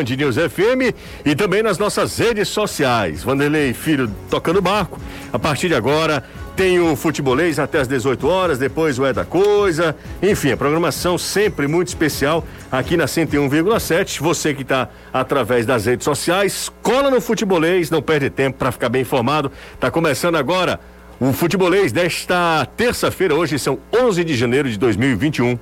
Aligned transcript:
Band 0.00 0.16
News 0.16 0.36
FM 0.36 0.96
e 1.24 1.34
também 1.34 1.62
nas 1.62 1.78
nossas 1.78 2.16
redes 2.18 2.48
sociais. 2.48 3.22
Vanderlei 3.22 3.74
Filho 3.74 4.10
tocando 4.30 4.62
barco. 4.62 4.98
A 5.32 5.38
partir 5.38 5.68
de 5.68 5.74
agora 5.74 6.24
tem 6.56 6.80
o 6.80 6.96
futebolês 6.96 7.58
até 7.58 7.80
às 7.80 7.88
18 7.88 8.26
horas, 8.26 8.58
depois 8.58 8.98
o 8.98 9.04
É 9.04 9.12
da 9.12 9.24
Coisa. 9.24 9.94
Enfim, 10.22 10.52
a 10.52 10.56
programação 10.56 11.18
sempre 11.18 11.66
muito 11.66 11.88
especial 11.88 12.46
aqui 12.72 12.96
na 12.96 13.04
101,7. 13.04 14.20
Você 14.20 14.54
que 14.54 14.62
está 14.62 14.88
através 15.12 15.66
das 15.66 15.84
redes 15.84 16.04
sociais, 16.04 16.72
cola 16.82 17.10
no 17.10 17.20
futebolês, 17.20 17.90
não 17.90 18.00
perde 18.00 18.30
tempo 18.30 18.58
para 18.58 18.72
ficar 18.72 18.88
bem 18.88 19.02
informado. 19.02 19.52
Tá 19.78 19.90
começando 19.90 20.36
agora 20.36 20.80
o 21.20 21.32
futebolês 21.34 21.92
desta 21.92 22.66
terça-feira, 22.74 23.34
hoje 23.34 23.58
são 23.58 23.78
11 23.94 24.24
de 24.24 24.34
janeiro 24.34 24.70
de 24.70 24.78
2021. 24.78 25.58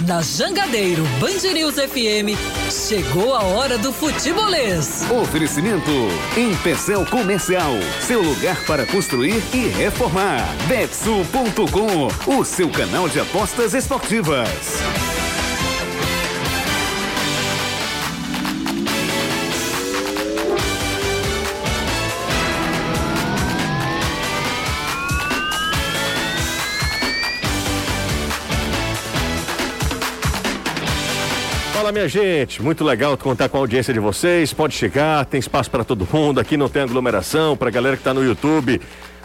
Na 0.00 0.20
Jangadeiro 0.20 1.04
Band 1.20 1.52
News 1.52 1.76
FM, 1.76 2.36
chegou 2.70 3.32
a 3.32 3.44
hora 3.44 3.78
do 3.78 3.92
futebolês. 3.92 5.04
Oferecimento 5.08 5.90
Empecel 6.36 7.06
Comercial, 7.06 7.72
seu 8.00 8.20
lugar 8.20 8.64
para 8.66 8.84
construir 8.86 9.40
e 9.52 9.68
reformar. 9.68 10.42
Betsul.com, 10.66 12.38
o 12.38 12.44
seu 12.44 12.68
canal 12.70 13.08
de 13.08 13.20
apostas 13.20 13.72
esportivas. 13.72 14.82
Fala, 31.84 31.92
minha 31.92 32.08
gente. 32.08 32.62
Muito 32.62 32.82
legal 32.82 33.14
contar 33.18 33.46
com 33.50 33.58
a 33.58 33.60
audiência 33.60 33.92
de 33.92 34.00
vocês. 34.00 34.54
Pode 34.54 34.72
chegar, 34.72 35.22
tem 35.26 35.38
espaço 35.38 35.70
para 35.70 35.84
todo 35.84 36.08
mundo. 36.10 36.40
Aqui 36.40 36.56
não 36.56 36.66
tem 36.66 36.80
aglomeração. 36.80 37.58
Para 37.58 37.68
a 37.68 37.70
galera 37.70 37.94
que 37.94 38.00
está 38.00 38.14
no 38.14 38.24
YouTube. 38.24 38.80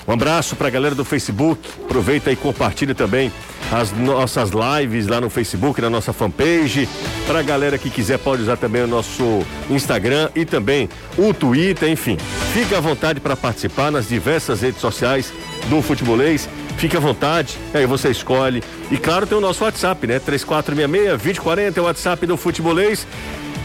Um 0.06 0.12
abraço 0.12 0.58
para 0.58 0.68
a 0.68 0.70
galera 0.70 0.94
do 0.94 1.06
Facebook. 1.06 1.62
Aproveita 1.86 2.30
e 2.30 2.36
compartilhe 2.36 2.94
também 2.94 3.32
as 3.72 3.94
nossas 3.94 4.50
lives 4.50 5.08
lá 5.08 5.22
no 5.22 5.30
Facebook, 5.30 5.80
na 5.80 5.90
nossa 5.90 6.12
fanpage. 6.12 6.90
Para 7.26 7.40
a 7.40 7.44
galera 7.44 7.78
que 7.78 7.90
quiser, 7.90 8.20
pode 8.20 8.42
usar 8.42 8.58
também 8.58 8.82
o 8.82 8.88
nosso 8.88 9.24
Instagram 9.70 10.30
e 10.36 10.44
também 10.44 10.90
o 11.18 11.34
Twitter. 11.34 11.90
Enfim, 11.90 12.18
fique 12.52 12.76
à 12.76 12.82
vontade 12.82 13.22
para 13.22 13.38
participar 13.38 13.90
nas 13.90 14.10
diversas 14.10 14.60
redes 14.60 14.82
sociais 14.82 15.32
do 15.70 15.82
Futebolês. 15.82 16.50
Fique 16.80 16.96
à 16.96 17.00
vontade, 17.02 17.58
aí 17.74 17.86
você 17.86 18.10
escolhe. 18.10 18.64
E 18.90 18.98
claro, 18.98 19.28
tem 19.28 19.38
o 19.38 19.42
nosso 19.42 19.66
WhatsApp, 19.66 20.08
né? 20.08 20.18
3466-2040 20.18 21.76
é 21.76 21.82
o 21.82 21.84
WhatsApp 21.84 22.26
do 22.26 22.38
Futebolês. 22.38 23.06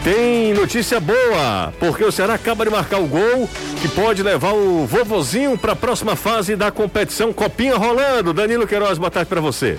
Tem 0.03 0.53
notícia 0.53 0.99
boa, 0.99 1.73
porque 1.79 2.03
o 2.03 2.11
Ceará 2.11 2.33
acaba 2.33 2.65
de 2.65 2.71
marcar 2.71 2.99
o 2.99 3.07
gol 3.07 3.49
que 3.81 3.87
pode 3.87 4.21
levar 4.21 4.51
o 4.51 4.85
vovozinho 4.85 5.57
para 5.57 5.71
a 5.71 5.75
próxima 5.77 6.17
fase 6.17 6.57
da 6.57 6.69
competição. 6.71 7.31
Copinha 7.31 7.77
rolando. 7.77 8.33
Danilo 8.33 8.67
Queiroz, 8.67 8.97
boa 8.97 9.09
tarde 9.09 9.29
para 9.29 9.39
você. 9.39 9.77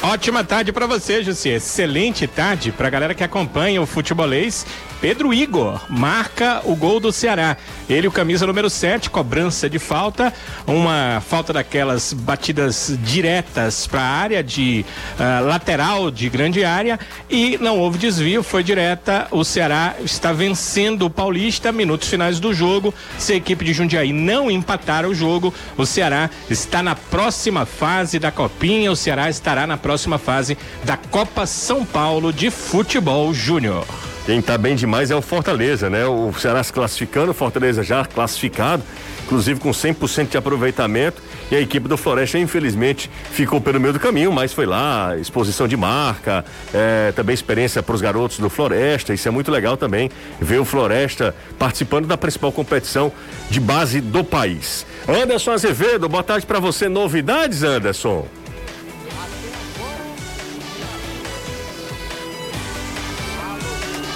Ótima 0.00 0.44
tarde 0.44 0.72
para 0.72 0.86
você, 0.86 1.24
Jussi. 1.24 1.48
Excelente 1.48 2.28
tarde 2.28 2.70
para 2.70 2.86
a 2.86 2.90
galera 2.90 3.14
que 3.14 3.24
acompanha 3.24 3.82
o 3.82 3.86
futebolês 3.86 4.64
Pedro 5.02 5.34
Igor 5.34 5.84
marca 5.90 6.62
o 6.64 6.76
gol 6.76 7.00
do 7.00 7.10
Ceará. 7.10 7.56
Ele, 7.90 8.06
o 8.06 8.12
camisa 8.12 8.46
número 8.46 8.70
7, 8.70 9.10
cobrança 9.10 9.68
de 9.68 9.80
falta, 9.80 10.32
uma 10.64 11.20
falta 11.28 11.52
daquelas 11.52 12.12
batidas 12.12 12.96
diretas 13.02 13.84
para 13.84 14.00
a 14.00 14.08
área 14.08 14.44
de 14.44 14.86
uh, 15.18 15.44
lateral 15.44 16.08
de 16.08 16.30
grande 16.30 16.64
área 16.64 17.00
e 17.28 17.58
não 17.60 17.80
houve 17.80 17.98
desvio, 17.98 18.44
foi 18.44 18.62
direta. 18.62 19.26
O 19.32 19.42
Ceará 19.42 19.96
está 20.04 20.32
vencendo 20.32 21.06
o 21.06 21.10
Paulista, 21.10 21.72
minutos 21.72 22.06
finais 22.06 22.38
do 22.38 22.54
jogo. 22.54 22.94
Se 23.18 23.32
a 23.32 23.36
equipe 23.36 23.64
de 23.64 23.72
Jundiaí 23.72 24.12
não 24.12 24.48
empatar 24.48 25.04
o 25.04 25.12
jogo, 25.12 25.52
o 25.76 25.84
Ceará 25.84 26.30
está 26.48 26.80
na 26.80 26.94
próxima 26.94 27.66
fase 27.66 28.20
da 28.20 28.30
Copinha, 28.30 28.92
o 28.92 28.96
Ceará 28.96 29.28
estará 29.28 29.66
na 29.66 29.76
próxima 29.76 30.16
fase 30.16 30.56
da 30.84 30.96
Copa 30.96 31.44
São 31.44 31.84
Paulo 31.84 32.32
de 32.32 32.52
Futebol 32.52 33.34
Júnior. 33.34 33.84
Quem 34.24 34.38
está 34.38 34.56
bem 34.56 34.76
demais 34.76 35.10
é 35.10 35.16
o 35.16 35.20
Fortaleza, 35.20 35.90
né? 35.90 36.06
O 36.06 36.32
Ceará 36.32 36.62
se 36.62 36.72
classificando, 36.72 37.32
o 37.32 37.34
Fortaleza 37.34 37.82
já 37.82 38.04
classificado, 38.04 38.80
inclusive 39.24 39.58
com 39.58 39.70
100% 39.70 40.28
de 40.28 40.36
aproveitamento. 40.36 41.20
E 41.50 41.56
a 41.56 41.60
equipe 41.60 41.88
do 41.88 41.96
Floresta, 41.96 42.38
infelizmente, 42.38 43.10
ficou 43.32 43.60
pelo 43.60 43.80
meio 43.80 43.92
do 43.92 43.98
caminho, 43.98 44.30
mas 44.32 44.52
foi 44.52 44.64
lá, 44.64 45.16
exposição 45.18 45.66
de 45.66 45.76
marca, 45.76 46.44
é, 46.72 47.12
também 47.16 47.34
experiência 47.34 47.82
para 47.82 47.96
os 47.96 48.00
garotos 48.00 48.38
do 48.38 48.48
Floresta. 48.48 49.12
Isso 49.12 49.26
é 49.26 49.30
muito 49.30 49.50
legal 49.50 49.76
também, 49.76 50.08
ver 50.40 50.60
o 50.60 50.64
Floresta 50.64 51.34
participando 51.58 52.06
da 52.06 52.16
principal 52.16 52.52
competição 52.52 53.12
de 53.50 53.58
base 53.58 54.00
do 54.00 54.22
país. 54.22 54.86
Anderson 55.08 55.50
Azevedo, 55.50 56.08
boa 56.08 56.22
tarde 56.22 56.46
para 56.46 56.60
você. 56.60 56.88
Novidades, 56.88 57.64
Anderson? 57.64 58.28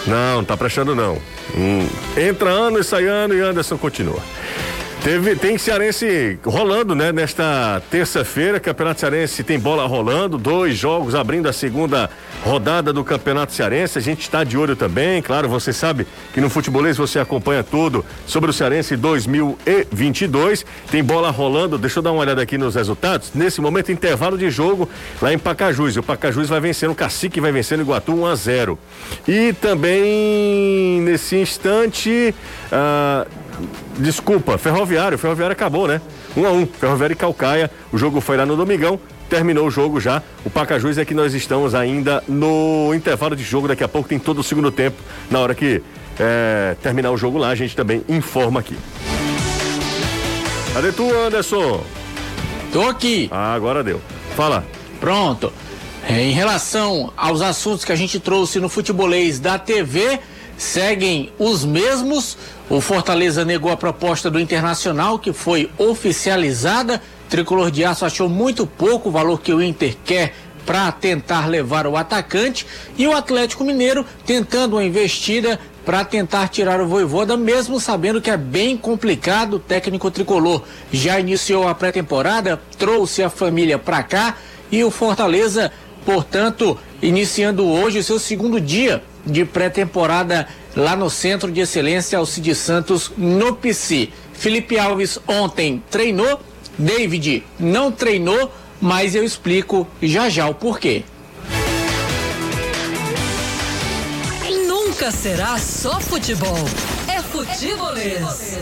Não, 0.06 0.36
não 0.36 0.44
tá 0.44 0.56
prestando 0.56 0.94
não. 0.94 1.18
Hum. 1.56 1.88
Entra 2.16 2.50
ano 2.50 2.78
e 2.78 2.84
sai 2.84 3.06
ano 3.06 3.34
e 3.34 3.40
Anderson 3.40 3.76
continua. 3.76 4.20
Teve, 5.06 5.36
tem 5.36 5.56
Cearense 5.56 6.36
rolando, 6.44 6.92
né? 6.92 7.12
Nesta 7.12 7.80
terça-feira, 7.92 8.58
Campeonato 8.58 8.98
Cearense 8.98 9.44
tem 9.44 9.56
bola 9.56 9.86
rolando, 9.86 10.36
dois 10.36 10.76
jogos 10.76 11.14
abrindo 11.14 11.48
a 11.48 11.52
segunda 11.52 12.10
rodada 12.42 12.92
do 12.92 13.04
Campeonato 13.04 13.52
Cearense. 13.52 14.00
A 14.00 14.02
gente 14.02 14.22
está 14.22 14.42
de 14.42 14.58
olho 14.58 14.74
também, 14.74 15.22
claro, 15.22 15.48
você 15.48 15.72
sabe 15.72 16.08
que 16.34 16.40
no 16.40 16.50
futebolês 16.50 16.96
você 16.96 17.20
acompanha 17.20 17.62
tudo 17.62 18.04
sobre 18.26 18.50
o 18.50 18.52
Cearense 18.52 18.96
2022. 18.96 20.66
Tem 20.90 21.04
bola 21.04 21.30
rolando, 21.30 21.78
deixa 21.78 22.00
eu 22.00 22.02
dar 22.02 22.10
uma 22.10 22.22
olhada 22.22 22.42
aqui 22.42 22.58
nos 22.58 22.74
resultados. 22.74 23.30
Nesse 23.32 23.60
momento, 23.60 23.92
intervalo 23.92 24.36
de 24.36 24.50
jogo 24.50 24.88
lá 25.22 25.32
em 25.32 25.38
Pacajus. 25.38 25.96
O 25.96 26.02
Pacajus 26.02 26.48
vai 26.48 26.58
vencendo, 26.58 26.90
o 26.90 26.96
Cacique 26.96 27.40
vai 27.40 27.52
vencendo 27.52 27.78
o 27.78 27.82
Iguatu 27.82 28.12
1 28.12 28.26
a 28.26 28.34
0. 28.34 28.76
E 29.28 29.52
também 29.52 31.00
nesse 31.02 31.36
instante. 31.36 32.34
Ah, 32.72 33.24
Desculpa, 33.98 34.58
Ferroviário, 34.58 35.18
Ferroviário 35.18 35.52
acabou, 35.52 35.88
né? 35.88 36.00
Um 36.36 36.46
a 36.46 36.50
um, 36.50 36.66
Ferroviário 36.66 37.14
e 37.14 37.16
Calcaia, 37.16 37.70
o 37.92 37.98
jogo 37.98 38.20
foi 38.20 38.36
lá 38.36 38.44
no 38.44 38.56
Domingão, 38.56 38.98
terminou 39.28 39.66
o 39.66 39.70
jogo 39.70 40.00
já. 40.00 40.22
O 40.44 40.50
Pacajus 40.50 40.98
é 40.98 41.04
que 41.04 41.14
nós 41.14 41.34
estamos 41.34 41.74
ainda 41.74 42.22
no 42.28 42.92
intervalo 42.94 43.34
de 43.34 43.42
jogo, 43.42 43.68
daqui 43.68 43.84
a 43.84 43.88
pouco 43.88 44.08
tem 44.08 44.18
todo 44.18 44.38
o 44.40 44.42
segundo 44.42 44.70
tempo, 44.70 44.96
na 45.30 45.38
hora 45.40 45.54
que 45.54 45.82
é, 46.18 46.76
terminar 46.82 47.10
o 47.10 47.16
jogo 47.16 47.38
lá, 47.38 47.48
a 47.48 47.54
gente 47.54 47.74
também 47.76 48.02
informa 48.08 48.60
aqui. 48.60 48.76
Cadê 50.72 50.92
tu, 50.92 51.10
Anderson? 51.10 51.82
Tô 52.72 52.82
aqui. 52.82 53.28
Ah, 53.32 53.54
agora 53.54 53.82
deu. 53.82 54.00
Fala. 54.36 54.64
Pronto. 55.00 55.52
É, 56.08 56.22
em 56.22 56.32
relação 56.32 57.12
aos 57.16 57.40
assuntos 57.40 57.84
que 57.84 57.92
a 57.92 57.96
gente 57.96 58.20
trouxe 58.20 58.60
no 58.60 58.68
futebolês 58.68 59.40
da 59.40 59.58
TV, 59.58 60.20
seguem 60.56 61.32
os 61.38 61.64
mesmos. 61.64 62.36
O 62.68 62.80
Fortaleza 62.80 63.44
negou 63.44 63.70
a 63.70 63.76
proposta 63.76 64.28
do 64.28 64.40
Internacional, 64.40 65.20
que 65.20 65.32
foi 65.32 65.70
oficializada. 65.78 67.00
O 67.26 67.30
Tricolor 67.30 67.70
de 67.70 67.84
Aço 67.84 68.04
achou 68.04 68.28
muito 68.28 68.66
pouco 68.66 69.08
o 69.08 69.12
valor 69.12 69.40
que 69.40 69.54
o 69.54 69.62
Inter 69.62 69.96
quer 70.04 70.34
para 70.64 70.90
tentar 70.90 71.46
levar 71.46 71.86
o 71.86 71.96
atacante. 71.96 72.66
E 72.98 73.06
o 73.06 73.14
Atlético 73.14 73.62
Mineiro 73.62 74.04
tentando 74.24 74.74
uma 74.74 74.84
investida 74.84 75.60
para 75.84 76.04
tentar 76.04 76.48
tirar 76.48 76.80
o 76.80 76.88
Voivoda, 76.88 77.36
mesmo 77.36 77.78
sabendo 77.78 78.20
que 78.20 78.30
é 78.30 78.36
bem 78.36 78.76
complicado. 78.76 79.54
O 79.54 79.60
técnico 79.60 80.10
tricolor 80.10 80.64
já 80.92 81.20
iniciou 81.20 81.68
a 81.68 81.74
pré-temporada, 81.74 82.60
trouxe 82.76 83.22
a 83.22 83.30
família 83.30 83.78
para 83.78 84.02
cá 84.02 84.36
e 84.72 84.82
o 84.82 84.90
Fortaleza, 84.90 85.70
portanto, 86.04 86.76
iniciando 87.00 87.64
hoje 87.64 88.00
o 88.00 88.02
seu 88.02 88.18
segundo 88.18 88.60
dia 88.60 89.04
de 89.26 89.44
pré-temporada 89.44 90.46
lá 90.74 90.94
no 90.94 91.10
Centro 91.10 91.50
de 91.50 91.60
Excelência 91.60 92.18
Alcide 92.18 92.54
Santos, 92.54 93.10
no 93.16 93.54
PC. 93.54 94.10
Felipe 94.32 94.78
Alves 94.78 95.18
ontem 95.26 95.82
treinou, 95.90 96.40
David 96.78 97.42
não 97.58 97.90
treinou, 97.90 98.52
mas 98.80 99.14
eu 99.14 99.24
explico 99.24 99.86
já 100.00 100.28
já 100.28 100.46
o 100.48 100.54
porquê. 100.54 101.02
Nunca 104.66 105.10
será 105.10 105.58
só 105.58 106.00
futebol. 106.00 106.56
É 107.08 107.20
futebolês. 107.22 108.56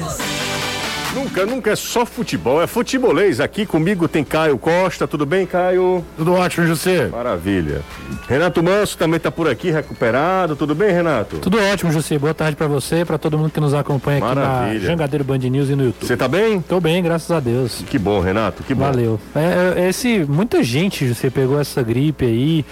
Nunca, 1.15 1.47
nunca 1.47 1.71
é 1.71 1.77
só 1.77 2.05
futebol, 2.05 2.61
é 2.61 2.67
futebolês. 2.67 3.39
Aqui 3.39 3.65
comigo 3.65 4.09
tem 4.09 4.25
Caio 4.25 4.59
Costa, 4.59 5.07
tudo 5.07 5.25
bem, 5.25 5.47
Caio? 5.47 6.05
Tudo 6.17 6.33
ótimo, 6.33 6.67
José. 6.67 7.07
Maravilha. 7.07 7.83
Renato 8.29 8.63
Manso 8.63 8.99
também 8.99 9.19
está 9.19 9.31
por 9.31 9.49
aqui, 9.49 9.71
recuperado. 9.71 10.57
Tudo 10.57 10.75
bem, 10.75 10.91
Renato? 10.91 11.39
Tudo 11.39 11.59
ótimo, 11.59 11.93
José. 11.93 12.19
Boa 12.19 12.35
tarde 12.35 12.57
para 12.57 12.67
você, 12.67 13.05
para 13.05 13.17
todo 13.17 13.39
mundo 13.39 13.51
que 13.51 13.61
nos 13.61 13.75
acompanha 13.75 14.19
Maravilha. 14.21 14.73
aqui 14.73 14.81
na 14.81 14.91
Jangadeiro 14.91 15.25
Band 15.25 15.39
News 15.39 15.71
e 15.71 15.77
no 15.77 15.85
YouTube. 15.85 16.07
Você 16.09 16.17
tá 16.17 16.27
bem? 16.27 16.61
Tô 16.61 16.81
bem, 16.81 17.01
graças 17.01 17.31
a 17.31 17.39
Deus. 17.39 17.85
Que 17.89 17.99
bom, 17.99 18.19
Renato, 18.21 18.65
que 18.65 18.75
bom. 18.75 18.85
Valeu. 18.85 19.21
É, 19.37 19.83
é 19.83 19.89
esse, 19.89 20.25
muita 20.29 20.65
gente, 20.65 21.07
José, 21.07 21.31
pegou 21.31 21.61
essa 21.61 21.81
gripe 21.81 22.25
aí 22.25 22.65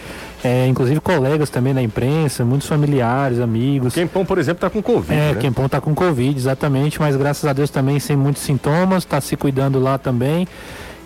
é, 0.45 0.67
inclusive 0.67 1.01
colegas 1.01 1.51
também 1.51 1.73
na 1.73 1.83
imprensa, 1.83 2.45
muitos 2.45 2.67
familiares, 2.67 3.39
amigos. 3.39 3.95
Quempão, 3.95 4.25
por 4.25 4.39
exemplo, 4.39 4.59
está 4.59 4.71
com 4.71 4.83
Covid. 4.83 5.13
É, 5.13 5.35
né? 5.35 5.41
Quempão 5.41 5.67
está 5.67 5.81
com 5.81 5.95
Covid, 5.95 6.37
exatamente, 6.37 7.01
mas 7.01 7.15
graças 7.15 7.45
a 7.45 7.53
Deus 7.53 7.71
também 7.71 8.01
sem 8.01 8.17
muitos 8.17 8.43
sintomas, 8.43 9.05
está 9.05 9.21
se 9.21 9.37
cuidando 9.37 9.79
lá 9.79 9.99
também. 9.99 10.49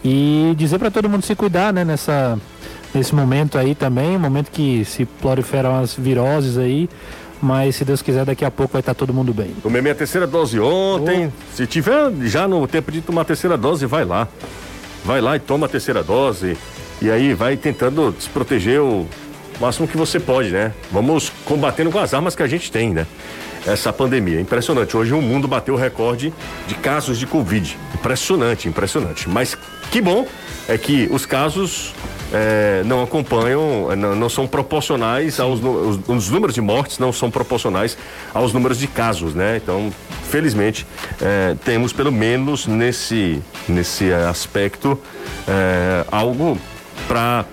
E 0.02 0.54
dizer 0.56 0.78
para 0.78 0.90
todo 0.90 1.08
mundo 1.08 1.24
se 1.24 1.34
cuidar, 1.34 1.72
né, 1.72 1.84
nessa, 1.84 2.38
nesse 2.94 3.14
momento 3.14 3.58
aí 3.58 3.74
também, 3.74 4.16
momento 4.16 4.50
que 4.50 4.84
se 4.84 5.04
proliferam 5.04 5.80
as 5.80 5.94
viroses 5.94 6.56
aí. 6.56 6.88
Mas 7.42 7.76
se 7.76 7.84
Deus 7.84 8.00
quiser, 8.00 8.24
daqui 8.24 8.44
a 8.44 8.50
pouco 8.50 8.72
vai 8.72 8.80
estar 8.80 8.94
todo 8.94 9.12
mundo 9.12 9.34
bem. 9.34 9.54
Tomei 9.62 9.82
minha 9.82 9.94
terceira 9.94 10.26
dose 10.26 10.58
ontem. 10.58 11.26
Oh. 11.26 11.54
Se 11.54 11.66
tiver 11.66 12.10
já 12.22 12.48
no 12.48 12.66
tempo 12.66 12.90
de 12.90 13.02
tomar 13.02 13.22
a 13.22 13.24
terceira 13.26 13.58
dose, 13.58 13.84
vai 13.84 14.06
lá. 14.06 14.26
Vai 15.04 15.20
lá 15.20 15.36
e 15.36 15.38
toma 15.38 15.66
a 15.66 15.68
terceira 15.68 16.02
dose. 16.02 16.56
E 17.02 17.10
aí 17.10 17.34
vai 17.34 17.58
tentando 17.58 18.14
se 18.18 18.28
proteger 18.30 18.80
o 19.58 19.62
máximo 19.62 19.88
que 19.88 19.96
você 19.96 20.20
pode, 20.20 20.50
né? 20.50 20.72
Vamos 20.90 21.32
combatendo 21.44 21.90
com 21.90 21.98
as 21.98 22.12
armas 22.14 22.34
que 22.34 22.42
a 22.42 22.46
gente 22.46 22.70
tem, 22.70 22.90
né? 22.90 23.06
Essa 23.66 23.92
pandemia. 23.92 24.40
Impressionante. 24.40 24.96
Hoje 24.96 25.12
o 25.12 25.20
mundo 25.20 25.48
bateu 25.48 25.74
o 25.74 25.76
recorde 25.76 26.32
de 26.66 26.74
casos 26.76 27.18
de 27.18 27.26
Covid. 27.26 27.76
Impressionante, 27.94 28.68
impressionante. 28.68 29.28
Mas 29.28 29.56
que 29.90 30.00
bom 30.00 30.26
é 30.68 30.78
que 30.78 31.08
os 31.10 31.26
casos 31.26 31.92
é, 32.32 32.82
não 32.84 33.02
acompanham, 33.02 33.94
não, 33.96 34.14
não 34.14 34.28
são 34.28 34.46
proporcionais 34.46 35.40
aos 35.40 35.60
os, 35.62 36.00
os, 36.08 36.30
números 36.30 36.54
de 36.54 36.60
mortes 36.60 36.98
não 36.98 37.12
são 37.12 37.30
proporcionais 37.30 37.96
aos 38.34 38.52
números 38.52 38.78
de 38.78 38.86
casos, 38.86 39.34
né? 39.34 39.56
Então, 39.56 39.92
felizmente, 40.28 40.86
é, 41.20 41.56
temos 41.64 41.92
pelo 41.92 42.12
menos 42.12 42.66
nesse 42.66 43.40
nesse 43.68 44.12
aspecto 44.12 44.98
é, 45.48 46.04
algo 46.10 46.58
para 47.06 47.44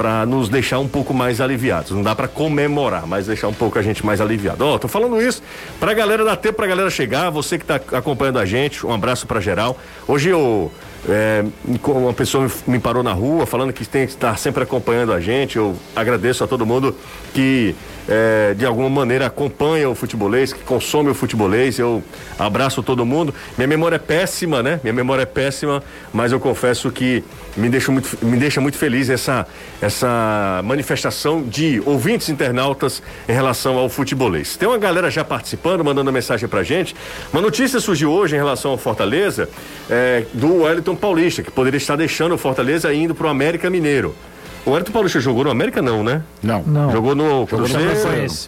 para 0.00 0.24
nos 0.24 0.48
deixar 0.48 0.78
um 0.78 0.88
pouco 0.88 1.12
mais 1.12 1.42
aliviados. 1.42 1.90
Não 1.90 2.00
dá 2.00 2.14
para 2.14 2.26
comemorar, 2.26 3.06
mas 3.06 3.26
deixar 3.26 3.48
um 3.48 3.52
pouco 3.52 3.78
a 3.78 3.82
gente 3.82 4.04
mais 4.04 4.18
aliviado. 4.18 4.64
Ó, 4.64 4.74
oh, 4.74 4.78
tô 4.78 4.88
falando 4.88 5.20
isso 5.20 5.42
pra 5.78 5.92
galera 5.92 6.24
dar 6.24 6.36
tempo 6.36 6.54
pra 6.54 6.66
galera 6.66 6.88
chegar, 6.88 7.28
você 7.28 7.58
que 7.58 7.66
tá 7.66 7.74
acompanhando 7.74 8.38
a 8.38 8.46
gente, 8.46 8.86
um 8.86 8.94
abraço 8.94 9.26
para 9.26 9.40
geral. 9.40 9.76
Hoje 10.08 10.30
eu 10.30 10.72
é, 11.06 11.44
uma 11.86 12.14
pessoa 12.14 12.50
me 12.66 12.78
parou 12.78 13.02
na 13.02 13.12
rua 13.12 13.44
falando 13.44 13.74
que 13.74 13.86
tem 13.86 14.06
que 14.06 14.12
estar 14.12 14.38
sempre 14.38 14.62
acompanhando 14.62 15.12
a 15.12 15.20
gente. 15.20 15.58
Eu 15.58 15.76
agradeço 15.94 16.42
a 16.44 16.46
todo 16.46 16.64
mundo 16.64 16.96
que 17.34 17.74
é, 18.08 18.54
de 18.54 18.64
alguma 18.64 18.88
maneira 18.88 19.26
acompanha 19.26 19.88
o 19.88 19.94
futebolês, 19.94 20.52
que 20.52 20.62
consome 20.64 21.10
o 21.10 21.14
futebolês. 21.14 21.78
Eu 21.78 22.02
abraço 22.38 22.82
todo 22.82 23.04
mundo. 23.04 23.34
Minha 23.56 23.68
memória 23.68 23.96
é 23.96 23.98
péssima, 23.98 24.62
né? 24.62 24.80
Minha 24.82 24.92
memória 24.92 25.22
é 25.22 25.26
péssima, 25.26 25.82
mas 26.12 26.32
eu 26.32 26.40
confesso 26.40 26.90
que 26.90 27.22
me 27.56 27.68
deixa 27.68 27.90
muito, 27.90 28.18
me 28.22 28.36
deixa 28.36 28.60
muito 28.60 28.76
feliz 28.76 29.10
essa, 29.10 29.46
essa 29.80 30.60
manifestação 30.64 31.42
de 31.42 31.82
ouvintes 31.84 32.28
internautas 32.28 33.02
em 33.28 33.32
relação 33.32 33.78
ao 33.78 33.88
futebolês. 33.88 34.56
Tem 34.56 34.68
uma 34.68 34.78
galera 34.78 35.10
já 35.10 35.24
participando, 35.24 35.84
mandando 35.84 36.12
mensagem 36.12 36.48
pra 36.48 36.62
gente. 36.62 36.94
Uma 37.32 37.42
notícia 37.42 37.80
surgiu 37.80 38.10
hoje 38.10 38.34
em 38.34 38.38
relação 38.38 38.72
ao 38.72 38.78
Fortaleza 38.78 39.48
é, 39.88 40.24
do 40.32 40.62
Wellington 40.62 40.96
Paulista, 40.96 41.42
que 41.42 41.50
poderia 41.50 41.78
estar 41.78 41.96
deixando 41.96 42.34
o 42.34 42.38
Fortaleza 42.38 42.92
indo 42.92 43.14
pro 43.14 43.28
América 43.28 43.68
Mineiro. 43.68 44.14
O 44.64 44.76
Hélio 44.76 44.92
Paulista 44.92 45.20
jogou 45.20 45.44
no 45.44 45.50
América, 45.50 45.80
não, 45.80 46.04
né? 46.04 46.22
Não. 46.42 46.62
não. 46.62 46.92
Jogou 46.92 47.14
no 47.14 47.46
Cruzeiro. 47.46 47.90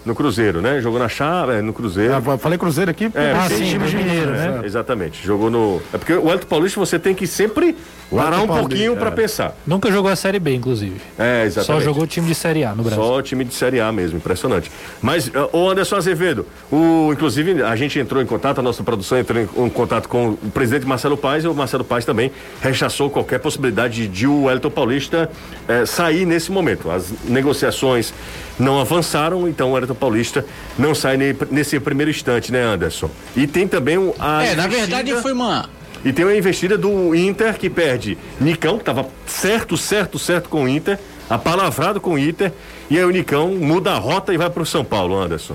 No 0.04 0.14
Cruzeiro, 0.14 0.60
né? 0.60 0.80
Jogou 0.80 0.98
na 0.98 1.08
Chave, 1.08 1.54
é, 1.54 1.62
no 1.62 1.72
Cruzeiro. 1.72 2.14
Ah, 2.14 2.38
falei 2.38 2.58
Cruzeiro 2.58 2.90
aqui? 2.90 3.10
É, 3.14 3.32
ah, 3.32 3.48
sim, 3.48 3.64
time 3.64 3.86
de 3.86 3.96
Mineiro, 3.96 4.30
né? 4.32 4.60
É, 4.62 4.66
exatamente. 4.66 5.24
Jogou 5.24 5.50
no. 5.50 5.80
É 5.92 5.98
porque 5.98 6.12
o 6.12 6.28
Hélio 6.30 6.46
Paulista 6.46 6.78
você 6.78 6.98
tem 6.98 7.14
que 7.14 7.26
sempre 7.26 7.76
parar 8.10 8.42
um 8.42 8.46
pouquinho 8.46 8.94
para 8.96 9.08
é. 9.08 9.12
pensar. 9.12 9.56
Nunca 9.66 9.90
jogou 9.90 10.10
a 10.10 10.16
Série 10.16 10.38
B, 10.38 10.54
inclusive. 10.54 11.00
É, 11.18 11.44
exatamente. 11.46 11.80
Só 11.82 11.84
jogou 11.84 12.06
time 12.06 12.26
de 12.26 12.34
Série 12.34 12.64
A 12.64 12.74
no 12.74 12.82
Brasil. 12.82 13.02
Só 13.02 13.22
time 13.22 13.44
de 13.44 13.54
Série 13.54 13.80
A 13.80 13.90
mesmo, 13.90 14.18
impressionante. 14.18 14.70
Mas, 15.00 15.30
o 15.52 15.70
Anderson 15.70 15.96
Azevedo, 15.96 16.46
o, 16.70 17.10
inclusive 17.12 17.62
a 17.62 17.74
gente 17.74 17.98
entrou 17.98 18.22
em 18.22 18.26
contato, 18.26 18.58
a 18.58 18.62
nossa 18.62 18.82
produção 18.82 19.18
entrou 19.18 19.40
em, 19.40 19.48
em 19.64 19.70
contato 19.70 20.08
com 20.08 20.30
o 20.30 20.50
presidente 20.52 20.86
Marcelo 20.86 21.16
Paes 21.16 21.44
e 21.44 21.48
o 21.48 21.54
Marcelo 21.54 21.84
Paes 21.84 22.04
também 22.04 22.30
rechaçou 22.60 23.08
qualquer 23.08 23.38
possibilidade 23.38 24.06
de 24.08 24.26
o 24.26 24.44
Wellington 24.44 24.70
Paulista 24.70 25.30
eh, 25.66 25.86
sair 25.86 26.01
nesse 26.10 26.50
momento. 26.50 26.90
As 26.90 27.12
negociações 27.24 28.12
não 28.58 28.80
avançaram, 28.80 29.48
então 29.48 29.70
o 29.70 29.72
Wellington 29.72 29.94
Paulista 29.94 30.44
não 30.78 30.94
sai 30.94 31.16
nesse 31.50 31.78
primeiro 31.80 32.10
instante, 32.10 32.50
né, 32.50 32.62
Anderson? 32.62 33.10
E 33.36 33.46
tem 33.46 33.68
também. 33.68 33.96
A 34.18 34.44
é, 34.44 34.54
na 34.54 34.66
verdade 34.66 35.14
foi 35.20 35.32
uma 35.32 35.68
e 36.04 36.12
tem 36.12 36.24
uma 36.24 36.34
investida 36.34 36.76
do 36.76 37.14
Inter 37.14 37.56
que 37.56 37.70
perde 37.70 38.18
Nicão, 38.40 38.76
que 38.76 38.82
estava 38.82 39.06
certo, 39.26 39.76
certo, 39.76 40.18
certo 40.18 40.48
com 40.48 40.64
o 40.64 40.68
Inter, 40.68 40.98
apalavrado 41.30 42.00
com 42.00 42.14
o 42.14 42.18
Inter, 42.18 42.52
e 42.90 42.98
aí 42.98 43.04
o 43.04 43.10
Nicão 43.10 43.50
muda 43.52 43.92
a 43.92 43.98
rota 43.98 44.34
e 44.34 44.36
vai 44.36 44.50
para 44.50 44.62
o 44.62 44.66
São 44.66 44.84
Paulo, 44.84 45.16
Anderson. 45.16 45.54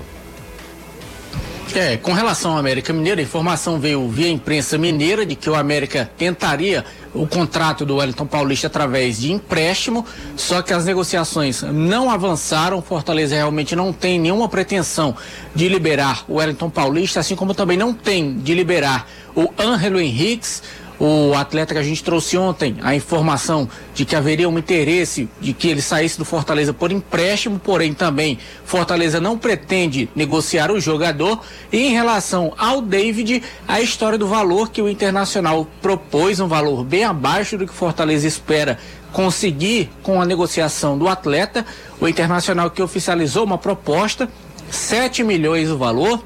É, 1.74 1.98
com 1.98 2.14
relação 2.14 2.52
ao 2.52 2.58
América 2.58 2.94
Mineiro, 2.94 3.20
a 3.20 3.22
informação 3.22 3.78
veio 3.78 4.08
via 4.08 4.28
imprensa 4.28 4.78
mineira 4.78 5.26
de 5.26 5.36
que 5.36 5.50
o 5.50 5.54
América 5.54 6.10
tentaria 6.16 6.82
o 7.14 7.26
contrato 7.26 7.84
do 7.84 7.96
Wellington 7.96 8.26
Paulista 8.26 8.66
através 8.66 9.20
de 9.20 9.32
empréstimo, 9.32 10.04
só 10.36 10.62
que 10.62 10.72
as 10.72 10.84
negociações 10.84 11.62
não 11.62 12.10
avançaram. 12.10 12.82
Fortaleza 12.82 13.34
realmente 13.34 13.74
não 13.74 13.92
tem 13.92 14.18
nenhuma 14.18 14.48
pretensão 14.48 15.14
de 15.54 15.68
liberar 15.68 16.24
o 16.28 16.36
Wellington 16.36 16.70
Paulista, 16.70 17.20
assim 17.20 17.36
como 17.36 17.54
também 17.54 17.76
não 17.76 17.92
tem 17.92 18.38
de 18.38 18.54
liberar 18.54 19.08
o 19.34 19.48
Ângelo 19.58 20.00
Henriques, 20.00 20.62
o 20.98 21.34
atleta 21.34 21.74
que 21.74 21.80
a 21.80 21.82
gente 21.82 22.02
trouxe 22.02 22.36
ontem, 22.36 22.76
a 22.82 22.94
informação 22.94 23.68
de 23.94 24.04
que 24.04 24.16
haveria 24.16 24.48
um 24.48 24.58
interesse 24.58 25.28
de 25.40 25.52
que 25.52 25.68
ele 25.68 25.80
saísse 25.80 26.18
do 26.18 26.24
Fortaleza 26.24 26.72
por 26.72 26.90
empréstimo, 26.90 27.58
porém 27.58 27.94
também 27.94 28.38
Fortaleza 28.64 29.20
não 29.20 29.38
pretende 29.38 30.08
negociar 30.14 30.72
o 30.72 30.80
jogador. 30.80 31.40
E 31.72 31.78
em 31.78 31.92
relação 31.92 32.52
ao 32.58 32.82
David, 32.82 33.42
a 33.66 33.80
história 33.80 34.18
do 34.18 34.26
valor 34.26 34.70
que 34.70 34.82
o 34.82 34.88
Internacional 34.88 35.68
propôs, 35.80 36.40
um 36.40 36.48
valor 36.48 36.84
bem 36.84 37.04
abaixo 37.04 37.56
do 37.56 37.66
que 37.66 37.72
Fortaleza 37.72 38.26
espera 38.26 38.78
conseguir 39.12 39.90
com 40.02 40.20
a 40.20 40.26
negociação 40.26 40.98
do 40.98 41.08
atleta. 41.08 41.64
O 42.00 42.08
Internacional 42.08 42.70
que 42.70 42.82
oficializou 42.82 43.44
uma 43.44 43.58
proposta, 43.58 44.28
7 44.70 45.22
milhões 45.22 45.70
o 45.70 45.78
valor 45.78 46.22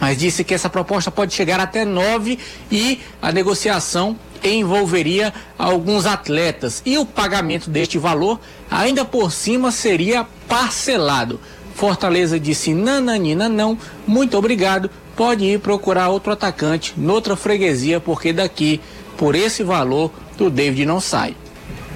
mas 0.00 0.18
disse 0.18 0.44
que 0.44 0.54
essa 0.54 0.68
proposta 0.68 1.10
pode 1.10 1.34
chegar 1.34 1.60
até 1.60 1.84
nove 1.84 2.38
e 2.70 3.00
a 3.20 3.32
negociação 3.32 4.16
envolveria 4.42 5.32
alguns 5.58 6.04
atletas 6.04 6.82
e 6.84 6.98
o 6.98 7.06
pagamento 7.06 7.70
deste 7.70 7.98
valor 7.98 8.38
ainda 8.70 9.04
por 9.04 9.32
cima 9.32 9.70
seria 9.70 10.26
parcelado. 10.48 11.40
Fortaleza 11.74 12.38
disse 12.38 12.74
nananina 12.74 13.48
não, 13.48 13.78
muito 14.06 14.36
obrigado, 14.36 14.90
pode 15.16 15.44
ir 15.44 15.60
procurar 15.60 16.08
outro 16.08 16.32
atacante 16.32 16.94
noutra 16.96 17.36
freguesia 17.36 18.00
porque 18.00 18.32
daqui 18.32 18.80
por 19.16 19.34
esse 19.34 19.62
valor 19.62 20.10
o 20.38 20.50
David 20.50 20.84
não 20.84 21.00
sai. 21.00 21.36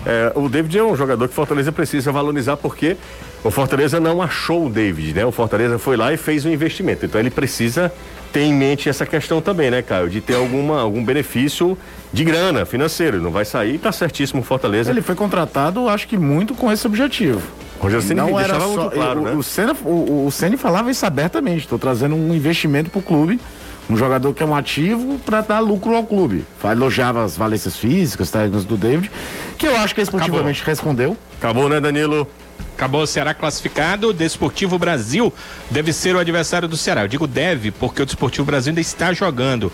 É, 0.07 0.33
o 0.35 0.49
David 0.49 0.79
é 0.79 0.83
um 0.83 0.97
jogador 0.97 1.29
que 1.29 1.35
Fortaleza 1.35 1.71
precisa 1.73 2.11
valorizar 2.11 2.57
porque 2.57 2.97
o 3.45 3.51
Fortaleza 3.51 4.01
não 4.01 4.21
achou 4.21 4.67
o 4.67 4.71
David, 4.71 5.15
né? 5.15 5.25
O 5.25 5.33
Fortaleza 5.33 5.79
foi 5.79 5.97
lá 5.97 6.13
e 6.13 6.17
fez 6.17 6.45
um 6.45 6.51
investimento. 6.51 7.07
Então 7.07 7.21
ele 7.21 7.31
precisa 7.31 7.93
ter 8.33 8.41
em 8.41 8.53
mente 8.53 8.89
essa 8.89 9.07
questão 9.07 9.41
também, 9.41 9.71
né, 9.71 9.81
Caio? 9.81 10.09
De 10.09 10.21
ter 10.21 10.35
alguma, 10.35 10.81
algum 10.81 11.05
benefício 11.05 11.79
de 12.13 12.25
grana 12.25 12.65
financeiro. 12.65 13.21
Não 13.21 13.31
vai 13.31 13.45
sair, 13.45 13.79
tá 13.79 13.93
certíssimo 13.93 14.43
o 14.43 14.45
Fortaleza. 14.45 14.91
Ele 14.91 15.03
foi 15.03 15.15
contratado, 15.15 15.89
acho 15.89 16.07
que 16.09 16.17
muito 16.17 16.55
com 16.55 16.71
esse 16.71 16.87
objetivo. 16.87 17.41
Roger 17.81 18.03
Ceni 18.03 18.21
não 18.21 18.39
era 18.39 18.59
só, 18.59 18.67
muito 18.67 18.91
claro, 18.91 19.21
o, 19.21 19.25
né? 19.25 19.33
O 19.33 19.43
Senna, 19.43 19.75
o, 19.85 20.27
o 20.27 20.31
Ceni 20.31 20.57
falava 20.57 20.91
isso 20.91 21.07
abertamente. 21.07 21.61
Estou 21.61 21.79
trazendo 21.79 22.17
um 22.17 22.35
investimento 22.35 22.91
para 22.91 22.99
o 22.99 23.03
clube, 23.03 23.41
um 23.89 23.97
jogador 23.97 24.35
que 24.35 24.43
é 24.43 24.47
um 24.47 24.55
ativo 24.55 25.19
para 25.25 25.41
dar 25.43 25.61
lucro 25.61 25.95
ao 25.95 26.03
clube. 26.03 26.45
Elogiava 26.65 27.25
as 27.25 27.37
valências 27.37 27.77
físicas, 27.77 28.31
técnicas 28.31 28.65
do 28.65 28.77
David, 28.77 29.11
que 29.57 29.67
eu 29.67 29.77
acho 29.77 29.95
que 29.95 30.01
esportivamente 30.01 30.61
Acabou. 30.61 30.73
respondeu. 30.73 31.17
Acabou, 31.39 31.69
né, 31.69 31.81
Danilo? 31.81 32.29
Acabou 32.75 33.03
o 33.03 33.07
Ceará 33.07 33.35
classificado. 33.35 34.09
O 34.09 34.13
Desportivo 34.13 34.79
Brasil 34.79 35.33
deve 35.71 35.93
ser 35.93 36.15
o 36.15 36.19
adversário 36.19 36.69
do 36.69 36.77
Ceará. 36.77 37.03
Eu 37.03 37.09
digo 37.09 37.27
deve, 37.27 37.71
porque 37.71 38.03
o 38.03 38.07
Desportivo 38.07 38.45
Brasil 38.45 38.71
ainda 38.71 38.81
está 38.81 39.13
jogando. 39.13 39.73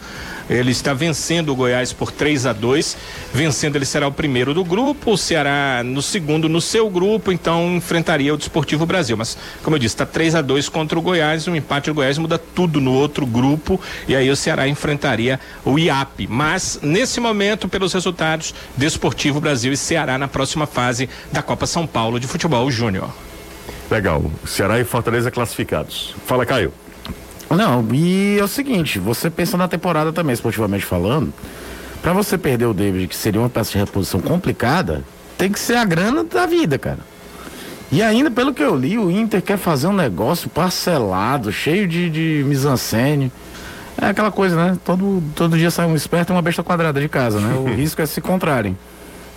Ele 0.48 0.70
está 0.70 0.92
vencendo 0.92 1.50
o 1.50 1.54
Goiás 1.54 1.92
por 1.92 2.10
3 2.10 2.46
a 2.46 2.52
2 2.52 2.96
Vencendo, 3.32 3.76
ele 3.76 3.84
será 3.84 4.06
o 4.06 4.12
primeiro 4.12 4.54
do 4.54 4.64
grupo. 4.64 5.12
O 5.12 5.18
Ceará 5.18 5.82
no 5.84 6.02
segundo 6.02 6.48
no 6.48 6.60
seu 6.60 6.88
grupo, 6.88 7.32
então 7.32 7.76
enfrentaria 7.76 8.32
o 8.32 8.36
Desportivo 8.36 8.86
Brasil. 8.86 9.16
Mas, 9.16 9.36
como 9.62 9.76
eu 9.76 9.80
disse, 9.80 9.94
está 9.94 10.06
3 10.06 10.36
a 10.36 10.42
2 10.42 10.68
contra 10.68 10.98
o 10.98 11.02
Goiás. 11.02 11.48
Um 11.48 11.56
empate 11.56 11.90
do 11.90 11.94
Goiás 11.94 12.18
muda 12.18 12.38
tudo 12.38 12.80
no 12.80 12.92
outro 12.92 13.26
grupo. 13.26 13.80
E 14.06 14.14
aí 14.14 14.30
o 14.30 14.36
Ceará 14.36 14.68
enfrentaria 14.68 15.40
o 15.64 15.78
IAP. 15.78 16.26
Mas, 16.28 16.78
nesse 16.82 17.20
momento, 17.20 17.68
pelos 17.68 17.92
resultados, 17.92 18.54
Desportivo 18.76 19.40
Brasil 19.40 19.72
e 19.72 19.76
Ceará 19.76 20.18
na 20.18 20.28
próxima 20.28 20.66
fase 20.66 21.08
da 21.32 21.42
Copa 21.42 21.66
São 21.66 21.86
Paulo 21.86 22.20
de 22.20 22.26
Futebol 22.26 22.70
Júnior. 22.70 23.10
Legal. 23.90 24.30
Ceará 24.46 24.80
e 24.80 24.84
Fortaleza 24.84 25.30
classificados. 25.30 26.14
Fala, 26.26 26.46
Caio. 26.46 26.72
Não, 27.50 27.86
e 27.92 28.38
é 28.38 28.42
o 28.42 28.48
seguinte, 28.48 28.98
você 28.98 29.30
pensa 29.30 29.56
na 29.56 29.68
temporada 29.68 30.12
também, 30.12 30.32
esportivamente 30.32 30.84
falando, 30.84 31.32
para 32.02 32.12
você 32.12 32.36
perder 32.36 32.66
o 32.66 32.74
David, 32.74 33.06
que 33.06 33.16
seria 33.16 33.40
uma 33.40 33.48
peça 33.48 33.72
de 33.72 33.78
reposição 33.78 34.20
complicada, 34.20 35.04
tem 35.38 35.50
que 35.50 35.58
ser 35.58 35.76
a 35.76 35.84
grana 35.84 36.24
da 36.24 36.46
vida, 36.46 36.78
cara. 36.78 36.98
E 37.92 38.02
ainda, 38.02 38.30
pelo 38.30 38.52
que 38.52 38.62
eu 38.62 38.74
li, 38.74 38.98
o 38.98 39.10
Inter 39.10 39.40
quer 39.40 39.56
fazer 39.56 39.86
um 39.86 39.92
negócio 39.92 40.50
parcelado, 40.50 41.52
cheio 41.52 41.86
de, 41.86 42.10
de 42.10 42.44
mise-en-scène. 42.44 43.30
É 44.00 44.06
aquela 44.06 44.32
coisa, 44.32 44.56
né? 44.56 44.78
Todo, 44.84 45.22
todo 45.34 45.56
dia 45.56 45.70
sai 45.70 45.86
um 45.86 45.94
esperto 45.94 46.30
e 46.30 46.32
uma 46.34 46.42
besta 46.42 46.62
quadrada 46.62 47.00
de 47.00 47.08
casa, 47.08 47.38
né? 47.38 47.54
O 47.54 47.66
risco 47.72 48.02
é 48.02 48.06
se 48.06 48.18
encontrarem. 48.20 48.76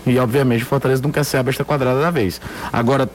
E, 0.06 0.18
obviamente, 0.18 0.64
o 0.64 0.66
Fortaleza 0.66 1.04
não 1.04 1.12
quer 1.12 1.24
ser 1.24 1.38
a 1.38 1.44
besta 1.44 1.64
quadrada 1.64 2.02
da 2.02 2.10
vez. 2.10 2.42
Agora, 2.74 3.10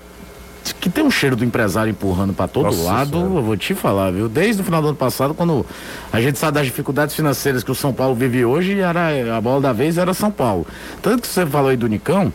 que 0.80 0.88
tem 0.88 1.02
um 1.04 1.10
cheiro 1.10 1.34
do 1.34 1.44
empresário 1.44 1.90
empurrando 1.90 2.32
para 2.32 2.46
todo 2.46 2.66
Nossa 2.66 2.82
lado, 2.82 3.18
Senhora. 3.18 3.34
eu 3.34 3.42
vou 3.42 3.56
te 3.56 3.74
falar, 3.74 4.10
viu? 4.12 4.28
Desde 4.28 4.62
o 4.62 4.64
final 4.64 4.80
do 4.80 4.88
ano 4.88 4.96
passado, 4.96 5.34
quando 5.34 5.66
a 6.12 6.20
gente 6.20 6.38
sabe 6.38 6.52
das 6.52 6.66
dificuldades 6.66 7.14
financeiras 7.14 7.64
que 7.64 7.70
o 7.70 7.74
São 7.74 7.92
Paulo 7.92 8.14
vive 8.14 8.44
hoje, 8.44 8.78
era 8.78 9.36
a 9.36 9.40
bola 9.40 9.60
da 9.60 9.72
vez 9.72 9.98
era 9.98 10.14
São 10.14 10.30
Paulo. 10.30 10.66
Tanto 11.00 11.22
que 11.22 11.28
você 11.28 11.44
falou 11.46 11.70
aí 11.70 11.76
do 11.76 11.88
Nicão, 11.88 12.32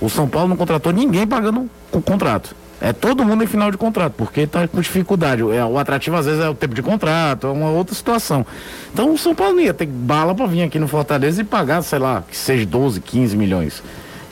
o 0.00 0.08
São 0.08 0.28
Paulo 0.28 0.48
não 0.48 0.56
contratou 0.56 0.92
ninguém 0.92 1.26
pagando 1.26 1.68
o 1.92 2.02
contrato. 2.02 2.54
É 2.80 2.94
todo 2.94 3.22
mundo 3.24 3.44
em 3.44 3.46
final 3.46 3.70
de 3.70 3.76
contrato, 3.76 4.14
porque 4.16 4.40
está 4.40 4.66
com 4.66 4.80
dificuldade. 4.80 5.42
É, 5.54 5.62
o 5.62 5.78
atrativo 5.78 6.16
às 6.16 6.24
vezes 6.24 6.42
é 6.42 6.48
o 6.48 6.54
tempo 6.54 6.74
de 6.74 6.82
contrato, 6.82 7.46
é 7.46 7.50
uma 7.50 7.70
outra 7.70 7.94
situação. 7.94 8.46
Então 8.92 9.12
o 9.12 9.18
São 9.18 9.34
Paulo 9.34 9.54
não 9.54 9.60
ia 9.60 9.74
ter 9.74 9.86
bala 9.86 10.34
para 10.34 10.46
vir 10.46 10.62
aqui 10.62 10.78
no 10.78 10.88
Fortaleza 10.88 11.42
e 11.42 11.44
pagar, 11.44 11.82
sei 11.82 11.98
lá, 11.98 12.24
que 12.28 12.36
seja 12.36 12.64
12, 12.64 13.00
15 13.00 13.36
milhões. 13.36 13.82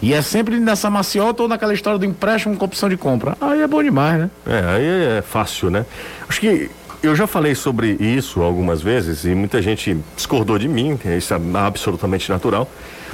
E 0.01 0.15
é 0.15 0.23
sempre 0.23 0.61
nessa 0.61 0.89
maciota 0.89 1.43
ou 1.43 1.49
naquela 1.49 1.75
história 1.75 1.99
do 1.99 2.05
empréstimo 2.05 2.57
com 2.57 2.65
opção 2.65 2.89
de 2.89 2.97
compra. 2.97 3.37
Aí 3.41 3.61
é 3.61 3.67
bom 3.67 3.83
demais, 3.83 4.21
né? 4.21 4.31
É, 4.47 4.65
aí 4.77 5.19
é 5.19 5.23
fácil, 5.23 5.71
né? 5.71 5.85
Acho 6.29 6.41
que 6.41 6.71
eu 7.03 7.15
já 7.15 7.27
falei 7.27 7.55
sobre 7.55 7.97
isso 8.01 8.43
algumas 8.43 8.83
vezes 8.83 9.25
e 9.25 9.35
muita 9.35 9.63
gente 9.63 9.97
discordou 10.17 10.59
de 10.59 10.69
mim, 10.69 10.99
isso 11.17 11.35
é 11.35 11.41
absolutamente 11.55 12.31
natural. 12.31 12.69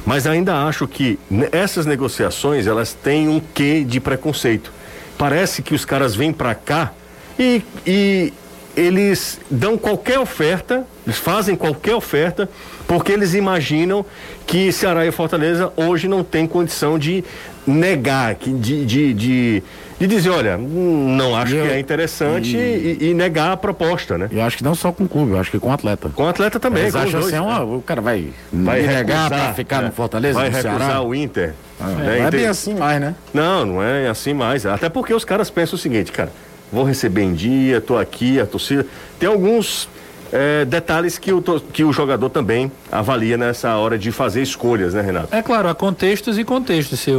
Mas 0.05 0.27
ainda 0.27 0.67
acho 0.67 0.87
que 0.87 1.19
essas 1.53 1.87
negociações 1.87 2.67
elas 2.67 2.93
têm 2.93 3.29
um 3.29 3.41
quê 3.41 3.85
de 3.85 4.01
preconceito. 4.01 4.73
Parece 5.17 5.63
que 5.63 5.75
os 5.75 5.85
caras 5.85 6.15
vêm 6.15 6.33
pra 6.33 6.55
cá 6.55 6.93
e, 7.39 7.63
e 7.87 8.33
eles 8.77 9.41
dão 9.51 9.79
qualquer 9.79 10.19
oferta, 10.19 10.87
eles 11.07 11.19
fazem 11.19 11.57
qualquer 11.57 11.95
oferta, 11.95 12.49
porque 12.95 13.11
eles 13.13 13.35
imaginam 13.35 14.05
que 14.47 14.71
Ceará 14.71 15.05
e 15.05 15.11
Fortaleza 15.11 15.73
hoje 15.77 16.07
não 16.07 16.23
tem 16.23 16.47
condição 16.47 16.97
de 16.99 17.25
negar, 17.67 18.35
de, 18.37 18.85
de, 18.85 19.13
de, 19.15 19.63
de 19.99 20.07
dizer, 20.07 20.31
olha, 20.31 20.57
não 20.57 21.35
acho 21.35 21.55
E 21.55 21.59
eu- 21.59 21.67
que 21.67 21.73
é 21.73 21.79
interessante 21.81 22.57
e, 22.57 22.99
e 23.11 23.15
negar 23.15 23.51
a 23.53 23.57
proposta, 23.57 24.17
né? 24.17 24.29
Eu 24.31 24.43
acho 24.43 24.57
que 24.59 24.63
não 24.65 24.75
só 24.77 24.93
com 24.93 25.05
o 25.05 25.09
clube, 25.09 25.33
eu 25.33 25.41
acho 25.41 25.51
que 25.51 25.59
com 25.59 25.71
o 25.71 25.73
atleta. 25.73 26.09
Com 26.15 26.23
o 26.23 26.29
atleta 26.29 26.61
também. 26.61 26.83
Eles 26.83 26.95
acham 26.95 27.19
assim, 27.21 27.37
ó, 27.39 27.65
o 27.65 27.83
cara 27.83 28.01
vai, 28.01 28.29
vai 28.53 28.83
negar 28.83 29.29
pra 29.29 29.53
ficar 29.55 29.81
né? 29.81 29.89
no 29.89 29.93
Fortaleza, 29.93 30.35
vai 30.39 30.51
no 30.51 30.57
recusar 30.57 30.79
Ceará. 30.79 31.03
o 31.03 31.15
Inter. 31.15 31.55
Ah, 31.81 31.87
né? 31.87 31.95
não 32.05 32.11
é 32.13 32.19
Inter- 32.21 32.31
bem 32.41 32.47
assim 32.47 32.75
mais, 32.75 33.01
né? 33.01 33.15
Não, 33.33 33.67
não 33.67 33.83
é 33.83 34.09
assim 34.09 34.33
mais. 34.35 34.65
Até 34.67 34.89
porque 34.89 35.13
os 35.13 35.25
caras 35.25 35.51
pensam 35.51 35.75
o 35.75 35.79
seguinte, 35.79 36.13
cara, 36.13 36.31
vou 36.73 36.85
receber 36.85 37.23
em 37.23 37.33
dia, 37.35 37.81
tô 37.81 37.97
aqui, 37.97 38.39
a 38.39 38.47
torcida. 38.47 38.87
Tem 39.19 39.29
alguns 39.29 39.89
eh, 40.33 40.65
detalhes 40.65 41.19
que 41.19 41.33
o, 41.33 41.43
que 41.73 41.85
o 41.85 41.93
jogador 41.93 42.29
também 42.31 42.71
avalia 42.91 43.37
nessa 43.37 43.77
hora 43.77 43.99
de 43.99 44.11
fazer 44.13 44.43
escolhas, 44.43 44.95
né, 44.95 45.01
Renato? 45.01 45.29
É 45.35 45.43
claro, 45.43 45.69
há 45.69 45.75
contextos 45.75 46.39
e 46.39 46.45
contextos. 46.45 47.07
O, 47.09 47.11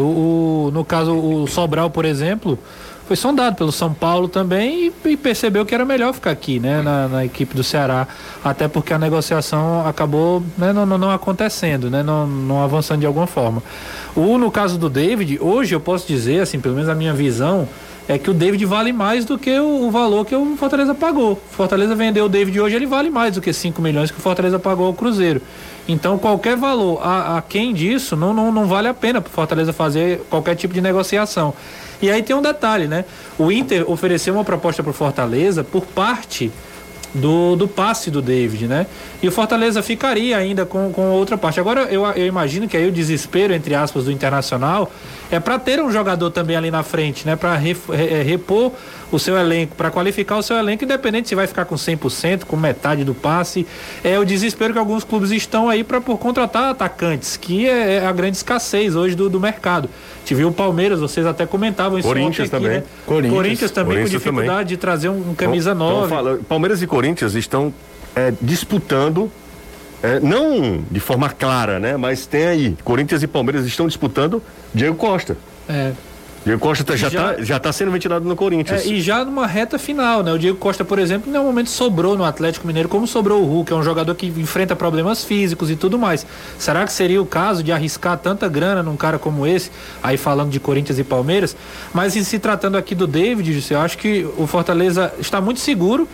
o- 0.68 0.72
no 0.74 0.84
caso, 0.84 1.14
o 1.16 1.48
Sobral, 1.48 1.90
por 1.90 2.06
exemplo, 2.06 2.58
foi 3.08 3.16
sondado 3.16 3.56
pelo 3.56 3.72
São 3.72 3.94
Paulo 3.94 4.28
também 4.28 4.92
e, 5.06 5.10
e 5.12 5.16
percebeu 5.18 5.64
que 5.66 5.76
era 5.76 5.86
melhor 5.86 6.12
ficar 6.14 6.32
aqui, 6.32 6.60
né, 6.60 6.82
na, 6.82 7.08
na 7.08 7.26
equipe 7.26 7.56
do 7.56 7.64
Ceará. 7.64 8.08
Até 8.44 8.68
porque 8.68 8.94
a 8.94 8.98
negociação 9.00 9.86
acabou 9.88 10.42
né, 10.58 10.74
não, 10.74 10.86
não- 10.86 10.98
não 10.98 11.12
acontecendo, 11.12 11.90
né, 11.90 12.02
não, 12.02 12.26
não 12.26 12.64
avançando 12.64 13.02
de 13.02 13.06
alguma 13.06 13.28
forma. 13.28 13.62
O, 14.16 14.38
no 14.38 14.50
caso 14.50 14.78
do 14.80 14.90
David, 14.90 15.38
hoje 15.40 15.76
eu 15.76 15.80
posso 15.80 16.08
dizer, 16.08 16.40
assim, 16.42 16.60
pelo 16.60 16.74
menos 16.76 16.90
a 16.90 16.96
minha 16.96 17.14
visão, 17.14 17.68
é 18.08 18.18
que 18.18 18.30
o 18.30 18.34
David 18.34 18.64
vale 18.66 18.94
mais 18.94 19.26
do 19.26 19.38
que 19.38 19.60
o, 19.60 19.88
o 19.88 19.92
valor 19.92 20.26
que 20.26 20.36
o 20.36 20.56
Fortaleza 20.58 20.94
pagou. 20.94 21.34
O 21.34 21.56
Fortaleza 21.56 21.96
vendeu 21.96 22.26
o 22.26 22.30
David 22.30 22.60
hoje, 22.60 22.76
ele 22.76 22.86
vale 22.86 23.10
mais 23.10 23.34
do 23.34 23.42
que 23.42 23.52
5 23.52 23.82
milhões 23.82 24.12
que 24.12 24.18
o 24.18 24.22
Fortaleza 24.22 24.60
pagou 24.60 24.86
ao 24.86 24.94
Cruzeiro. 24.94 25.42
Então, 25.88 26.18
qualquer 26.18 26.56
valor 26.56 27.00
a, 27.04 27.38
a 27.38 27.42
quem 27.42 27.74
disso 27.74 28.16
não, 28.16 28.34
não, 28.34 28.52
não 28.52 28.66
vale 28.66 28.88
a 28.88 28.94
pena 28.94 29.22
para 29.22 29.32
Fortaleza 29.32 29.74
fazer 29.74 30.22
qualquer 30.30 30.56
tipo 30.56 30.74
de 30.74 30.82
negociação. 30.82 31.54
E 32.02 32.10
aí 32.10 32.22
tem 32.22 32.36
um 32.36 32.42
detalhe, 32.42 32.88
né? 32.88 33.06
O 33.38 33.52
Inter 33.52 33.90
ofereceu 33.90 34.34
uma 34.34 34.44
proposta 34.44 34.84
para 34.84 34.94
Fortaleza 34.94 35.64
por 35.64 35.86
parte 35.86 36.52
do, 37.14 37.56
do 37.56 37.68
passe 37.68 38.12
do 38.12 38.22
David, 38.22 38.68
né? 38.68 38.86
E 39.22 39.28
o 39.28 39.32
Fortaleza 39.32 39.82
ficaria 39.82 40.38
ainda 40.38 40.66
com, 40.66 40.92
com 40.92 41.10
outra 41.12 41.38
parte. 41.38 41.60
Agora, 41.60 41.84
eu, 41.84 42.06
eu 42.08 42.26
imagino 42.26 42.68
que 42.68 42.76
aí 42.76 42.88
o 42.88 42.92
desespero, 42.92 43.54
entre 43.54 43.74
aspas, 43.74 44.06
do 44.06 44.12
Internacional 44.12 44.92
é 45.32 45.40
para 45.40 45.58
ter 45.58 45.82
um 45.82 45.92
jogador 45.92 46.30
também 46.30 46.56
ali 46.56 46.70
na 46.70 46.84
frente, 46.84 47.26
né? 47.26 47.36
Para 47.36 47.56
repor 47.56 48.72
o 49.12 49.20
seu 49.20 49.38
elenco, 49.38 49.76
para 49.76 49.90
qualificar 49.90 50.38
o 50.38 50.42
seu 50.44 50.58
elenco, 50.58 50.84
independente 50.84 51.30
se 51.30 51.36
vai 51.36 51.48
ficar 51.48 51.66
com 51.66 51.76
100%, 51.76 52.44
com 52.46 52.56
metade 52.58 53.04
do 53.04 53.14
passe. 53.14 53.66
É 54.04 54.20
o 54.20 54.26
desespero 54.26 54.74
que 54.74 54.80
alguns 54.80 55.04
clubes 55.04 55.32
estão 55.32 55.70
aí 55.70 55.84
para 55.84 56.02
por 56.02 56.18
contratar 56.18 56.70
atacantes, 56.72 57.38
que 57.38 57.68
é, 57.68 57.96
é 57.96 58.06
a 58.06 58.12
grande 58.12 58.38
escassez 58.38 58.96
hoje 58.96 59.16
do, 59.16 59.30
do 59.30 59.40
mercado. 59.40 59.90
Tive 60.26 60.44
o 60.44 60.52
Palmeiras, 60.52 61.00
vocês 61.00 61.26
até 61.26 61.46
comentavam 61.46 62.00
isso 62.00 62.08
Corinthians 62.08 62.48
ontem 62.48 62.56
aqui, 62.58 62.66
também. 62.66 62.78
né? 62.80 62.84
Corinthians. 63.06 63.34
Corinthians 63.36 63.72
também 63.72 63.98
Corinthians 63.98 64.24
com 64.24 64.30
dificuldade 64.32 64.70
de 64.70 64.78
trazer 64.78 65.10
um, 65.10 65.30
um 65.32 65.36
camisa 65.36 65.76
9. 65.76 66.10
fala- 66.10 66.40
Palmeiras 66.50 66.82
e 66.82 66.88
Corinthians 66.88 67.05
estão 67.36 67.74
é, 68.16 68.34
disputando, 68.42 69.30
é, 70.02 70.20
não 70.20 70.84
de 70.90 71.00
forma 71.00 71.30
clara, 71.30 71.80
né? 71.80 71.98
Mas 71.98 72.26
tem 72.26 72.46
aí, 72.48 72.78
Corinthians 72.84 73.22
e 73.24 73.28
Palmeiras 73.28 73.66
estão 73.66 73.88
disputando 73.88 74.42
Diego 74.74 74.96
Costa. 74.96 75.38
É. 75.68 75.92
Diego 76.46 76.60
Costa 76.62 76.84
tá- 76.84 76.96
já 76.96 77.10
Já- 77.10 77.32
está 77.32 77.44
já 77.44 77.60
tá 77.60 77.74
sendo 77.74 77.90
ventilado 77.90 78.24
no 78.24 78.36
Corinthians. 78.36 78.86
É, 78.86 78.88
e 78.90 79.02
já 79.02 79.26
numa 79.26 79.48
reta 79.48 79.80
final, 79.80 80.22
né? 80.22 80.32
O 80.32 80.38
Diego 80.38 80.56
Costa, 80.60 80.86
por 80.86 81.00
exemplo, 81.00 81.28
em 81.28 81.32
nenhum 81.34 81.44
momento 81.46 81.72
sobrou 81.72 82.16
no 82.16 82.24
Atlético 82.24 82.68
Mineiro, 82.68 82.88
como 82.88 83.08
sobrou 83.08 83.42
o 83.42 83.46
Hulk, 83.48 83.74
é 83.74 83.76
um 83.76 83.82
jogador 83.82 84.14
que 84.14 84.28
enfrenta 84.28 84.76
problemas 84.76 85.24
físicos 85.24 85.72
e 85.72 85.76
tudo 85.76 85.98
mais. 85.98 86.24
Será 86.60 86.86
que 86.86 86.94
seria 86.94 87.20
o 87.20 87.26
caso 87.26 87.64
de 87.64 87.72
arriscar 87.72 88.16
tanta 88.20 88.48
grana 88.48 88.84
num 88.84 88.96
cara 88.96 89.18
como 89.18 89.48
esse, 89.48 89.72
aí 90.04 90.18
falando 90.18 90.52
de 90.52 90.60
Corinthians 90.60 91.00
e 91.00 91.04
Palmeiras? 91.04 91.58
Mas 91.92 92.16
em 92.16 92.24
se 92.24 92.38
tratando 92.38 92.78
aqui 92.78 92.94
do 92.94 93.08
David, 93.08 93.66
eu 93.72 93.80
acho 93.80 93.98
que 93.98 94.24
o 94.38 94.46
Fortaleza 94.46 95.12
está 95.20 95.42
muito 95.42 95.60
seguro. 95.60 96.08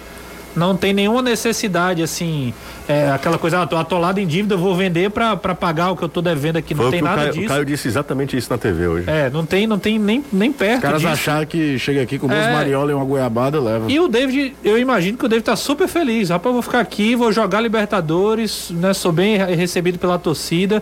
Não 0.55 0.75
tem 0.75 0.91
nenhuma 0.93 1.22
necessidade, 1.22 2.03
assim, 2.03 2.53
é, 2.88 3.10
aquela 3.12 3.38
coisa, 3.38 3.62
ah, 3.62 3.65
tô 3.67 3.77
atolado 3.77 4.20
em 4.20 4.27
dívida, 4.27 4.58
vou 4.58 4.75
vender 4.75 5.10
pra 5.10 5.36
pra 5.38 5.55
pagar 5.55 5.91
o 5.91 5.96
que 5.96 6.03
eu 6.03 6.10
tô 6.10 6.22
devendo 6.22 6.58
aqui. 6.58 6.74
Não 6.74 6.84
Foi 6.84 6.91
tem 6.91 7.00
que 7.00 7.05
o 7.05 7.08
nada 7.10 7.22
Caio, 7.22 7.34
disso. 7.34 7.46
o 7.46 7.48
Caio 7.48 7.65
disse 7.65 7.88
exatamente 7.88 8.36
isso 8.36 8.50
na 8.51 8.58
TV 8.58 8.88
hoje. 8.88 9.10
É, 9.10 9.29
não 9.29 9.46
tem, 9.46 9.65
não 9.65 9.79
tem 9.79 9.98
nem, 9.98 10.24
nem 10.31 10.51
perto 10.51 10.75
Os 10.77 10.81
caras 10.81 11.01
disso. 11.01 11.13
acharam 11.13 11.46
que 11.46 11.79
chega 11.79 12.01
aqui 12.01 12.20
com 12.20 12.27
duas 12.27 12.39
É. 12.46 12.51
mariolas 12.53 12.91
e 12.91 12.93
uma 12.93 13.05
goiabada, 13.05 13.60
leva. 13.62 13.89
E 13.91 14.00
o 14.00 14.08
David, 14.08 14.55
eu 14.63 14.77
imagino 14.77 15.17
que 15.17 15.25
o 15.25 15.29
David 15.29 15.46
tá 15.46 15.55
super 15.55 15.88
feliz. 15.88 16.29
Rapaz, 16.29 16.48
eu 16.48 16.53
vou 16.53 16.62
ficar 16.62 16.79
aqui, 16.81 17.15
vou 17.15 17.31
jogar 17.31 17.62
Libertadores, 17.62 18.70
né? 18.72 18.93
Sou 18.93 19.12
bem 19.12 19.38
re- 19.38 19.55
recebido 19.55 19.98
pela 19.98 20.17
torcida. 20.20 20.81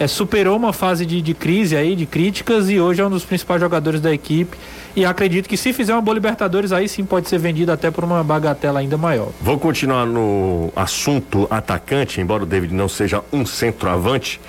É, 0.00 0.06
superou 0.06 0.56
uma 0.56 0.72
fase 0.72 1.04
de, 1.04 1.20
de 1.20 1.34
crise 1.34 1.76
aí, 1.76 1.94
de 1.94 2.06
críticas, 2.06 2.70
e 2.70 2.80
hoje 2.80 3.02
é 3.02 3.06
um 3.06 3.10
dos 3.10 3.22
principais 3.22 3.60
jogadores 3.60 4.00
da 4.00 4.10
equipe. 4.10 4.56
E 4.96 5.04
acredito 5.04 5.46
que 5.46 5.58
se 5.58 5.74
fizer 5.74 5.92
uma 5.92 6.00
boa 6.00 6.14
Libertadores, 6.14 6.72
aí 6.72 6.88
sim 6.88 7.04
pode 7.04 7.28
ser 7.28 7.38
vendido 7.38 7.70
até 7.70 7.90
por 7.90 8.02
uma 8.02 8.24
bagatela 8.24 8.80
ainda 8.80 8.96
maior. 8.96 9.28
Vou 9.42 9.58
continuar 9.58 10.06
no 10.06 10.72
assunto 10.74 11.46
atacante, 11.50 12.18
embora 12.18 12.44
o 12.44 12.46
David 12.46 12.74
não 12.74 12.88
seja 12.88 13.22
um 13.30 13.44
centroavante. 13.44 14.40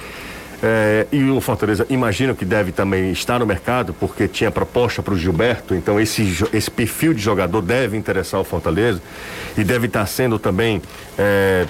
É, 0.63 1.05
e 1.11 1.29
o 1.29 1.41
Fortaleza 1.41 1.85
imagino 1.89 2.33
que 2.33 2.45
deve 2.45 2.71
também 2.71 3.11
estar 3.11 3.39
no 3.39 3.45
mercado, 3.45 3.93
porque 3.93 4.29
tinha 4.29 4.49
proposta 4.49 5.03
para 5.03 5.13
o 5.13 5.17
Gilberto, 5.17 5.75
então 5.75 5.99
esse, 5.99 6.45
esse 6.53 6.71
perfil 6.71 7.13
de 7.13 7.21
jogador 7.21 7.61
deve 7.61 7.97
interessar 7.97 8.39
o 8.39 8.43
Fortaleza 8.43 9.01
e 9.57 9.63
deve 9.65 9.87
estar 9.87 10.05
sendo 10.05 10.39
também 10.39 10.81
é, 11.17 11.65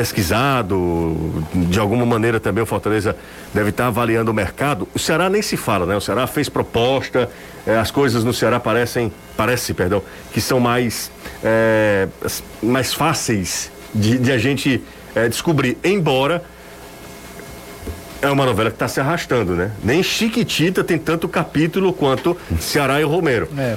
pesquisado, 0.00 1.44
de 1.52 1.78
alguma 1.78 2.06
maneira 2.06 2.40
também 2.40 2.62
o 2.62 2.66
Fortaleza 2.66 3.14
deve 3.52 3.68
estar 3.68 3.88
avaliando 3.88 4.30
o 4.30 4.34
mercado. 4.34 4.88
O 4.94 4.98
Ceará 4.98 5.28
nem 5.28 5.42
se 5.42 5.58
fala, 5.58 5.84
né? 5.84 5.94
O 5.94 6.00
Ceará 6.00 6.26
fez 6.26 6.48
proposta, 6.48 7.28
eh, 7.66 7.76
as 7.76 7.90
coisas 7.90 8.24
no 8.24 8.32
Ceará 8.32 8.58
parecem, 8.58 9.12
parece, 9.36 9.74
perdão, 9.74 10.02
que 10.32 10.40
são 10.40 10.58
mais, 10.58 11.10
eh, 11.44 12.08
mais 12.62 12.94
fáceis 12.94 13.70
de, 13.94 14.16
de 14.16 14.32
a 14.32 14.38
gente 14.38 14.82
eh, 15.14 15.28
descobrir, 15.28 15.76
embora 15.84 16.42
é 18.22 18.30
uma 18.30 18.46
novela 18.46 18.70
que 18.70 18.76
está 18.76 18.88
se 18.88 19.00
arrastando, 19.00 19.54
né? 19.54 19.70
Nem 19.84 20.02
Chiquitita 20.02 20.82
tem 20.82 20.96
tanto 20.96 21.28
capítulo 21.28 21.92
quanto 21.92 22.34
Ceará 22.58 23.02
e 23.02 23.04
Romero. 23.04 23.50
É. 23.58 23.76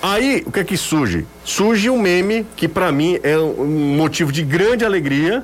Aí, 0.00 0.42
o 0.46 0.52
que 0.52 0.60
é 0.60 0.64
que 0.64 0.76
surge? 0.76 1.26
Surge 1.44 1.90
um 1.90 2.00
meme 2.00 2.46
que 2.56 2.68
pra 2.68 2.92
mim 2.92 3.18
é 3.22 3.36
um 3.38 3.96
motivo 3.96 4.30
de 4.30 4.42
grande 4.42 4.84
alegria. 4.84 5.42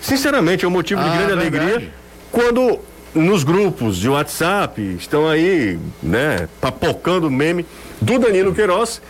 Sinceramente, 0.00 0.64
é 0.64 0.68
um 0.68 0.70
motivo 0.70 1.02
de 1.02 1.08
Ah, 1.08 1.12
grande 1.16 1.34
verdade. 1.34 1.56
alegria 1.58 1.92
quando 2.30 2.78
nos 3.14 3.42
grupos 3.42 3.96
de 3.96 4.08
WhatsApp 4.08 4.80
estão 4.98 5.28
aí, 5.28 5.78
né, 6.00 6.48
papocando 6.60 7.26
o 7.26 7.30
meme 7.30 7.66
do 8.00 8.18
Danilo 8.20 8.54
Queiroz, 8.54 9.02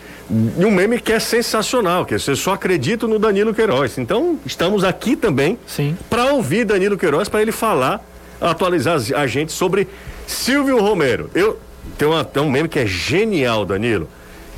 e 0.59 0.65
um 0.65 0.71
meme 0.71 0.99
que 0.99 1.13
é 1.13 1.19
sensacional, 1.19 2.07
que 2.07 2.19
você 2.19 2.35
só 2.35 2.55
acredita 2.55 3.07
no 3.07 3.19
Danilo 3.19 3.53
Queiroz. 3.53 3.99
Então, 3.99 4.39
estamos 4.47 4.85
aqui 4.85 5.17
também 5.17 5.59
Sim. 5.67 5.97
para 6.09 6.33
ouvir 6.33 6.65
Danilo 6.65 6.97
Queiroz 6.97 7.29
para 7.29 7.43
ele 7.43 7.53
falar, 7.53 8.01
atualizar 8.41 8.99
a 9.17 9.27
gente 9.27 9.53
sobre 9.53 9.87
Silvio 10.27 10.81
Romero. 10.81 11.31
Eu 11.35 11.59
tem, 11.99 12.09
uma, 12.09 12.25
tem 12.25 12.43
um 12.43 12.51
meme 12.51 12.69
que 12.69 12.79
é 12.79 12.87
genial, 12.87 13.67
Danilo. 13.67 14.09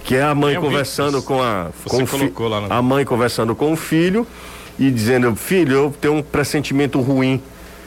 Que 0.05 0.17
é 0.17 0.23
a 0.23 0.35
mãe 0.35 0.55
vi 0.55 0.61
conversando 0.61 1.19
isso. 1.19 1.27
com 1.27 1.43
a. 1.43 1.69
Com 1.89 2.07
colocou 2.07 2.49
lá 2.49 2.61
no- 2.61 2.73
A 2.73 2.83
mãe 2.83 3.05
conversando 3.05 3.55
com 3.55 3.73
o 3.73 3.77
filho 3.77 4.27
e 4.79 4.91
dizendo: 4.91 5.35
Filho, 5.37 5.73
eu 5.75 5.95
tenho 6.01 6.15
um 6.15 6.23
pressentimento 6.23 7.01
ruim. 7.01 7.41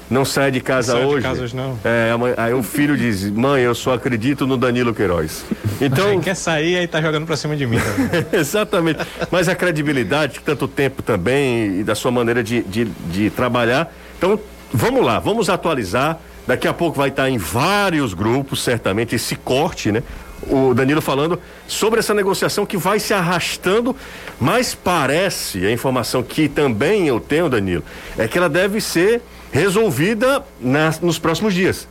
Não 0.07 0.23
sai 0.23 0.51
de 0.51 0.61
casa 0.61 0.93
Não 0.93 0.99
sai 0.99 1.09
de 1.09 1.15
hoje. 1.15 1.23
casa 1.27 1.43
hoje, 1.43 1.55
não. 1.55 1.79
É, 1.83 2.11
aí 2.37 2.53
o 2.53 2.61
filho 2.61 2.95
diz: 2.95 3.29
Mãe, 3.31 3.63
eu 3.63 3.73
só 3.73 3.95
acredito 3.95 4.45
no 4.45 4.55
Danilo 4.57 4.93
Queiroz. 4.93 5.43
Então. 5.81 6.09
Quem 6.11 6.21
quer 6.21 6.35
sair 6.35 6.77
aí 6.77 6.87
tá 6.87 7.01
jogando 7.01 7.25
pra 7.25 7.35
cima 7.35 7.53
de 7.53 7.65
mim. 7.67 7.75
né? 7.75 8.25
Exatamente. 8.39 8.99
Mas 9.29 9.49
a 9.49 9.55
credibilidade, 9.55 10.39
tanto 10.39 10.69
tempo 10.69 11.01
também, 11.01 11.79
e 11.81 11.83
da 11.83 11.93
sua 11.95 12.11
maneira 12.11 12.41
de, 12.41 12.63
de, 12.63 12.85
de 12.85 13.29
trabalhar. 13.29 13.93
Então, 14.17 14.39
vamos 14.71 15.03
lá, 15.03 15.19
vamos 15.19 15.49
atualizar. 15.49 16.17
Daqui 16.47 16.65
a 16.65 16.73
pouco 16.73 16.95
vai 16.97 17.09
estar 17.09 17.29
em 17.29 17.37
vários 17.37 18.13
grupos, 18.13 18.63
certamente, 18.63 19.15
esse 19.15 19.35
corte, 19.35 19.91
né? 19.91 20.01
O 20.47 20.73
Danilo 20.73 21.01
falando 21.01 21.39
sobre 21.67 21.99
essa 21.99 22.13
negociação 22.13 22.65
que 22.65 22.77
vai 22.77 22.99
se 22.99 23.13
arrastando, 23.13 23.95
mas 24.39 24.75
parece, 24.75 25.65
a 25.65 25.71
informação 25.71 26.21
que 26.21 26.47
também 26.47 27.07
eu 27.07 27.19
tenho, 27.19 27.49
Danilo, 27.49 27.83
é 28.17 28.27
que 28.27 28.37
ela 28.37 28.49
deve 28.49 28.79
ser 28.79 29.21
resolvida 29.51 30.43
nas, 30.59 30.99
nos 30.99 31.17
próximos 31.17 31.53
dias. 31.53 31.87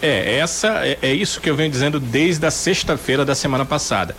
É, 0.00 0.38
essa 0.38 0.84
é, 0.84 0.98
é 1.00 1.14
isso 1.14 1.40
que 1.40 1.48
eu 1.48 1.54
venho 1.54 1.70
dizendo 1.70 2.00
desde 2.00 2.44
a 2.44 2.50
sexta-feira 2.50 3.24
da 3.24 3.34
semana 3.34 3.64
passada. 3.64 4.16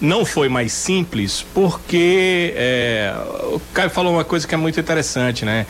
Não 0.00 0.24
foi 0.24 0.48
mais 0.48 0.72
simples 0.72 1.44
porque 1.54 2.54
é, 2.56 3.14
o 3.52 3.60
Caio 3.72 3.90
falou 3.90 4.12
uma 4.12 4.24
coisa 4.24 4.46
que 4.46 4.54
é 4.54 4.58
muito 4.58 4.78
interessante, 4.78 5.44
né? 5.44 5.66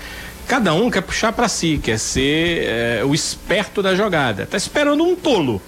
Cada 0.46 0.72
um 0.72 0.88
quer 0.88 1.02
puxar 1.02 1.32
para 1.32 1.48
si, 1.48 1.80
quer 1.82 1.98
ser 1.98 2.62
é, 2.64 3.04
o 3.04 3.12
esperto 3.12 3.82
da 3.82 3.96
jogada. 3.96 4.46
Tá 4.46 4.56
esperando 4.56 5.02
um 5.02 5.16
tolo, 5.16 5.60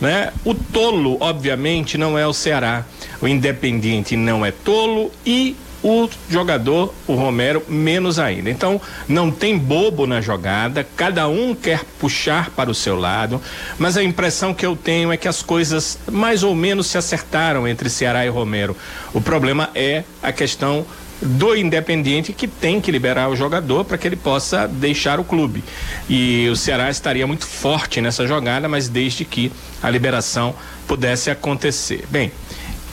né? 0.00 0.32
O 0.44 0.54
tolo, 0.54 1.16
obviamente, 1.20 1.98
não 1.98 2.18
é 2.18 2.26
o 2.26 2.32
Ceará. 2.32 2.84
O 3.20 3.28
Independiente 3.28 4.16
não 4.16 4.44
é 4.44 4.50
tolo 4.50 5.10
e 5.26 5.56
o 5.82 6.08
jogador, 6.28 6.92
o 7.06 7.14
Romero, 7.14 7.62
menos 7.68 8.18
ainda. 8.18 8.50
Então, 8.50 8.80
não 9.08 9.30
tem 9.30 9.58
bobo 9.58 10.06
na 10.06 10.20
jogada, 10.20 10.86
cada 10.96 11.26
um 11.28 11.54
quer 11.54 11.84
puxar 11.98 12.50
para 12.50 12.70
o 12.70 12.74
seu 12.74 12.98
lado, 12.98 13.40
mas 13.78 13.96
a 13.96 14.02
impressão 14.02 14.52
que 14.52 14.64
eu 14.64 14.76
tenho 14.76 15.10
é 15.10 15.16
que 15.16 15.28
as 15.28 15.42
coisas 15.42 15.98
mais 16.10 16.42
ou 16.42 16.54
menos 16.54 16.86
se 16.86 16.98
acertaram 16.98 17.66
entre 17.66 17.88
Ceará 17.88 18.24
e 18.26 18.28
Romero. 18.28 18.76
O 19.14 19.20
problema 19.20 19.70
é 19.74 20.04
a 20.22 20.32
questão 20.32 20.84
do 21.20 21.54
Independiente 21.56 22.32
que 22.32 22.46
tem 22.46 22.80
que 22.80 22.90
liberar 22.90 23.28
o 23.28 23.36
jogador 23.36 23.84
para 23.84 23.98
que 23.98 24.06
ele 24.06 24.16
possa 24.16 24.66
deixar 24.66 25.20
o 25.20 25.24
clube. 25.24 25.62
E 26.08 26.48
o 26.48 26.56
Ceará 26.56 26.90
estaria 26.90 27.26
muito 27.26 27.46
forte 27.46 28.00
nessa 28.00 28.26
jogada, 28.26 28.68
mas 28.68 28.88
desde 28.88 29.24
que 29.24 29.52
a 29.82 29.90
liberação 29.90 30.54
pudesse 30.86 31.30
acontecer. 31.30 32.04
Bem, 32.10 32.32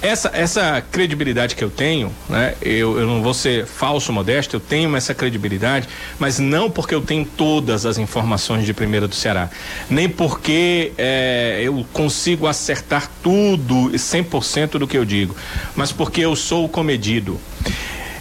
essa, 0.01 0.29
essa 0.33 0.81
credibilidade 0.91 1.55
que 1.55 1.63
eu 1.63 1.69
tenho, 1.69 2.11
né? 2.29 2.53
Eu, 2.61 2.99
eu 2.99 3.07
não 3.07 3.23
vou 3.23 3.33
ser 3.33 3.65
falso 3.65 4.13
modesto, 4.13 4.55
eu 4.55 4.59
tenho 4.59 4.95
essa 4.95 5.13
credibilidade, 5.13 5.87
mas 6.19 6.37
não 6.37 6.69
porque 6.69 6.93
eu 6.93 7.01
tenho 7.01 7.25
todas 7.25 7.85
as 7.85 7.97
informações 7.97 8.65
de 8.65 8.73
primeira 8.73 9.07
do 9.07 9.15
Ceará, 9.15 9.49
nem 9.89 10.07
porque 10.07 10.91
eh, 10.97 11.61
eu 11.63 11.85
consigo 11.93 12.45
acertar 12.45 13.09
tudo, 13.23 13.89
100% 13.91 14.77
do 14.77 14.87
que 14.87 14.97
eu 14.97 15.05
digo, 15.05 15.35
mas 15.75 15.91
porque 15.91 16.21
eu 16.21 16.35
sou 16.35 16.69
comedido. 16.69 17.39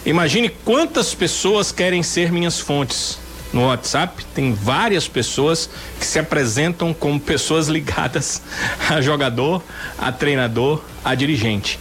Imagine 0.07 0.47
quantas 0.47 1.13
pessoas 1.13 1.69
querem 1.69 2.01
ser 2.01 2.31
minhas 2.31 2.61
fontes. 2.61 3.19
No 3.51 3.65
WhatsApp 3.65 4.23
tem 4.33 4.53
várias 4.53 5.05
pessoas 5.05 5.69
que 5.99 6.05
se 6.05 6.17
apresentam 6.17 6.93
como 6.93 7.19
pessoas 7.19 7.67
ligadas 7.67 8.41
a 8.89 9.01
jogador, 9.01 9.61
a 9.97 10.09
treinador, 10.09 10.81
a 11.03 11.13
dirigente. 11.13 11.77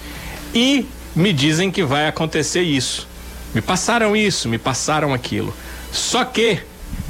E 0.53 0.87
me 1.15 1.33
dizem 1.33 1.71
que 1.71 1.85
vai 1.85 2.09
acontecer 2.09 2.63
isso. 2.63 3.07
Me 3.55 3.61
passaram 3.61 4.17
isso, 4.17 4.49
me 4.49 4.59
passaram 4.59 5.15
aquilo. 5.15 5.55
Só 5.93 6.25
que 6.25 6.59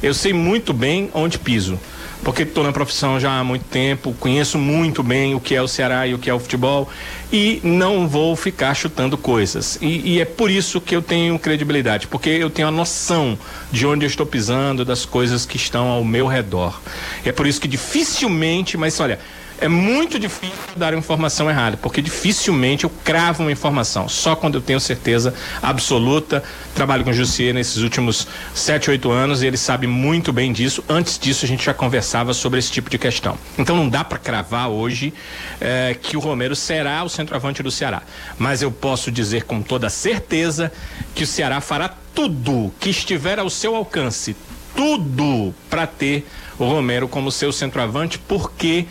eu 0.02 0.12
sei 0.12 0.34
muito 0.34 0.74
bem 0.74 1.10
onde 1.14 1.38
piso. 1.38 1.80
Porque 2.22 2.42
estou 2.42 2.64
na 2.64 2.72
profissão 2.72 3.20
já 3.20 3.38
há 3.38 3.44
muito 3.44 3.64
tempo, 3.64 4.14
conheço 4.18 4.58
muito 4.58 5.02
bem 5.02 5.34
o 5.34 5.40
que 5.40 5.54
é 5.54 5.62
o 5.62 5.68
Ceará 5.68 6.06
e 6.06 6.14
o 6.14 6.18
que 6.18 6.28
é 6.28 6.34
o 6.34 6.40
futebol 6.40 6.88
e 7.32 7.60
não 7.62 8.06
vou 8.06 8.36
ficar 8.36 8.74
chutando 8.74 9.16
coisas. 9.16 9.78
E, 9.80 10.14
e 10.14 10.20
é 10.20 10.24
por 10.24 10.50
isso 10.50 10.80
que 10.80 10.94
eu 10.94 11.02
tenho 11.02 11.38
credibilidade, 11.38 12.06
porque 12.06 12.30
eu 12.30 12.50
tenho 12.50 12.68
a 12.68 12.70
noção 12.70 13.38
de 13.70 13.86
onde 13.86 14.04
eu 14.04 14.08
estou 14.08 14.24
pisando, 14.24 14.84
das 14.84 15.04
coisas 15.04 15.44
que 15.44 15.56
estão 15.56 15.88
ao 15.88 16.04
meu 16.04 16.26
redor. 16.26 16.80
É 17.24 17.32
por 17.32 17.46
isso 17.46 17.60
que 17.60 17.68
dificilmente, 17.68 18.76
mas 18.76 18.98
olha, 19.00 19.18
é 19.60 19.68
muito 19.68 20.18
difícil 20.18 20.56
dar 20.76 20.92
informação 20.94 21.48
errada, 21.48 21.76
porque 21.76 22.02
dificilmente 22.02 22.84
eu 22.84 22.90
cravo 23.04 23.42
uma 23.42 23.52
informação, 23.52 24.08
só 24.08 24.36
quando 24.36 24.56
eu 24.56 24.60
tenho 24.60 24.78
certeza 24.80 25.34
absoluta. 25.62 26.42
Trabalho 26.74 27.04
com 27.04 27.10
o 27.10 27.14
Jussier 27.14 27.54
nesses 27.54 27.78
últimos 27.78 28.26
sete, 28.54 28.90
oito 28.90 29.10
anos 29.10 29.42
e 29.42 29.46
ele 29.46 29.56
sabe 29.56 29.86
muito 29.86 30.32
bem 30.32 30.52
disso. 30.52 30.84
Antes 30.88 31.18
disso, 31.18 31.44
a 31.44 31.48
gente 31.48 31.64
já 31.64 31.72
conversava 31.72 32.34
sobre 32.34 32.58
esse 32.58 32.70
tipo 32.70 32.90
de 32.90 32.98
questão. 32.98 33.38
Então 33.56 33.76
não 33.76 33.88
dá 33.88 34.04
para 34.04 34.18
cravar 34.18 34.68
hoje 34.68 35.14
eh, 35.60 35.96
que 36.00 36.16
o 36.16 36.20
Romero 36.20 36.54
será 36.54 37.02
o 37.02 37.08
centroavante 37.08 37.62
do 37.62 37.70
Ceará. 37.70 38.02
Mas 38.38 38.62
eu 38.62 38.70
posso 38.70 39.10
dizer 39.10 39.44
com 39.44 39.62
toda 39.62 39.88
certeza 39.88 40.70
que 41.14 41.24
o 41.24 41.26
Ceará 41.26 41.60
fará 41.60 41.94
tudo 42.14 42.72
que 42.78 42.90
estiver 42.90 43.38
ao 43.38 43.48
seu 43.50 43.74
alcance, 43.74 44.36
tudo 44.74 45.54
para 45.70 45.86
ter 45.86 46.26
o 46.58 46.64
Romero 46.64 47.08
como 47.08 47.30
seu 47.30 47.52
centroavante, 47.52 48.18
porque 48.18 48.86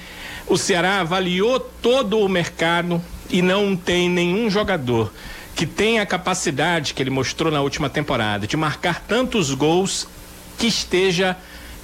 o 0.47 0.57
Ceará 0.57 0.99
avaliou 0.99 1.59
todo 1.59 2.19
o 2.19 2.29
mercado 2.29 3.01
e 3.29 3.41
não 3.41 3.75
tem 3.75 4.09
nenhum 4.09 4.49
jogador 4.49 5.11
que 5.55 5.65
tenha 5.65 6.01
a 6.01 6.05
capacidade 6.05 6.93
que 6.93 7.01
ele 7.01 7.09
mostrou 7.09 7.51
na 7.51 7.61
última 7.61 7.89
temporada 7.89 8.45
de 8.45 8.57
marcar 8.57 9.01
tantos 9.01 9.53
gols 9.53 10.07
que 10.57 10.67
esteja 10.67 11.37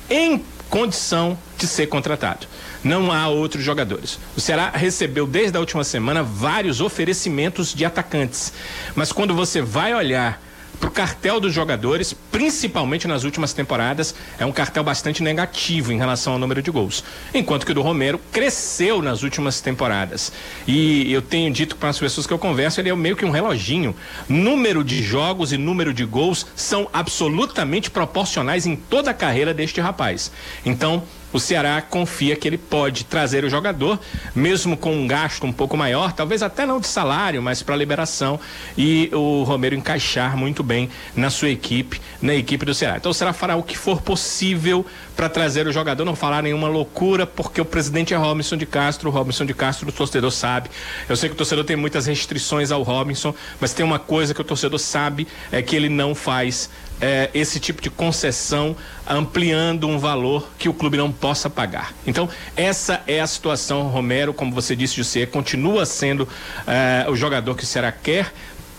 em 0.09 0.43
condição 0.69 1.37
de 1.57 1.67
ser 1.67 1.87
contratado. 1.87 2.47
Não 2.83 3.11
há 3.11 3.27
outros 3.27 3.63
jogadores. 3.63 4.19
O 4.35 4.41
Ceará 4.41 4.71
recebeu 4.73 5.25
desde 5.25 5.57
a 5.57 5.59
última 5.59 5.83
semana 5.83 6.23
vários 6.23 6.81
oferecimentos 6.81 7.73
de 7.73 7.85
atacantes, 7.85 8.53
mas 8.95 9.11
quando 9.11 9.33
você 9.33 9.61
vai 9.61 9.93
olhar 9.93 10.41
para 10.79 10.89
o 10.89 10.91
cartel 10.91 11.39
dos 11.39 11.53
jogadores, 11.53 12.13
principalmente 12.31 13.07
nas 13.07 13.23
últimas 13.23 13.53
temporadas, 13.53 14.15
é 14.39 14.45
um 14.45 14.51
cartel 14.51 14.83
bastante 14.83 15.21
negativo 15.21 15.91
em 15.91 15.97
relação 15.97 16.33
ao 16.33 16.39
número 16.39 16.61
de 16.61 16.71
gols. 16.71 17.03
Enquanto 17.33 17.65
que 17.65 17.71
o 17.71 17.75
do 17.75 17.81
Romero 17.81 18.19
cresceu 18.31 19.01
nas 19.01 19.23
últimas 19.23 19.61
temporadas. 19.61 20.31
E 20.67 21.11
eu 21.11 21.21
tenho 21.21 21.51
dito 21.51 21.75
para 21.75 21.89
as 21.89 21.99
pessoas 21.99 22.25
que 22.25 22.33
eu 22.33 22.39
converso, 22.39 22.79
ele 22.79 22.89
é 22.89 22.95
meio 22.95 23.15
que 23.15 23.25
um 23.25 23.31
reloginho. 23.31 23.95
Número 24.27 24.83
de 24.83 25.03
jogos 25.03 25.53
e 25.53 25.57
número 25.57 25.93
de 25.93 26.05
gols 26.05 26.45
são 26.55 26.89
absolutamente 26.91 27.89
proporcionais 27.91 28.65
em 28.65 28.75
toda 28.75 29.11
a 29.11 29.13
carreira 29.13 29.53
deste 29.53 29.79
rapaz. 29.79 30.31
Então, 30.65 31.03
o 31.33 31.39
Ceará 31.39 31.81
confia 31.81 32.35
que 32.35 32.47
ele 32.47 32.57
pode 32.57 33.03
trazer 33.05 33.43
o 33.43 33.49
jogador, 33.49 33.99
mesmo 34.35 34.75
com 34.75 34.93
um 34.93 35.07
gasto 35.07 35.45
um 35.45 35.51
pouco 35.51 35.77
maior, 35.77 36.13
talvez 36.13 36.43
até 36.43 36.65
não 36.65 36.79
de 36.79 36.87
salário, 36.87 37.41
mas 37.41 37.61
para 37.63 37.75
liberação, 37.75 38.39
e 38.77 39.09
o 39.13 39.43
Romero 39.43 39.75
encaixar 39.75 40.35
muito 40.37 40.63
bem 40.63 40.89
na 41.15 41.29
sua 41.29 41.49
equipe, 41.49 42.01
na 42.21 42.33
equipe 42.33 42.65
do 42.65 42.73
Ceará. 42.73 42.97
Então 42.97 43.11
o 43.11 43.13
Ceará 43.13 43.33
fará 43.33 43.55
o 43.55 43.63
que 43.63 43.77
for 43.77 44.01
possível 44.01 44.85
para 45.15 45.29
trazer 45.29 45.67
o 45.67 45.71
jogador, 45.71 46.03
não 46.05 46.15
falar 46.15 46.41
nenhuma 46.41 46.67
loucura, 46.67 47.27
porque 47.27 47.61
o 47.61 47.65
presidente 47.65 48.13
é 48.13 48.17
Robinson 48.17 48.57
de 48.57 48.65
Castro, 48.65 49.09
o 49.09 49.11
Robinson 49.11 49.45
de 49.45 49.53
Castro, 49.53 49.87
o 49.87 49.91
torcedor 49.91 50.31
sabe. 50.31 50.69
Eu 51.07 51.15
sei 51.15 51.29
que 51.29 51.35
o 51.35 51.37
torcedor 51.37 51.63
tem 51.63 51.75
muitas 51.75 52.07
restrições 52.07 52.71
ao 52.71 52.81
Robinson, 52.81 53.33
mas 53.59 53.73
tem 53.73 53.85
uma 53.85 53.99
coisa 53.99 54.33
que 54.33 54.41
o 54.41 54.43
torcedor 54.43 54.79
sabe, 54.79 55.27
é 55.51 55.61
que 55.61 55.75
ele 55.75 55.89
não 55.89 56.15
faz 56.15 56.69
é, 57.01 57.29
esse 57.33 57.59
tipo 57.59 57.81
de 57.81 57.89
concessão 57.89 58.75
ampliando 59.07 59.87
um 59.87 59.97
valor 59.97 60.47
que 60.57 60.69
o 60.69 60.73
clube 60.73 60.97
não 60.97 61.11
possa 61.11 61.49
pagar. 61.49 61.93
Então, 62.05 62.29
essa 62.55 63.01
é 63.07 63.19
a 63.19 63.27
situação. 63.27 63.87
Romero, 63.87 64.33
como 64.33 64.53
você 64.53 64.75
disse, 64.75 64.95
José, 64.95 65.25
continua 65.25 65.85
sendo 65.85 66.27
é, 66.67 67.09
o 67.09 67.15
jogador 67.15 67.55
que 67.55 67.65
o 67.65 67.91
quer. 67.91 68.31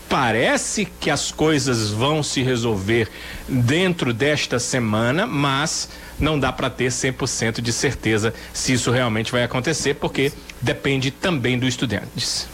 Parece 0.08 0.84
que 0.84 1.10
as 1.10 1.32
coisas 1.32 1.90
vão 1.90 2.22
se 2.22 2.42
resolver 2.42 3.08
dentro 3.48 4.12
desta 4.12 4.58
semana, 4.58 5.26
mas 5.26 5.88
não 6.18 6.38
dá 6.38 6.52
para 6.52 6.68
ter 6.68 6.88
100% 6.90 7.62
de 7.62 7.72
certeza 7.72 8.34
se 8.52 8.74
isso 8.74 8.90
realmente 8.90 9.32
vai 9.32 9.42
acontecer, 9.42 9.94
porque 9.94 10.30
depende 10.60 11.10
também 11.10 11.58
do 11.58 11.66
estudantes. 11.66 12.51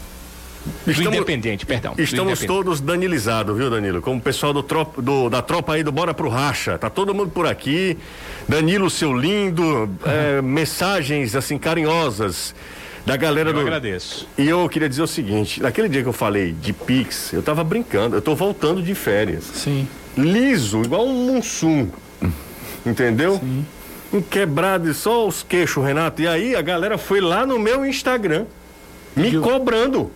Estamos- 0.86 1.14
Independente, 1.16 1.66
perdão. 1.66 1.92
Estamos 1.98 2.32
Independente. 2.40 2.46
todos 2.46 2.80
danilizados, 2.80 3.56
viu, 3.56 3.68
Danilo? 3.70 4.00
Como 4.00 4.18
o 4.18 4.20
pessoal 4.22 4.52
do 4.52 4.62
tropa- 4.62 5.00
do- 5.02 5.28
da 5.28 5.42
tropa 5.42 5.74
aí 5.74 5.82
do 5.82 5.92
Bora 5.92 6.12
pro 6.14 6.28
Racha. 6.28 6.78
Tá 6.78 6.88
todo 6.90 7.14
mundo 7.14 7.30
por 7.30 7.46
aqui. 7.46 7.96
Danilo, 8.48 8.88
seu 8.90 9.12
lindo, 9.12 9.88
é, 10.04 10.40
mensagens 10.42 11.34
assim 11.36 11.58
carinhosas 11.58 12.54
da 13.04 13.16
galera 13.16 13.50
Eu 13.50 13.54
do. 13.54 13.60
agradeço. 13.60 14.28
E 14.36 14.48
eu 14.48 14.68
queria 14.68 14.88
dizer 14.88 15.02
o 15.02 15.06
seguinte: 15.06 15.62
naquele 15.62 15.88
dia 15.88 16.02
que 16.02 16.08
eu 16.08 16.12
falei 16.12 16.52
de 16.52 16.72
Pix, 16.72 17.32
eu 17.32 17.42
tava 17.42 17.62
brincando, 17.64 18.16
eu 18.16 18.22
tô 18.22 18.34
voltando 18.34 18.82
de 18.82 18.94
férias. 18.94 19.44
Sim. 19.44 19.88
Liso, 20.16 20.82
igual 20.82 21.06
um 21.06 21.12
munsum. 21.32 21.88
Entendeu? 22.84 23.40
um 24.10 24.22
quebrado 24.22 24.90
e 24.90 24.94
só 24.94 25.26
os 25.28 25.42
queixos, 25.42 25.84
Renato. 25.84 26.22
E 26.22 26.26
aí 26.26 26.56
a 26.56 26.62
galera 26.62 26.96
foi 26.96 27.20
lá 27.20 27.44
no 27.44 27.58
meu 27.58 27.84
Instagram 27.84 28.46
me 29.14 29.38
cobrando. 29.38 30.10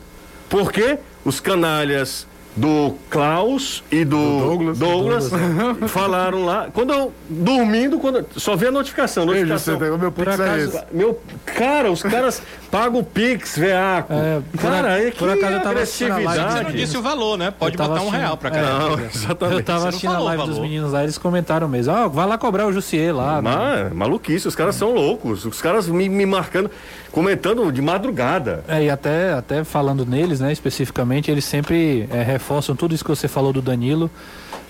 Porque 0.52 0.98
os 1.24 1.40
canalhas 1.40 2.26
do 2.54 2.94
Klaus 3.08 3.82
e 3.90 4.04
do, 4.04 4.16
Douglas. 4.18 4.78
Douglas, 4.78 5.30
falaram 5.88 6.44
lá. 6.44 6.68
Quando 6.72 6.92
eu 6.92 7.12
dormindo, 7.28 7.98
quando 7.98 8.26
só 8.36 8.54
vi 8.56 8.66
a 8.66 8.70
notificação. 8.70 9.24
Notificação. 9.24 9.76
O 9.78 9.98
meu 9.98 10.12
Por 10.12 10.26
pix 10.26 10.38
é 10.40 10.44
acaso- 10.44 10.64
esse. 10.76 10.84
Meu, 10.92 11.20
cara, 11.46 11.90
os 11.90 12.02
caras 12.02 12.42
pagam 12.70 13.00
o 13.00 13.04
Pix, 13.04 13.56
veaco. 13.58 14.12
É, 14.12 14.40
cara, 14.60 14.98
é 15.00 15.10
por 15.10 15.28
que 15.28 15.34
acaso 15.38 15.54
eu 15.54 15.60
tava 15.60 15.86
Você 15.86 16.08
não 16.08 16.16
agressividade. 16.16 16.72
disse 16.76 16.96
o 16.98 17.02
valor, 17.02 17.36
né? 17.38 17.50
Pode 17.50 17.74
Eu 17.74 17.78
tava 17.78 17.94
botar 17.94 18.04
um 18.04 18.10
real 18.10 18.36
pra 18.36 18.48
é. 18.50 18.52
cada. 18.52 18.68
Não, 18.78 18.98
Eu 18.98 19.06
exatamente. 19.06 19.62
tava 19.62 19.78
Você 19.78 19.82
não 19.84 19.88
assistindo 19.88 20.14
a 20.14 20.18
live 20.18 20.42
dos 20.44 20.54
valor. 20.56 20.62
meninos 20.62 20.92
lá, 20.92 21.02
eles 21.02 21.18
comentaram 21.18 21.68
mesmo. 21.68 21.92
Ah, 21.94 22.06
vai 22.08 22.26
lá 22.26 22.36
cobrar 22.38 22.66
o 22.66 22.72
Jussier 22.72 23.14
lá. 23.14 23.40
né? 23.40 23.50
Mas, 23.84 23.92
maluquice, 23.94 24.46
os 24.46 24.54
caras 24.54 24.74
são 24.74 24.92
loucos. 24.92 25.44
Os 25.46 25.60
caras 25.60 25.86
me, 25.88 26.08
me 26.08 26.24
marcando, 26.26 26.70
comentando 27.10 27.70
de 27.72 27.80
madrugada. 27.82 28.64
É, 28.68 28.84
e 28.84 28.90
até, 28.90 29.32
até 29.32 29.64
falando 29.64 30.04
neles, 30.06 30.40
né, 30.40 30.52
especificamente, 30.52 31.30
eles 31.30 31.44
sempre 31.44 32.08
é, 32.10 32.22
reforçam 32.42 32.74
tudo 32.74 32.92
isso 32.92 33.04
que 33.04 33.10
você 33.10 33.28
falou 33.28 33.52
do 33.52 33.62
Danilo 33.62 34.10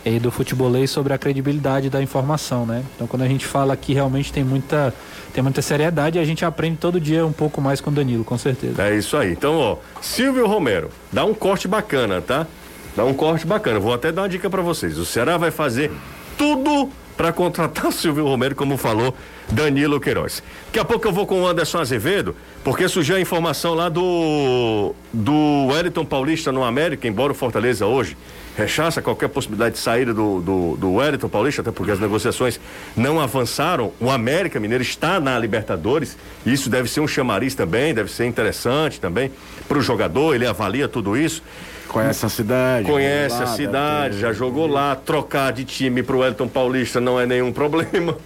e 0.05 0.19
do 0.19 0.31
futebolês 0.31 0.91
sobre 0.91 1.15
a 1.15 1.19
credibilidade 1.19 1.89
da 1.89 2.03
informação, 2.03 2.67
né? 2.67 2.85
Então 2.95 3.07
quando 3.07 3.23
a 3.23 3.29
gente 3.29 3.47
fala 3.47 3.73
aqui 3.73 3.95
realmente 3.95 4.31
tem 4.31 4.45
muita, 4.45 4.93
tem 5.33 5.43
muita 5.43 5.63
seriedade 5.63 6.19
e 6.19 6.21
a 6.21 6.25
gente 6.25 6.45
aprende 6.45 6.77
todo 6.77 7.01
dia 7.01 7.25
um 7.25 7.33
pouco 7.33 7.63
mais 7.63 7.81
com 7.81 7.91
o 7.91 7.93
Danilo, 7.93 8.25
com 8.25 8.37
certeza. 8.37 8.83
É 8.83 8.95
isso 8.95 9.17
aí. 9.17 9.33
Então, 9.33 9.57
ó, 9.57 9.77
Silvio 10.03 10.47
Romero, 10.47 10.91
dá 11.11 11.25
um 11.25 11.33
corte 11.33 11.67
bacana, 11.67 12.21
tá? 12.21 12.47
Dá 12.95 13.07
um 13.07 13.15
corte 13.15 13.47
bacana. 13.47 13.81
Vou 13.81 13.95
até 13.95 14.13
dar 14.13 14.23
uma 14.23 14.29
dica 14.29 14.51
pra 14.51 14.61
vocês. 14.61 14.99
O 14.99 15.07
Ceará 15.07 15.39
vai 15.39 15.51
fazer 15.51 15.91
tudo 16.37 16.91
pra 17.23 17.33
contratar 17.33 17.93
Silvio 17.95 18.25
Romero, 18.25 18.57
como 18.57 18.77
falou 18.77 19.15
Danilo 19.49 20.01
Queiroz. 20.01 20.43
Daqui 20.67 20.81
a 20.81 20.85
pouco 20.85 21.07
eu 21.07 21.13
vou 21.13 21.25
com 21.25 21.43
o 21.43 21.47
Anderson 21.47 21.79
Azevedo, 21.79 22.35
porque 22.65 22.89
surgiu 22.89 23.15
a 23.15 23.21
informação 23.21 23.75
lá 23.75 23.89
do 23.89 24.93
do 25.13 25.67
Wellington 25.67 26.05
Paulista 26.05 26.51
no 26.51 26.65
América, 26.65 27.07
embora 27.07 27.31
o 27.31 27.35
Fortaleza 27.35 27.87
hoje 27.87 28.17
rechaça 28.57 29.01
qualquer 29.01 29.29
possibilidade 29.29 29.77
de 29.77 29.81
saída 29.81 30.13
do, 30.13 30.41
do, 30.41 30.77
do 30.77 30.95
Wellington 30.95 31.29
Paulista, 31.29 31.63
até 31.63 31.71
porque 31.71 31.93
as 31.93 32.01
negociações 32.01 32.61
não 32.97 33.21
avançaram. 33.21 33.93
O 34.01 34.11
América 34.11 34.59
Mineiro 34.61 34.83
está 34.83 35.21
na 35.21 35.39
Libertadores, 35.39 36.19
e 36.45 36.53
isso 36.53 36.69
deve 36.69 36.91
ser 36.91 37.01
um 37.01 37.09
chamariz 37.09 37.55
também, 37.55 37.95
deve 37.95 38.11
ser 38.11 38.27
interessante 38.27 39.01
também 39.01 39.31
para 39.69 39.79
o 39.79 39.81
jogador, 39.81 40.35
ele 40.35 40.47
avalia 40.47 40.89
tudo 40.89 41.17
isso. 41.17 41.43
Conhece 41.93 42.25
a 42.27 42.29
cidade. 42.29 42.87
Conhece 42.91 43.37
lá, 43.37 43.43
a 43.45 43.47
cidade, 43.49 44.15
ter- 44.15 44.21
já 44.21 44.33
jogou 44.33 44.67
lá, 44.67 44.97
trocar 44.97 45.53
de 45.53 45.65
time 45.65 46.03
para 46.03 46.17
o 46.17 46.21
Wellington 46.21 46.49
Paulista 46.49 47.01
não 47.01 47.21
é 47.21 47.27
nenhum 47.27 47.53
problema, 47.53 48.17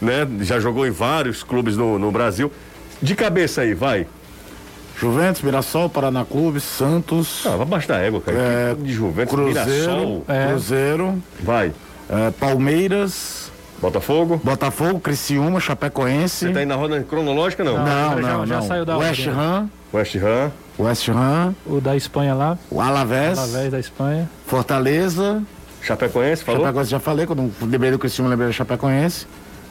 né? 0.00 0.26
Já 0.42 0.60
jogou 0.60 0.86
em 0.86 0.90
vários 0.90 1.42
clubes 1.42 1.76
no, 1.76 1.98
no 1.98 2.10
Brasil. 2.12 2.50
De 3.02 3.14
cabeça 3.14 3.62
aí, 3.62 3.74
vai. 3.74 4.06
Juventus, 4.98 5.42
Mirassol, 5.42 5.90
Paraná 5.90 6.24
Clube, 6.24 6.58
Santos, 6.60 7.44
Ah, 7.46 7.56
vai 7.56 7.66
baixar 7.66 7.96
a 7.96 8.00
égua, 8.00 8.20
cara. 8.22 8.38
É, 8.38 8.74
Que 8.74 8.82
de 8.84 8.92
Juventus, 8.94 9.34
Cruzeiro, 9.34 9.68
Mirassol. 9.90 10.24
É. 10.28 10.46
Cruzeiro, 10.48 11.22
Vai. 11.42 11.72
é, 12.08 12.30
Palmeiras, 12.30 13.52
Botafogo. 13.78 14.40
Botafogo, 14.42 14.98
Criciúma, 14.98 15.60
Chapecoense. 15.60 16.46
Você 16.46 16.52
tá 16.52 16.60
aí 16.60 16.64
na 16.66 16.76
roda 16.76 17.02
cronológica, 17.02 17.62
não? 17.62 17.76
Não, 17.76 17.84
já- 17.84 18.14
não, 18.38 18.46
já 18.46 18.54
não. 18.56 18.62
saiu 18.66 18.84
da 18.86 18.96
West 18.96 19.26
ordem, 19.26 19.34
Ham, 19.38 19.70
West 19.92 20.16
Ham. 20.16 20.52
West 20.78 21.08
Ham, 21.08 21.54
O 21.64 21.80
da 21.80 21.96
Espanha 21.96 22.34
lá, 22.34 22.58
o 22.70 22.80
Alavés, 22.80 23.38
Alavés 23.38 23.70
da 23.72 23.78
Espanha. 23.80 24.28
Fortaleza, 24.46 25.42
Chapecoense, 25.80 26.44
falou? 26.44 26.60
Chapecoense 26.62 26.90
já 26.90 27.00
falei, 27.00 27.24
quando 27.26 27.50
lembrei 27.62 27.90
do 27.90 27.98
Criciúma, 27.98 28.28
lembrei 28.30 28.48
da 28.48 28.52
Chapecoense. 28.52 29.26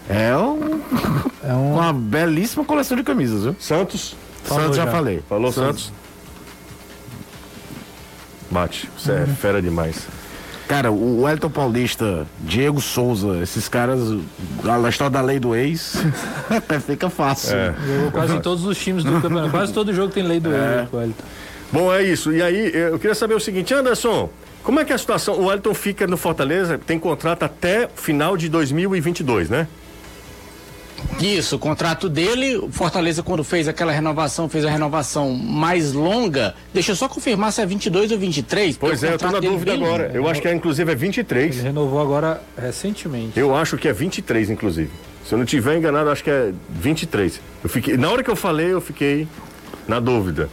É 0.09 0.35
um- 0.37 0.81
É 1.43 1.53
um 1.53 1.73
uma 1.73 1.91
belíssima 1.93 2.63
coleção 2.65 2.95
de 2.97 3.03
camisas, 3.03 3.43
viu? 3.43 3.55
Santos. 3.59 4.15
Falou 4.43 4.63
Santos 4.63 4.77
já, 4.77 4.85
já. 4.85 4.91
falei. 4.91 5.23
Falou 5.27 5.51
Santos. 5.51 5.91
Bate. 8.49 8.89
Você 8.97 9.11
é 9.11 9.25
fera 9.25 9.61
demais. 9.61 10.07
Cara, 10.67 10.91
o 10.91 11.21
Wellington 11.21 11.49
Paulista, 11.49 12.25
Diego 12.39 12.81
Souza, 12.81 13.39
esses 13.41 13.69
caras, 13.69 13.99
a 14.63 14.89
história 14.89 15.11
da 15.11 15.21
lei 15.21 15.39
do 15.39 15.55
ex, 15.55 15.95
até 16.49 16.79
fica 16.81 17.09
fácil. 17.09 17.55
É. 17.55 17.75
jogou 17.85 18.11
quase 18.11 18.35
em 18.35 18.41
todos 18.41 18.65
os 18.65 18.77
times 18.77 19.03
do 19.03 19.21
campeonato. 19.21 19.51
Quase 19.51 19.71
todo 19.71 19.93
jogo 19.93 20.11
tem 20.11 20.23
lei 20.23 20.39
do 20.39 20.51
é. 20.51 20.87
Wellington. 20.91 21.23
Bom, 21.71 21.93
é 21.93 22.03
isso. 22.03 22.31
E 22.33 22.41
aí, 22.41 22.71
eu 22.73 22.97
queria 22.97 23.13
saber 23.13 23.35
o 23.35 23.39
seguinte, 23.39 23.73
Anderson, 23.73 24.29
como 24.63 24.79
é 24.79 24.85
que 24.85 24.91
é 24.91 24.95
a 24.95 24.97
situação? 24.97 25.35
O 25.35 25.45
Wellington 25.45 25.73
fica 25.75 26.07
no 26.07 26.17
Fortaleza, 26.17 26.79
tem 26.79 26.97
contrato 26.97 27.43
até 27.43 27.87
final 27.95 28.35
de 28.35 28.49
2022, 28.49 29.49
né? 29.49 29.67
Isso, 31.19 31.55
o 31.55 31.59
contrato 31.59 32.09
dele, 32.09 32.57
o 32.57 32.69
Fortaleza 32.69 33.23
quando 33.23 33.43
fez 33.43 33.67
aquela 33.67 33.91
renovação, 33.91 34.49
fez 34.49 34.65
a 34.65 34.69
renovação 34.69 35.33
mais 35.33 35.93
longa. 35.93 36.55
Deixa 36.73 36.91
eu 36.91 36.95
só 36.95 37.07
confirmar 37.07 37.51
se 37.53 37.61
é 37.61 37.65
22 37.65 38.11
ou 38.11 38.17
23. 38.17 38.77
porque 38.77 38.89
Pois 38.91 39.03
o 39.03 39.05
é, 39.05 39.13
eu 39.13 39.17
tô 39.17 39.31
na 39.31 39.39
dúvida 39.39 39.73
agora. 39.73 40.11
Eu 40.13 40.27
acho 40.27 40.41
que 40.41 40.47
é, 40.47 40.53
inclusive 40.53 40.91
é 40.91 40.95
23. 40.95 41.55
Ele 41.55 41.63
renovou 41.67 42.01
agora 42.01 42.41
recentemente. 42.57 43.39
Eu 43.39 43.55
acho 43.55 43.77
que 43.77 43.87
é 43.87 43.93
23, 43.93 44.49
inclusive. 44.49 44.91
Se 45.25 45.33
eu 45.33 45.37
não 45.39 45.45
tiver 45.45 45.77
enganado, 45.77 46.09
acho 46.09 46.23
que 46.23 46.29
é 46.29 46.51
23. 46.69 47.39
Eu 47.63 47.69
fiquei, 47.69 47.97
na 47.97 48.09
hora 48.09 48.23
que 48.23 48.29
eu 48.29 48.35
falei, 48.35 48.73
eu 48.73 48.81
fiquei 48.81 49.27
na 49.87 49.99
dúvida. 49.99 50.49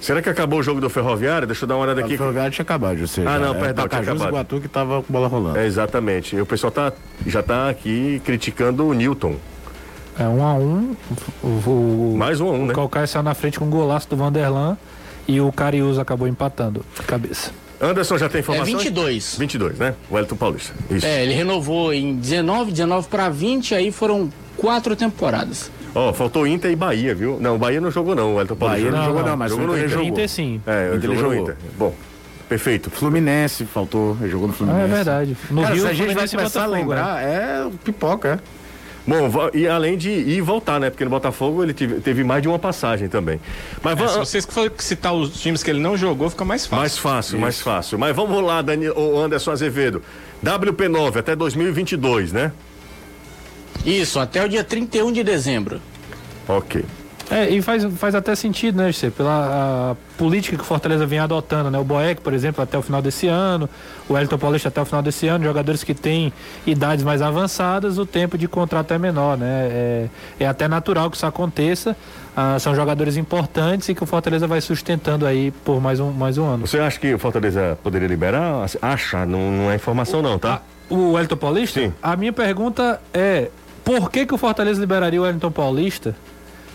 Será 0.00 0.22
que 0.22 0.30
acabou 0.30 0.60
o 0.60 0.62
jogo 0.62 0.80
do 0.80 0.88
Ferroviário? 0.88 1.46
Deixa 1.46 1.64
eu 1.64 1.68
dar 1.68 1.74
uma 1.76 1.84
olhada 1.84 2.00
O 2.00 2.04
aqui. 2.04 2.16
Ferroviário 2.16 2.50
tinha 2.50 2.62
acabado, 2.62 3.00
ou 3.02 3.06
seja, 3.06 3.28
Ah, 3.28 3.38
não, 3.38 3.54
é 3.54 3.58
perdão, 3.58 3.86
tinha 3.86 3.88
Pacajus 3.88 4.06
e 4.06 4.10
acabado. 4.12 4.28
Iguatu 4.30 4.60
que 4.60 4.68
tava 4.68 5.02
com 5.02 5.12
bola 5.12 5.28
rolando. 5.28 5.58
É, 5.58 5.66
exatamente. 5.66 6.34
E 6.34 6.40
o 6.40 6.46
pessoal 6.46 6.70
tá, 6.70 6.90
já 7.26 7.42
tá 7.42 7.68
aqui 7.68 8.20
criticando 8.24 8.86
o 8.86 8.94
Newton. 8.94 9.36
É 10.20 10.28
um 10.28 10.44
a 10.44 10.54
um. 10.54 10.94
O, 11.42 11.46
o, 11.46 12.14
Mais 12.16 12.40
um 12.40 12.48
a 12.48 12.52
um, 12.52 12.66
né? 12.66 12.72
o 12.72 12.76
Calcaia 12.76 13.06
saiu 13.06 13.22
na 13.22 13.34
frente 13.34 13.58
com 13.58 13.64
um 13.64 13.70
golaço 13.70 14.08
do 14.08 14.16
Vanderlan 14.16 14.76
e 15.26 15.40
o 15.40 15.50
Carius 15.50 15.98
acabou 15.98 16.28
empatando 16.28 16.84
de 16.94 17.02
cabeça. 17.02 17.50
Anderson 17.80 18.18
já 18.18 18.28
tem 18.28 18.40
É 18.40 18.42
informações? 18.42 18.82
22. 18.82 19.36
22, 19.38 19.78
né? 19.78 19.94
Wellington 20.12 20.36
Paulista. 20.36 20.74
Isso. 20.90 21.06
É, 21.06 21.22
ele 21.22 21.32
renovou 21.32 21.94
em 21.94 22.14
19, 22.16 22.70
19 22.72 23.08
para 23.08 23.30
20, 23.30 23.74
aí 23.74 23.90
foram 23.90 24.28
quatro 24.58 24.94
temporadas. 24.94 25.70
Ó, 25.94 26.12
faltou 26.12 26.46
Inter 26.46 26.70
e 26.70 26.76
Bahia, 26.76 27.14
viu? 27.14 27.38
Não, 27.40 27.56
o 27.56 27.58
Bahia 27.58 27.80
não 27.80 27.90
jogou 27.90 28.14
não, 28.14 28.32
o 28.32 28.34
Wellington 28.36 28.56
Paulista. 28.56 28.82
Bahia 28.82 28.90
não, 28.92 28.98
Não, 28.98 29.06
jogou 29.16 29.30
não, 29.30 29.36
mas 29.38 29.50
jogou 29.50 29.64
o 29.64 29.68
no 29.68 29.72
Inter 29.74 29.86
Inter. 29.86 29.96
jogou. 29.98 30.08
Inter 30.12 30.28
sim. 30.28 30.60
É, 30.66 30.88
ele 30.88 30.96
Inter 30.98 31.10
jogou 31.14 31.14
no 31.14 31.20
jogou. 31.36 31.42
Inter. 31.42 31.56
Bom, 31.78 31.94
perfeito. 32.50 32.90
Fluminense 32.90 33.64
faltou, 33.64 34.16
jogou 34.28 34.46
no 34.48 34.52
Ah, 34.52 34.56
Fluminense. 34.56 34.84
é 34.84 34.94
verdade. 34.94 35.36
No 35.50 35.62
Cara, 35.62 35.74
Rio, 35.74 35.82
se 35.84 35.88
a 35.88 35.92
gente 35.94 35.98
vai 35.98 36.06
Fluminense 36.28 36.34
e 36.34 36.38
começar 36.38 36.62
a 36.64 36.66
lembrar, 36.66 37.22
é 37.24 37.66
pipoca, 37.82 38.28
é. 38.28 38.59
Bom, 39.06 39.30
e 39.54 39.66
além 39.66 39.96
de 39.96 40.10
ir 40.10 40.28
e 40.36 40.40
voltar, 40.40 40.78
né? 40.78 40.90
Porque 40.90 41.04
no 41.04 41.10
Botafogo 41.10 41.62
ele 41.62 41.72
teve 41.72 42.22
mais 42.22 42.42
de 42.42 42.48
uma 42.48 42.58
passagem 42.58 43.08
também. 43.08 43.40
Mas 43.82 43.98
É, 44.00 44.08
se 44.08 44.18
vocês 44.18 44.48
citar 44.78 45.14
os 45.14 45.40
times 45.40 45.62
que 45.62 45.70
ele 45.70 45.80
não 45.80 45.96
jogou, 45.96 46.28
fica 46.30 46.44
mais 46.44 46.66
fácil. 46.66 46.76
Mais 46.80 46.98
fácil, 46.98 47.38
mais 47.38 47.60
fácil. 47.60 47.98
Mas 47.98 48.14
vamos 48.14 48.42
lá, 48.42 48.62
Dani, 48.62 48.88
o 48.90 49.18
Anderson 49.18 49.52
Azevedo. 49.52 50.02
WP9 50.44 51.16
até 51.16 51.34
2022, 51.34 52.32
né? 52.32 52.52
Isso, 53.84 54.18
até 54.18 54.44
o 54.44 54.48
dia 54.48 54.62
31 54.62 55.12
de 55.12 55.24
dezembro. 55.24 55.80
Ok. 56.46 56.84
É, 57.30 57.48
e 57.48 57.62
faz, 57.62 57.84
faz 57.96 58.14
até 58.14 58.34
sentido, 58.34 58.76
né, 58.76 58.90
José? 58.90 59.08
Pela 59.08 59.96
política 60.18 60.56
que 60.56 60.62
o 60.62 60.66
Fortaleza 60.66 61.06
vem 61.06 61.20
adotando, 61.20 61.70
né? 61.70 61.78
O 61.78 61.84
Boeck, 61.84 62.20
por 62.20 62.34
exemplo, 62.34 62.62
até 62.62 62.76
o 62.76 62.82
final 62.82 63.00
desse 63.00 63.28
ano, 63.28 63.70
o 64.08 64.18
Elton 64.18 64.36
Paulista 64.36 64.68
até 64.68 64.82
o 64.82 64.84
final 64.84 65.00
desse 65.00 65.28
ano, 65.28 65.44
jogadores 65.44 65.84
que 65.84 65.94
têm 65.94 66.32
idades 66.66 67.04
mais 67.04 67.22
avançadas, 67.22 67.98
o 67.98 68.04
tempo 68.04 68.36
de 68.36 68.48
contrato 68.48 68.92
é 68.92 68.98
menor, 68.98 69.38
né? 69.38 69.68
É, 69.70 70.06
é 70.40 70.46
até 70.46 70.66
natural 70.66 71.08
que 71.08 71.16
isso 71.16 71.24
aconteça. 71.24 71.96
Ah, 72.36 72.58
são 72.58 72.74
jogadores 72.74 73.16
importantes 73.16 73.88
e 73.88 73.94
que 73.94 74.02
o 74.02 74.06
Fortaleza 74.06 74.46
vai 74.46 74.60
sustentando 74.60 75.24
aí 75.24 75.52
por 75.64 75.80
mais 75.80 76.00
um, 76.00 76.10
mais 76.10 76.36
um 76.36 76.46
ano. 76.46 76.66
Você 76.66 76.78
acha 76.78 76.98
que 76.98 77.14
o 77.14 77.18
Fortaleza 77.18 77.78
poderia 77.82 78.08
liberar? 78.08 78.66
Acha, 78.82 79.24
não, 79.24 79.52
não 79.52 79.70
é 79.70 79.76
informação 79.76 80.20
não, 80.20 80.38
tá? 80.38 80.62
O 80.88 81.12
Wellington 81.12 81.36
Paulista? 81.36 81.80
Sim. 81.80 81.92
A 82.02 82.16
minha 82.16 82.32
pergunta 82.32 83.00
é: 83.14 83.50
por 83.84 84.10
que, 84.10 84.26
que 84.26 84.34
o 84.34 84.38
Fortaleza 84.38 84.80
liberaria 84.80 85.20
o 85.20 85.24
Wellington 85.24 85.52
Paulista 85.52 86.16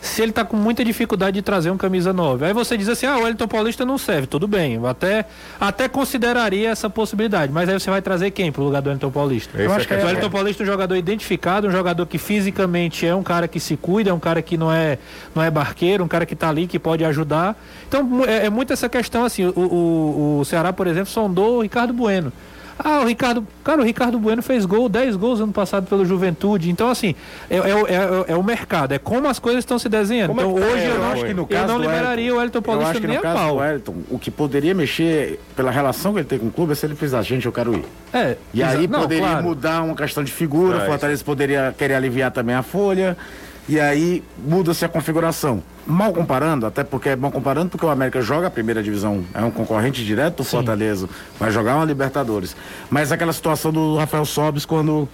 se 0.05 0.21
ele 0.21 0.31
tá 0.31 0.45
com 0.45 0.55
muita 0.55 0.83
dificuldade 0.83 1.35
de 1.35 1.41
trazer 1.41 1.71
um 1.71 1.77
camisa 1.77 2.13
9? 2.13 2.45
Aí 2.45 2.53
você 2.53 2.77
diz 2.77 2.87
assim: 2.87 3.05
ah, 3.05 3.17
o 3.17 3.23
Wellington 3.23 3.47
Paulista 3.47 3.85
não 3.85 3.97
serve. 3.97 4.27
Tudo 4.27 4.47
bem, 4.47 4.75
eu 4.75 4.87
até, 4.87 5.25
até 5.59 5.87
consideraria 5.87 6.69
essa 6.69 6.89
possibilidade. 6.89 7.51
Mas 7.51 7.67
aí 7.67 7.79
você 7.79 7.89
vai 7.89 8.01
trazer 8.01 8.31
quem 8.31 8.51
pro 8.51 8.63
lugar 8.63 8.81
do 8.81 8.87
Wellington 8.87 9.11
Paulista? 9.11 9.57
Eu 9.57 9.71
é 9.71 9.75
acho 9.75 9.87
que 9.87 9.95
que 9.95 9.99
é 9.99 10.03
o 10.03 10.07
Wellington 10.07 10.29
Paulista 10.29 10.63
é 10.63 10.65
um 10.65 10.67
jogador 10.67 10.95
identificado, 10.95 11.67
um 11.67 11.71
jogador 11.71 12.05
que 12.05 12.17
fisicamente 12.17 13.05
é 13.05 13.15
um 13.15 13.23
cara 13.23 13.47
que 13.47 13.59
se 13.59 13.75
cuida, 13.75 14.09
é 14.09 14.13
um 14.13 14.19
cara 14.19 14.41
que 14.41 14.57
não 14.57 14.71
é, 14.71 14.97
não 15.33 15.41
é 15.41 15.49
barqueiro, 15.49 16.03
um 16.03 16.07
cara 16.07 16.25
que 16.25 16.35
tá 16.35 16.49
ali, 16.49 16.67
que 16.67 16.77
pode 16.77 17.03
ajudar. 17.03 17.59
Então 17.87 18.23
é, 18.25 18.45
é 18.45 18.49
muito 18.49 18.71
essa 18.71 18.87
questão 18.87 19.25
assim: 19.25 19.45
o, 19.45 19.59
o, 19.59 20.39
o 20.39 20.45
Ceará, 20.45 20.71
por 20.71 20.87
exemplo, 20.87 21.09
sondou 21.09 21.57
o 21.57 21.61
Ricardo 21.61 21.93
Bueno. 21.93 22.31
Ah, 22.77 22.99
o 23.01 23.05
Ricardo. 23.05 23.45
Cara, 23.63 23.81
o 23.81 23.85
Ricardo 23.85 24.19
Bueno 24.19 24.41
fez 24.41 24.65
gol, 24.65 24.89
10 24.89 25.15
gols 25.15 25.39
ano 25.39 25.53
passado 25.53 25.87
pelo 25.87 26.05
Juventude. 26.05 26.69
Então, 26.69 26.89
assim, 26.89 27.15
é, 27.49 27.57
é, 27.57 27.59
é, 27.59 28.33
é 28.33 28.35
o 28.35 28.43
mercado, 28.43 28.93
é 28.93 28.99
como 28.99 29.27
as 29.27 29.39
coisas 29.39 29.59
estão 29.59 29.79
se 29.79 29.87
desenhando. 29.87 30.29
Como 30.29 30.41
é 30.41 30.43
então, 30.43 30.55
tá? 30.59 30.65
hoje 30.65 30.83
eu, 30.85 30.91
Eu 30.95 30.99
não, 30.99 31.11
acho 31.11 31.25
que 31.25 31.33
no 31.33 31.41
eu 31.43 31.47
caso 31.47 31.67
não 31.67 31.75
do 31.77 31.81
liberaria 31.83 32.35
o 32.35 32.41
Elton 32.41 32.57
Eu 32.57 32.61
Paulista 32.61 32.91
acho 32.91 33.01
que 33.01 33.07
nem 33.07 33.15
no 33.15 33.19
a 33.21 33.23
caso 33.23 33.35
do 33.37 33.47
pau. 33.47 33.55
Wellington, 33.57 33.95
o 34.09 34.19
que 34.19 34.29
poderia 34.29 34.73
mexer 34.75 35.39
pela 35.55 35.71
relação 35.71 36.13
que 36.13 36.19
ele 36.19 36.27
tem 36.27 36.37
com 36.39 36.47
o 36.47 36.51
clube 36.51 36.73
é 36.73 36.75
se 36.75 36.85
ele 36.85 36.95
fizer, 36.95 37.21
gente, 37.23 37.45
eu 37.45 37.51
quero 37.51 37.73
ir. 37.73 37.85
É, 38.13 38.35
E 38.53 38.61
aí 38.61 38.87
não, 38.87 39.01
poderia 39.01 39.27
claro. 39.27 39.43
mudar 39.43 39.81
uma 39.81 39.95
questão 39.95 40.23
de 40.23 40.31
figura, 40.31 40.79
o 40.79 40.85
Fortaleza 40.85 41.23
poderia 41.23 41.73
querer 41.77 41.95
aliviar 41.95 42.31
também 42.31 42.55
a 42.55 42.63
folha. 42.63 43.17
E 43.67 43.79
aí 43.79 44.23
muda-se 44.37 44.85
a 44.85 44.89
configuração. 44.89 45.63
Mal 45.87 46.13
comparando, 46.13 46.65
até 46.65 46.83
porque 46.83 47.09
é 47.09 47.15
bom 47.15 47.31
comparando, 47.31 47.69
porque 47.69 47.85
o 47.85 47.89
América 47.89 48.21
joga 48.21 48.47
a 48.47 48.49
primeira 48.49 48.81
divisão, 48.81 49.23
é 49.33 49.41
um 49.41 49.51
concorrente 49.51 50.03
direto 50.03 50.37
do 50.37 50.43
Fortaleza, 50.43 51.07
vai 51.39 51.51
jogar 51.51 51.75
uma 51.75 51.85
Libertadores. 51.85 52.55
Mas 52.89 53.11
aquela 53.11 53.33
situação 53.33 53.71
do 53.71 53.95
Rafael 53.95 54.25
Sobis 54.25 54.65
quando 54.65 55.07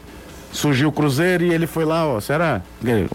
surgiu 0.51 0.89
o 0.89 0.91
Cruzeiro 0.91 1.45
e 1.45 1.53
ele 1.53 1.65
foi 1.65 1.85
lá, 1.85 2.05
ó, 2.05 2.19
será? 2.19 2.61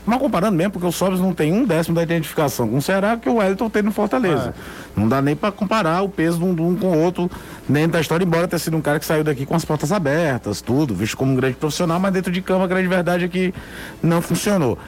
Mal 0.06 0.18
comparando 0.18 0.56
mesmo, 0.56 0.72
porque 0.72 0.86
o 0.86 0.92
Sobis 0.92 1.20
não 1.20 1.32
tem 1.32 1.52
um 1.52 1.64
décimo 1.64 1.94
da 1.94 2.02
identificação 2.02 2.68
com 2.68 2.78
o 2.78 2.82
Ceará 2.82 3.16
que 3.16 3.28
o 3.28 3.36
Wellington 3.36 3.68
tem 3.68 3.82
no 3.82 3.92
Fortaleza. 3.92 4.54
Não 4.96 5.08
dá 5.08 5.20
nem 5.20 5.36
para 5.36 5.52
comparar 5.52 6.02
o 6.02 6.08
peso 6.08 6.38
de 6.38 6.44
um, 6.44 6.54
de 6.54 6.62
um 6.62 6.74
com 6.74 6.86
o 6.86 6.98
outro 6.98 7.30
dentro 7.68 7.92
da 7.92 8.00
história, 8.00 8.24
embora 8.24 8.48
tenha 8.48 8.58
sido 8.58 8.76
um 8.76 8.80
cara 8.80 8.98
que 8.98 9.04
saiu 9.04 9.22
daqui 9.22 9.44
com 9.44 9.54
as 9.54 9.64
portas 9.64 9.92
abertas, 9.92 10.60
tudo, 10.60 10.94
visto 10.94 11.16
como 11.16 11.32
um 11.32 11.36
grande 11.36 11.56
profissional, 11.56 12.00
mas 12.00 12.12
dentro 12.12 12.32
de 12.32 12.40
campo 12.40 12.62
a 12.62 12.66
grande 12.66 12.88
verdade 12.88 13.24
é 13.24 13.28
que 13.28 13.52
não 14.02 14.22
funcionou. 14.22 14.78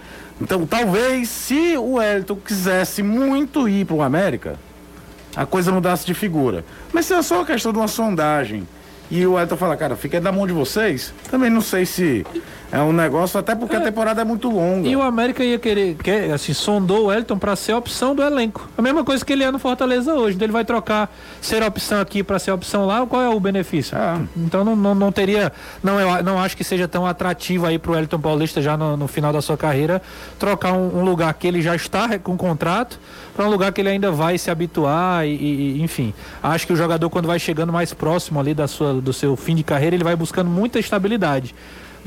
Então, 0.40 0.66
talvez, 0.66 1.28
se 1.28 1.76
o 1.76 1.94
Wellington 1.94 2.36
quisesse 2.36 3.02
muito 3.02 3.68
ir 3.68 3.84
para 3.84 3.96
o 3.96 4.02
América, 4.02 4.56
a 5.34 5.44
coisa 5.44 5.72
mudasse 5.72 6.06
de 6.06 6.14
figura. 6.14 6.64
Mas 6.92 7.06
se 7.06 7.14
é 7.14 7.22
só 7.22 7.36
uma 7.36 7.46
questão 7.46 7.72
de 7.72 7.78
uma 7.78 7.88
sondagem 7.88 8.66
e 9.10 9.26
o 9.26 9.38
Elton 9.38 9.56
fala, 9.56 9.76
cara, 9.76 9.96
fica 9.96 10.20
na 10.20 10.30
mão 10.30 10.46
de 10.46 10.52
vocês, 10.52 11.12
também 11.30 11.48
não 11.50 11.60
sei 11.60 11.86
se 11.86 12.26
é 12.70 12.80
um 12.80 12.92
negócio, 12.92 13.40
até 13.40 13.54
porque 13.54 13.74
a 13.76 13.80
temporada 13.80 14.20
é 14.20 14.24
muito 14.24 14.50
longa. 14.50 14.86
E 14.86 14.94
o 14.94 15.00
América 15.02 15.42
ia 15.42 15.58
querer, 15.58 15.94
quer, 15.94 16.30
assim, 16.32 16.52
sondou 16.52 17.06
o 17.06 17.12
Elton 17.12 17.38
para 17.38 17.56
ser 17.56 17.72
a 17.72 17.78
opção 17.78 18.14
do 18.14 18.22
elenco. 18.22 18.68
A 18.76 18.82
mesma 18.82 19.02
coisa 19.04 19.24
que 19.24 19.32
ele 19.32 19.42
é 19.42 19.50
no 19.50 19.58
Fortaleza 19.58 20.12
hoje. 20.14 20.36
Então 20.36 20.44
ele 20.44 20.52
vai 20.52 20.64
trocar 20.64 21.10
ser 21.40 21.62
opção 21.62 22.00
aqui 22.00 22.22
para 22.22 22.38
ser 22.38 22.50
opção 22.52 22.84
lá. 22.86 23.06
Qual 23.06 23.22
é 23.22 23.28
o 23.28 23.40
benefício? 23.40 23.96
Ah. 23.96 24.20
Então 24.36 24.64
não, 24.64 24.76
não, 24.76 24.94
não 24.94 25.10
teria. 25.10 25.50
Não, 25.82 25.98
eu 25.98 26.22
não 26.22 26.38
acho 26.38 26.56
que 26.56 26.62
seja 26.62 26.86
tão 26.86 27.06
atrativo 27.06 27.64
aí 27.64 27.78
pro 27.78 27.96
Elton 27.96 28.20
Paulista 28.20 28.60
já 28.60 28.76
no, 28.76 28.96
no 28.96 29.08
final 29.08 29.32
da 29.32 29.40
sua 29.40 29.56
carreira 29.56 30.02
trocar 30.38 30.72
um, 30.74 30.98
um 30.98 31.04
lugar 31.04 31.32
que 31.34 31.46
ele 31.46 31.62
já 31.62 31.74
está 31.74 32.18
com 32.18 32.36
contrato 32.36 33.00
para 33.34 33.46
um 33.46 33.50
lugar 33.50 33.72
que 33.72 33.80
ele 33.80 33.88
ainda 33.88 34.10
vai 34.10 34.36
se 34.36 34.50
habituar 34.50 35.26
e, 35.26 35.30
e- 35.30 35.78
e, 35.78 35.82
enfim. 35.82 36.12
Acho 36.42 36.66
que 36.66 36.72
o 36.72 36.76
jogador 36.76 37.08
quando 37.08 37.26
vai 37.26 37.38
chegando 37.38 37.72
mais 37.72 37.94
próximo 37.94 38.38
ali 38.38 38.52
da 38.52 38.68
sua, 38.68 38.94
do 38.94 39.12
seu 39.12 39.36
fim 39.36 39.54
de 39.54 39.62
carreira 39.62 39.96
ele 39.96 40.04
vai 40.04 40.14
buscando 40.16 40.50
muita 40.50 40.78
estabilidade 40.78 41.54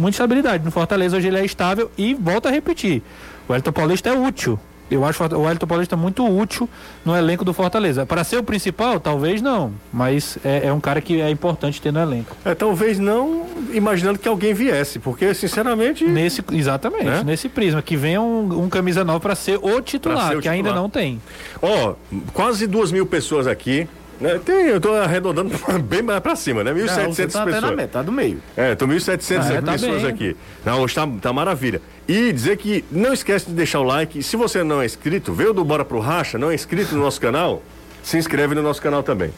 muita 0.01 0.15
estabilidade. 0.15 0.63
No 0.65 0.71
Fortaleza 0.71 1.15
hoje 1.17 1.27
ele 1.27 1.37
é 1.37 1.45
estável 1.45 1.89
e 1.97 2.13
volta 2.13 2.49
a 2.49 2.51
repetir. 2.51 3.01
O 3.47 3.53
Elton 3.55 3.71
Paulista 3.71 4.09
é 4.09 4.13
útil. 4.13 4.59
Eu 4.89 5.05
acho 5.05 5.23
o 5.23 5.49
Elton 5.49 5.65
Paulista 5.67 5.95
muito 5.95 6.27
útil 6.27 6.67
no 7.05 7.15
elenco 7.15 7.45
do 7.45 7.53
Fortaleza. 7.53 8.05
Para 8.05 8.25
ser 8.25 8.35
o 8.35 8.43
principal, 8.43 8.99
talvez 8.99 9.41
não. 9.41 9.71
Mas 9.93 10.37
é, 10.43 10.67
é 10.67 10.73
um 10.73 10.81
cara 10.81 10.99
que 10.99 11.21
é 11.21 11.29
importante 11.29 11.81
ter 11.81 11.93
no 11.93 11.99
elenco. 12.01 12.35
É, 12.43 12.53
talvez 12.53 12.99
não 12.99 13.45
imaginando 13.71 14.19
que 14.19 14.27
alguém 14.27 14.53
viesse, 14.53 14.99
porque, 14.99 15.33
sinceramente. 15.33 16.03
Nesse, 16.03 16.43
exatamente, 16.51 17.05
Né? 17.05 17.23
nesse 17.25 17.47
prisma. 17.47 17.81
Que 17.81 17.95
venha 17.95 18.21
um, 18.21 18.63
um 18.63 18.69
camisa 18.69 19.05
nova 19.05 19.21
para 19.21 19.33
ser 19.33 19.57
o 19.61 19.79
titular, 19.79 20.27
ser 20.31 20.37
o 20.37 20.41
que 20.41 20.49
ainda 20.49 20.67
titular. 20.71 20.81
não 20.83 20.89
tem. 20.89 21.21
Ó, 21.61 21.93
quase 22.33 22.67
duas 22.67 22.91
mil 22.91 23.05
pessoas 23.05 23.47
aqui. 23.47 23.87
Né? 24.21 24.39
Tem, 24.45 24.67
eu 24.67 24.79
tô 24.79 24.93
arredondando 24.93 25.49
bem 25.83 26.01
mais 26.03 26.19
pra 26.19 26.35
cima, 26.35 26.63
né? 26.63 26.71
Não, 26.71 26.79
1.700 26.79 27.07
você 27.07 27.27
tá 27.27 27.41
até 27.41 27.51
na 27.51 27.55
pessoas. 27.57 27.75
meta, 27.75 27.89
tá 27.93 28.01
do 28.03 28.11
meio. 28.11 28.39
É, 28.55 28.75
tô 28.75 28.85
1.700 28.87 29.57
Ah, 29.57 29.61
tá 29.61 29.71
pessoas 29.73 30.01
bem. 30.03 30.11
aqui. 30.11 30.37
Não, 30.63 30.79
hoje 30.81 30.93
tá, 30.93 31.07
tá 31.19 31.33
maravilha. 31.33 31.81
E 32.07 32.31
dizer 32.31 32.57
que 32.57 32.85
não 32.91 33.13
esquece 33.13 33.47
de 33.47 33.53
deixar 33.53 33.79
o 33.79 33.83
like. 33.83 34.21
Se 34.21 34.37
você 34.37 34.63
não 34.63 34.81
é 34.81 34.85
inscrito, 34.85 35.33
veio 35.33 35.53
do 35.53 35.63
Bora 35.65 35.83
pro 35.83 35.99
Racha, 35.99 36.37
não 36.37 36.51
é 36.51 36.55
inscrito 36.55 36.95
no 36.95 37.01
nosso 37.01 37.19
canal, 37.19 37.63
se 38.03 38.17
inscreve 38.17 38.53
no 38.53 38.61
nosso 38.61 38.81
canal 38.81 39.01
também. 39.01 39.31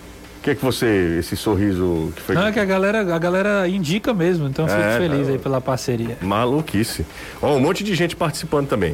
O 0.44 0.46
que 0.46 0.52
é 0.52 0.56
que 0.56 0.62
você, 0.62 1.16
esse 1.20 1.38
sorriso 1.38 2.12
que 2.14 2.22
foi? 2.22 2.36
Não, 2.36 2.48
é 2.48 2.52
que 2.52 2.60
a 2.60 2.66
galera, 2.66 3.16
a 3.16 3.18
galera 3.18 3.66
indica 3.66 4.14
mesmo. 4.14 4.46
Então 4.46 4.66
eu 4.66 4.70
fico 4.70 4.82
É, 4.84 4.98
feliz 4.98 5.28
não. 5.28 5.34
aí 5.36 5.40
pela 5.40 5.62
parceria. 5.62 6.18
Maluquice. 6.22 7.06
Ó, 7.42 7.56
um 7.56 7.62
monte 7.62 7.82
de 7.82 7.96
gente 7.96 8.14
participando 8.14 8.68
também. 8.68 8.94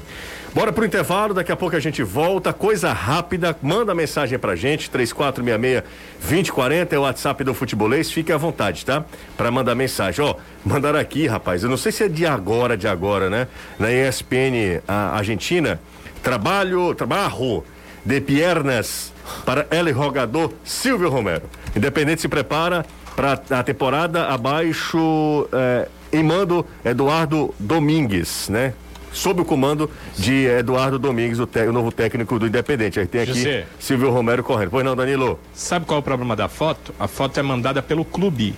Bora 0.53 0.71
pro 0.71 0.85
intervalo, 0.85 1.33
daqui 1.33 1.51
a 1.51 1.55
pouco 1.55 1.75
a 1.75 1.79
gente 1.79 2.03
volta. 2.03 2.53
Coisa 2.53 2.93
rápida, 2.93 3.57
manda 3.63 3.95
mensagem 3.95 4.37
pra 4.37 4.55
gente, 4.55 4.91
3466-2040 4.91 6.93
é 6.93 6.99
o 6.99 7.01
WhatsApp 7.01 7.43
do 7.43 7.55
Futebolês, 7.55 8.11
fique 8.11 8.31
à 8.31 8.37
vontade, 8.37 8.85
tá? 8.85 9.03
Pra 9.35 9.49
mandar 9.49 9.73
mensagem. 9.73 10.23
Ó, 10.23 10.35
mandaram 10.63 10.99
aqui, 10.99 11.25
rapaz, 11.25 11.63
eu 11.63 11.69
não 11.69 11.77
sei 11.77 11.91
se 11.91 12.03
é 12.03 12.07
de 12.07 12.27
agora, 12.27 12.77
de 12.77 12.87
agora, 12.87 13.27
né? 13.27 13.47
Na 13.79 13.91
ESPN 13.91 14.81
a 14.87 15.17
Argentina, 15.17 15.79
trabalho, 16.21 16.93
trabalho 16.93 17.63
de 18.05 18.21
piernas 18.21 19.11
para 19.45 19.67
el 19.71 19.93
jogador 19.93 20.51
Silvio 20.63 21.09
Romero. 21.09 21.43
Independente 21.75 22.21
se 22.21 22.29
prepara 22.29 22.85
para 23.15 23.33
a 23.49 23.63
temporada 23.63 24.27
abaixo 24.31 25.47
eh, 25.51 25.87
em 26.11 26.23
mando 26.23 26.65
Eduardo 26.83 27.53
Domingues, 27.59 28.49
né? 28.49 28.73
Sob 29.11 29.41
o 29.41 29.45
comando 29.45 29.89
de 30.17 30.45
Eduardo 30.45 30.99
Domingues, 30.99 31.39
o, 31.39 31.47
te- 31.47 31.61
o 31.67 31.73
novo 31.73 31.91
técnico 31.91 32.37
do 32.37 32.45
Independente. 32.45 32.99
Aí 32.99 33.07
tem 33.07 33.21
aqui 33.21 33.33
José. 33.33 33.65
Silvio 33.79 34.11
Romero 34.11 34.43
correndo. 34.43 34.69
Pois 34.69 34.85
não, 34.85 34.95
Danilo? 34.95 35.39
Sabe 35.53 35.85
qual 35.85 35.97
é 35.97 35.99
o 35.99 36.03
problema 36.03 36.35
da 36.35 36.47
foto? 36.47 36.93
A 36.99 37.07
foto 37.07 37.39
é 37.39 37.43
mandada 37.43 37.81
pelo 37.81 38.05
clube. 38.05 38.53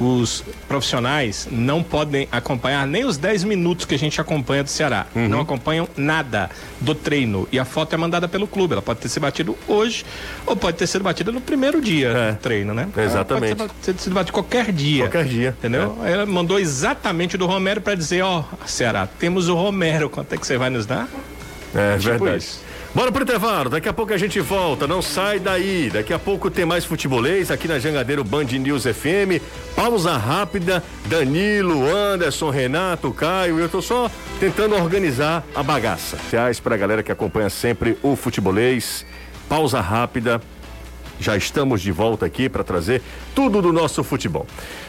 Os 0.00 0.44
profissionais 0.68 1.48
não 1.50 1.82
podem 1.82 2.28
acompanhar 2.30 2.86
nem 2.86 3.04
os 3.04 3.16
10 3.18 3.42
minutos 3.42 3.84
que 3.84 3.94
a 3.96 3.98
gente 3.98 4.20
acompanha 4.20 4.62
do 4.62 4.70
Ceará. 4.70 5.06
Não 5.14 5.40
acompanham 5.40 5.88
nada 5.96 6.48
do 6.80 6.94
treino. 6.94 7.48
E 7.50 7.58
a 7.58 7.64
foto 7.64 7.94
é 7.94 7.96
mandada 7.96 8.28
pelo 8.28 8.46
clube. 8.46 8.74
Ela 8.74 8.82
pode 8.82 9.00
ter 9.00 9.08
sido 9.08 9.22
batida 9.22 9.52
hoje 9.66 10.04
ou 10.46 10.54
pode 10.54 10.76
ter 10.76 10.86
sido 10.86 11.02
batida 11.02 11.32
no 11.32 11.40
primeiro 11.40 11.80
dia 11.80 12.08
É. 12.10 12.32
do 12.32 12.38
treino, 12.38 12.72
né? 12.72 12.88
Exatamente. 12.96 13.46
Ela 13.60 13.68
pode 13.68 13.72
ter 13.82 13.98
sido 13.98 14.14
batida 14.14 14.32
qualquer 14.32 14.70
dia. 14.70 15.04
Qualquer 15.04 15.24
dia. 15.24 15.54
Entendeu? 15.58 15.98
Aí 16.00 16.12
Ela 16.12 16.26
mandou 16.26 16.60
exatamente 16.60 17.36
do 17.36 17.46
Romero 17.46 17.80
para 17.80 17.96
dizer: 17.96 18.22
Ó, 18.22 18.44
Ceará, 18.66 19.08
temos 19.18 19.48
o 19.48 19.54
Romero. 19.56 20.08
Quanto 20.08 20.32
é 20.32 20.36
que 20.38 20.46
você 20.46 20.56
vai 20.56 20.70
nos 20.70 20.86
dar? 20.86 21.08
É 21.74 21.98
Tipo 21.98 22.24
verdade. 22.24 22.44
isso. 22.44 22.60
Bora 22.98 23.12
pro 23.12 23.22
intervalo, 23.22 23.70
daqui 23.70 23.88
a 23.88 23.92
pouco 23.92 24.12
a 24.12 24.16
gente 24.16 24.40
volta, 24.40 24.84
não 24.84 25.00
sai 25.00 25.38
daí. 25.38 25.88
Daqui 25.88 26.12
a 26.12 26.18
pouco 26.18 26.50
tem 26.50 26.64
mais 26.64 26.84
futebolês 26.84 27.48
aqui 27.48 27.68
na 27.68 27.78
Jangadeiro 27.78 28.24
Band 28.24 28.46
News 28.46 28.82
FM. 28.82 29.40
Pausa 29.76 30.16
rápida, 30.16 30.82
Danilo, 31.06 31.86
Anderson, 31.88 32.50
Renato, 32.50 33.12
Caio. 33.12 33.60
Eu 33.60 33.68
tô 33.68 33.80
só 33.80 34.10
tentando 34.40 34.74
organizar 34.74 35.44
a 35.54 35.62
bagaça. 35.62 36.18
Reais 36.28 36.58
pra 36.58 36.76
galera 36.76 37.00
que 37.04 37.12
acompanha 37.12 37.48
sempre 37.48 37.96
o 38.02 38.16
futebolês. 38.16 39.06
Pausa 39.48 39.80
rápida. 39.80 40.40
Já 41.20 41.36
estamos 41.36 41.80
de 41.80 41.90
volta 41.90 42.26
aqui 42.26 42.48
para 42.48 42.62
trazer 42.62 43.02
tudo 43.34 43.60
do 43.60 43.72
nosso 43.72 44.04
futebol. 44.04 44.46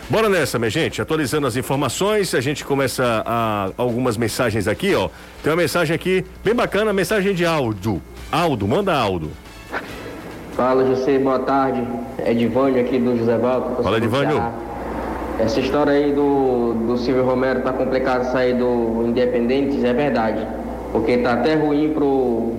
Bora 0.09 0.29
nessa, 0.29 0.59
minha 0.59 0.69
gente. 0.69 1.01
Atualizando 1.01 1.47
as 1.47 1.55
informações, 1.55 2.33
a 2.35 2.41
gente 2.41 2.63
começa 2.63 3.23
a, 3.25 3.71
algumas 3.77 4.17
mensagens 4.17 4.67
aqui, 4.67 4.93
ó. 4.93 5.09
Tem 5.43 5.51
uma 5.51 5.57
mensagem 5.57 5.95
aqui 5.95 6.23
bem 6.43 6.53
bacana, 6.53 6.93
mensagem 6.93 7.33
de 7.33 7.45
áudio. 7.45 8.01
Aldo, 8.31 8.67
manda 8.67 8.93
Aldo. 8.93 9.31
Fala, 10.55 10.85
José, 10.85 11.17
boa 11.17 11.39
tarde. 11.39 11.81
É 12.17 12.31
Edivânio 12.31 12.81
aqui 12.81 12.99
do 12.99 13.17
José 13.17 13.37
Valco. 13.37 13.81
Fala, 13.81 13.97
Edivânio. 13.97 14.43
Essa 15.39 15.61
história 15.61 15.93
aí 15.93 16.11
do, 16.11 16.73
do 16.85 16.97
Silvio 16.97 17.23
Romero 17.23 17.61
tá 17.61 17.71
complicado 17.71 18.29
sair 18.31 18.55
do 18.55 19.05
Independentes, 19.07 19.83
é 19.85 19.93
verdade. 19.93 20.45
Porque 20.91 21.17
tá 21.19 21.33
até 21.33 21.55
ruim 21.55 21.93
pro, 21.93 22.55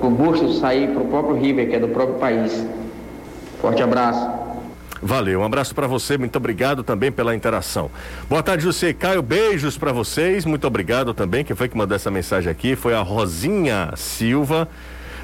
pro 0.00 0.10
Bustos 0.10 0.58
sair 0.58 0.88
pro 0.88 1.04
próprio 1.04 1.36
River, 1.36 1.68
que 1.68 1.76
é 1.76 1.78
do 1.78 1.88
próprio 1.88 2.18
país. 2.18 2.66
Forte 3.60 3.82
abraço. 3.82 4.46
Valeu, 5.02 5.40
um 5.40 5.44
abraço 5.44 5.74
para 5.74 5.86
você, 5.86 6.16
muito 6.16 6.36
obrigado 6.36 6.82
também 6.82 7.12
pela 7.12 7.34
interação. 7.34 7.90
Boa 8.28 8.42
tarde, 8.42 8.64
José 8.64 8.92
Caio, 8.92 9.22
beijos 9.22 9.76
para 9.76 9.92
vocês, 9.92 10.44
muito 10.44 10.66
obrigado 10.66 11.12
também. 11.12 11.44
Quem 11.44 11.54
foi 11.54 11.68
que 11.68 11.76
mandou 11.76 11.94
essa 11.94 12.10
mensagem 12.10 12.50
aqui 12.50 12.74
foi 12.74 12.94
a 12.94 13.00
Rosinha 13.02 13.92
Silva. 13.94 14.68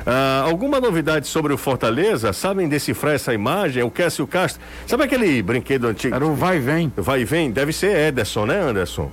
Ah, 0.06 0.42
alguma 0.44 0.80
novidade 0.80 1.26
sobre 1.26 1.52
o 1.52 1.58
Fortaleza? 1.58 2.32
Sabem 2.32 2.68
decifrar 2.68 3.14
essa 3.14 3.32
imagem? 3.32 3.82
O 3.82 3.90
Cássio 3.90 4.26
Castro. 4.26 4.62
Sabe 4.86 5.04
aquele 5.04 5.42
brinquedo 5.42 5.86
antigo? 5.86 6.14
Era 6.14 6.26
o 6.26 6.34
vai 6.34 6.56
e 6.56 6.60
vem. 6.60 6.92
Vai 6.96 7.20
e 7.22 7.24
vem? 7.24 7.50
Deve 7.50 7.72
ser 7.72 7.96
Ederson, 8.08 8.46
né, 8.46 8.60
Anderson? 8.60 9.10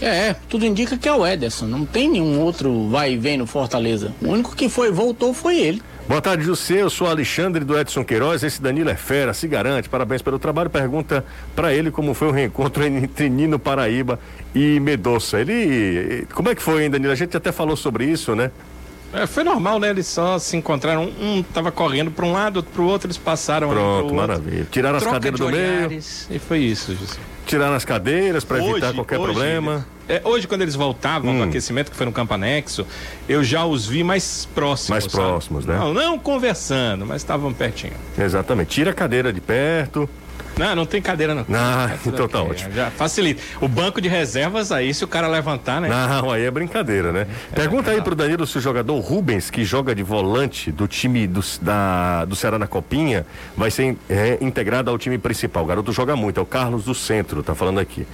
É, 0.00 0.34
tudo 0.48 0.66
indica 0.66 0.96
que 0.96 1.08
é 1.08 1.12
o 1.12 1.24
Ederson. 1.24 1.66
Não 1.66 1.84
tem 1.84 2.08
nenhum 2.08 2.40
outro 2.40 2.88
vai 2.88 3.12
e 3.12 3.16
vem 3.16 3.36
no 3.36 3.46
Fortaleza. 3.46 4.12
O 4.20 4.28
único 4.28 4.56
que 4.56 4.68
foi 4.68 4.90
voltou 4.90 5.32
foi 5.32 5.60
ele. 5.60 5.82
Boa 6.08 6.20
tarde, 6.20 6.44
José. 6.44 6.82
Eu 6.82 6.90
sou 6.90 7.06
Alexandre 7.06 7.64
do 7.64 7.78
Edson 7.78 8.04
Queiroz. 8.04 8.42
Esse 8.42 8.60
Danilo 8.60 8.90
é 8.90 8.96
fera, 8.96 9.32
se 9.32 9.46
garante. 9.48 9.88
Parabéns 9.88 10.20
pelo 10.20 10.38
trabalho. 10.38 10.68
Pergunta 10.68 11.24
para 11.54 11.72
ele 11.72 11.90
como 11.90 12.12
foi 12.12 12.28
o 12.28 12.30
reencontro 12.32 12.84
entre 12.84 13.30
Nino 13.30 13.58
Paraíba 13.58 14.18
e 14.54 14.78
Medoça. 14.80 15.40
Ele. 15.40 16.26
Como 16.34 16.50
é 16.50 16.54
que 16.54 16.62
foi, 16.62 16.84
hein, 16.84 16.90
Danilo? 16.90 17.12
A 17.12 17.16
gente 17.16 17.36
até 17.36 17.50
falou 17.52 17.76
sobre 17.76 18.04
isso, 18.04 18.34
né? 18.34 18.50
É, 19.14 19.26
foi 19.26 19.44
normal, 19.44 19.78
né? 19.78 19.90
Eles 19.90 20.06
só 20.06 20.38
se 20.38 20.56
encontraram. 20.56 21.04
Um, 21.04 21.38
um 21.38 21.42
tava 21.42 21.70
correndo 21.70 22.10
para 22.10 22.24
um 22.26 22.32
lado, 22.32 22.56
outro 22.56 22.72
pro 22.72 22.84
outro, 22.84 23.06
eles 23.06 23.18
passaram 23.18 23.68
Pronto, 23.68 24.02
outro. 24.04 24.14
maravilha. 24.16 24.66
Tiraram 24.70 24.96
as 24.96 25.02
Troca 25.02 25.16
cadeiras 25.20 25.38
de 25.40 25.46
do 25.46 25.52
meio, 25.52 25.78
olhares, 25.86 26.26
E 26.30 26.38
foi 26.38 26.58
isso, 26.60 26.94
José. 26.94 27.18
tiraram 27.46 27.74
as 27.74 27.84
cadeiras 27.84 28.42
para 28.42 28.62
evitar 28.64 28.92
qualquer 28.94 29.18
hoje 29.18 29.32
problema. 29.32 29.72
eles- 29.72 29.84
é, 30.12 30.20
hoje, 30.24 30.46
quando 30.46 30.62
eles 30.62 30.74
voltavam 30.74 31.32
Hum. 31.32 31.38
do 31.38 31.44
aquecimento, 31.44 31.90
que 31.90 31.96
foi 31.96 32.04
no 32.04 32.12
campo 32.12 32.34
anexo, 32.34 32.86
eu 33.28 33.42
já 33.42 33.64
os 33.64 33.86
vi 33.86 34.04
mais 34.04 34.46
próximos. 34.54 34.90
Mais 34.90 35.04
sabe? 35.04 35.14
próximos, 35.16 35.64
né? 35.64 35.74
Não, 35.76 35.94
não 35.94 36.18
conversando, 36.18 37.06
mas 37.06 37.22
estavam 37.22 37.52
pertinho. 37.52 37.94
Exatamente. 38.18 38.68
Tira 38.68 38.90
a 38.90 38.94
cadeira 38.94 39.32
de 39.32 39.40
perto. 39.40 40.08
Não, 40.58 40.74
não 40.76 40.84
tem 40.84 41.00
cadeira 41.00 41.34
não. 41.34 41.46
Ah, 41.50 41.90
então 42.04 42.28
tá 42.28 42.42
ótimo. 42.42 42.72
Já 42.74 42.90
facilita. 42.90 43.42
O 43.58 43.66
banco 43.66 44.00
de 44.02 44.08
reservas 44.08 44.70
aí, 44.70 44.92
se 44.92 45.02
o 45.02 45.08
cara 45.08 45.26
levantar, 45.26 45.80
né? 45.80 45.88
Não, 45.88 46.30
aí 46.30 46.44
é 46.44 46.50
brincadeira, 46.50 47.10
né? 47.10 47.26
Pergunta 47.54 47.90
aí 47.90 48.02
pro 48.02 48.14
Danilo 48.14 48.46
se 48.46 48.58
o 48.58 48.60
jogador 48.60 48.98
Rubens, 49.00 49.48
que 49.48 49.64
joga 49.64 49.94
de 49.94 50.02
volante 50.02 50.70
do 50.70 50.86
time 50.86 51.26
do, 51.26 51.40
da, 51.62 52.26
do 52.26 52.36
Ceará 52.36 52.58
na 52.58 52.66
Copinha, 52.66 53.24
vai 53.56 53.70
ser 53.70 53.96
é, 54.10 54.36
integrado 54.42 54.90
ao 54.90 54.98
time 54.98 55.16
principal. 55.16 55.64
O 55.64 55.66
garoto 55.66 55.90
joga 55.90 56.14
muito, 56.14 56.38
é 56.38 56.42
o 56.42 56.46
Carlos 56.46 56.84
do 56.84 56.94
Centro, 56.94 57.42
tá 57.42 57.54
falando 57.54 57.80
aqui. 57.80 58.06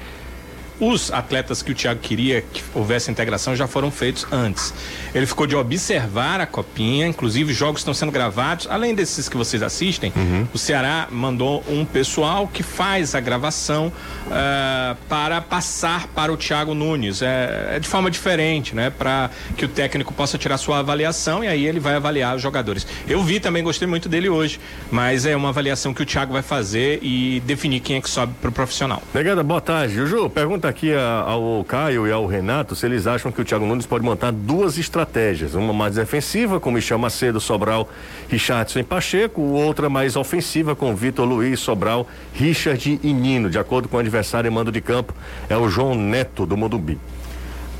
Os 0.81 1.11
atletas 1.13 1.61
que 1.63 1.73
o 1.73 1.75
Thiago 1.75 2.01
queria 2.01 2.41
que 2.41 2.63
houvesse 2.73 3.11
integração 3.11 3.57
já 3.57 3.67
foram 3.67 3.91
feitos 3.91 4.27
antes. 4.31 4.73
Ele 5.15 5.27
ficou 5.27 5.47
de 5.47 5.57
observar 5.57 6.41
a 6.41 6.47
copinha, 6.47 7.07
inclusive 7.07 7.53
jogos 7.53 7.81
estão 7.81 7.93
sendo 7.93 8.13
gravados. 8.13 8.69
Além 8.71 8.95
desses 8.95 9.29
que 9.29 9.37
vocês 9.37 9.63
assistem, 9.63 10.13
o 10.53 10.59
Ceará 10.59 11.09
mandou 11.11 11.65
um 11.69 11.85
pessoal 11.85 12.47
que 12.47 12.63
faz 12.63 13.15
a 13.15 13.21
gravação 13.21 13.93
ah, 14.31 14.97
para 15.09 15.41
passar 15.41 16.07
para 16.09 16.33
o 16.33 16.37
Thiago 16.37 16.75
Nunes. 16.75 17.23
É, 17.23 17.77
é 17.77 17.81
de 17.81 17.89
forma 17.89 18.11
diferente, 18.11 18.75
né? 18.75 18.91
Para 18.91 19.31
que 19.57 19.65
o 19.65 19.69
técnico 19.69 20.15
possa 20.15 20.39
tirar 20.39 20.59
sua 20.59 20.79
avaliação 20.79 21.43
e 21.43 21.49
aí 21.49 21.67
ele 21.67 21.81
vai 21.81 21.95
avaliar 21.95 22.37
os 22.37 22.43
jogadores. 22.43 22.87
Eu 23.09 23.23
vi 23.23 23.41
também, 23.41 23.65
gostei 23.65 23.89
muito 23.89 24.09
dele 24.09 24.29
hoje, 24.29 24.61
mas 24.91 25.27
é 25.27 25.35
uma 25.35 25.49
avaliação 25.49 25.93
que 25.93 26.03
o 26.03 26.07
Thiago 26.07 26.33
vai 26.33 26.43
fazer 26.43 27.01
e 27.03 27.41
definir 27.47 27.81
quem 27.81 27.97
é 27.97 28.01
que 28.01 28.09
sobe 28.09 28.35
para 28.41 28.51
o 28.51 28.53
profissional. 28.53 29.03
Negada, 29.13 29.43
boa 29.43 29.61
tarde. 29.61 29.95
Juju, 29.95 30.31
pergunta 30.31 30.68
aqui 30.69 30.93
a- 30.95 31.25
ao 31.27 31.65
Caio 31.67 32.07
e 32.07 32.13
ao 32.13 32.27
Renato 32.27 32.77
se 32.77 32.87
eles 32.87 33.07
acham 33.07 33.33
que 33.33 33.41
o 33.41 33.45
Thiago 33.45 33.67
Nunes 33.67 33.87
pode 33.87 34.05
montar 34.05 34.31
duas 34.31 34.79
estratégias. 34.79 35.55
Uma 35.55 35.73
mais 35.73 35.95
defensiva, 35.97 36.61
com 36.61 36.71
Michel 36.71 36.99
Macedo, 36.99 37.41
Sobral, 37.41 37.89
Richardson 38.29 38.81
e 38.81 38.83
Pacheco. 38.83 39.41
Outra 39.41 39.89
mais 39.89 40.17
ofensiva, 40.17 40.77
com 40.77 40.95
Vitor 40.95 41.27
Luiz, 41.27 41.61
Sobral, 41.61 42.07
Richard 42.33 43.01
e 43.03 43.13
Nino. 43.13 43.51
De 43.51 43.59
acordo 43.59 43.89
com 43.89 43.97
o 43.97 44.01
adversário 44.01 44.49
e 44.49 44.51
mando 44.51 44.71
de 44.71 44.81
campo, 44.81 45.13
é 45.49 45.57
o 45.57 45.69
João 45.69 45.95
Neto, 45.95 46.47
do 46.47 46.57
Modumbi. 46.57 46.99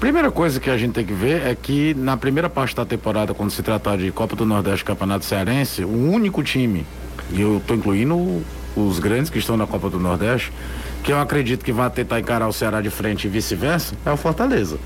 Primeira 0.01 0.31
coisa 0.31 0.61
que 0.61 0.71
a 0.71 0.77
gente 0.79 0.93
tem 0.93 1.05
que 1.05 1.13
ver 1.13 1.45
é 1.47 1.57
que 1.61 1.93
na 1.95 2.17
primeira 2.17 2.49
parte 2.49 2.75
da 2.77 2.85
temporada, 2.85 3.35
quando 3.35 3.51
se 3.51 3.63
tratar 3.63 3.97
de 3.97 4.13
Copa 4.13 4.37
do 4.37 4.47
Nordeste 4.47 4.85
Campeonato 4.85 5.25
Cearense, 5.25 5.85
o 5.85 5.89
único 6.13 6.43
time, 6.43 6.87
e 7.33 7.41
eu 7.41 7.57
estou 7.57 7.77
incluindo 7.77 8.43
os 8.77 9.01
grandes 9.01 9.29
que 9.29 9.41
estão 9.41 9.57
na 9.57 9.67
Copa 9.67 9.91
do 9.91 9.99
Nordeste, 9.99 10.53
que 11.03 11.13
eu 11.13 11.21
acredito 11.21 11.65
que 11.65 11.73
vai 11.73 11.89
tentar 11.91 12.21
encarar 12.21 12.49
o 12.49 12.53
Ceará 12.53 12.81
de 12.81 12.91
frente 12.91 13.27
e 13.27 13.31
vice-versa, 13.31 13.95
é 14.05 14.11
o 14.11 14.17
Fortaleza. 14.17 14.79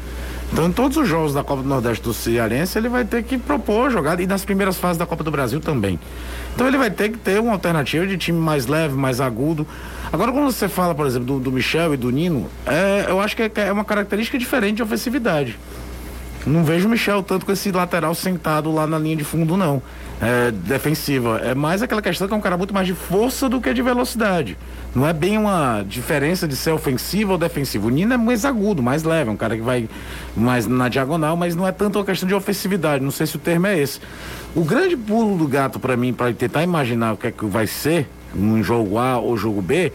Então, 0.53 0.67
em 0.67 0.73
todos 0.73 0.99
os 0.99 1.09
jogos 1.09 1.33
da 1.33 1.43
Copa 1.43 1.63
do 1.63 1.69
Nordeste 1.69 2.05
do 2.05 2.13
Cearense, 2.13 2.77
ele 2.77 2.89
vai 2.89 3.07
ter 3.07 3.23
que 3.23 3.39
propor 3.39 3.91
jogada, 3.91 4.23
e 4.23 4.27
nas 4.27 4.45
primeiras 4.45 4.77
fases 4.77 4.99
da 4.99 5.07
Copa 5.07 5.25
do 5.25 5.31
Brasil 5.31 5.61
também. 5.61 5.99
Então, 6.55 6.69
ele 6.69 6.77
vai 6.77 6.91
ter 6.91 7.09
que 7.09 7.17
ter 7.17 7.41
uma 7.41 7.53
alternativa 7.53 8.07
de 8.07 8.19
time 8.19 8.39
mais 8.39 8.67
leve, 8.67 8.95
mais 8.95 9.19
agudo. 9.19 9.67
Agora, 10.13 10.31
quando 10.31 10.53
você 10.53 10.69
fala, 10.69 10.95
por 10.95 11.07
exemplo, 11.07 11.27
do, 11.27 11.41
do 11.41 11.53
Michel 11.53 11.95
e 11.95 11.97
do 11.97 12.11
Nino, 12.11 12.47
é, 12.67 13.07
eu 13.09 13.19
acho 13.19 13.35
que 13.35 13.43
é, 13.43 13.51
é 13.57 13.73
uma 13.73 13.85
característica 13.85 14.39
diferente 14.39 14.77
de 14.77 14.83
ofensividade. 14.83 15.59
Não 16.47 16.63
vejo 16.65 16.87
o 16.87 16.91
Michel 16.91 17.23
tanto 17.23 17.47
com 17.47 17.53
esse 17.53 17.73
lateral 17.73 18.15
sentado 18.15 18.71
lá 18.71 18.87
na 18.87 18.99
linha 18.99 19.17
de 19.17 19.25
fundo, 19.25 19.57
não. 19.57 19.81
É, 20.23 20.53
defensiva. 20.53 21.41
É 21.43 21.53
mais 21.53 21.83
aquela 21.83 22.01
questão 22.01 22.29
que 22.29 22.35
é 22.35 22.37
um 22.37 22.41
cara 22.41 22.57
muito 22.57 22.73
mais 22.73 22.87
de 22.87 22.95
força 22.95 23.49
do 23.49 23.61
que 23.61 23.75
de 23.75 23.83
velocidade. 23.83 24.57
Não 24.95 25.05
é 25.05 25.13
bem 25.13 25.37
uma 25.37 25.83
diferença 25.83 26.47
de 26.47 26.55
ser 26.55 26.71
ofensivo 26.71 27.33
ou 27.33 27.39
defensivo. 27.39 27.89
O 27.89 27.91
Nino 27.91 28.15
é 28.15 28.17
mais 28.17 28.45
agudo, 28.45 28.81
mais 28.81 29.03
leve, 29.03 29.31
é 29.31 29.33
um 29.33 29.37
cara 29.37 29.57
que 29.57 29.63
vai 29.63 29.89
mais 30.37 30.65
na 30.69 30.89
diagonal, 30.89 31.37
mas 31.37 31.57
não 31.57 31.67
é 31.67 31.73
tanto 31.73 31.99
uma 31.99 32.05
questão 32.05 32.29
de 32.29 32.37
ofensividade. 32.37 33.03
Não 33.03 33.11
sei 33.11 33.27
se 33.27 33.35
o 33.35 33.39
termo 33.41 33.67
é 33.67 33.77
esse. 33.77 33.99
O 34.55 34.63
grande 34.63 34.97
pulo 34.97 35.37
do 35.37 35.49
gato 35.49 35.81
para 35.81 35.97
mim, 35.97 36.13
para 36.13 36.33
tentar 36.33 36.63
imaginar 36.63 37.15
o 37.15 37.17
que 37.17 37.27
é 37.27 37.33
que 37.33 37.45
vai 37.45 37.67
ser 37.67 38.09
num 38.33 38.63
jogo 38.63 38.99
A 38.99 39.19
ou 39.19 39.37
jogo 39.37 39.61
B, 39.61 39.93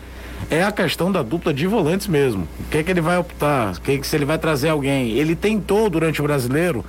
é 0.51 0.61
a 0.61 0.73
questão 0.73 1.09
da 1.09 1.23
dupla 1.23 1.53
de 1.53 1.65
volantes 1.67 2.07
mesmo. 2.07 2.45
O 2.59 2.69
que 2.69 2.79
é 2.79 2.83
que 2.83 2.91
ele 2.91 3.01
vai 3.01 3.17
optar? 3.17 3.75
É 3.87 3.97
que 3.97 4.05
se 4.05 4.15
ele 4.15 4.25
vai 4.25 4.37
trazer 4.37 4.67
alguém? 4.67 5.11
Ele 5.11 5.37
tentou 5.37 5.89
durante 5.89 6.19
o 6.19 6.23
brasileiro 6.23 6.83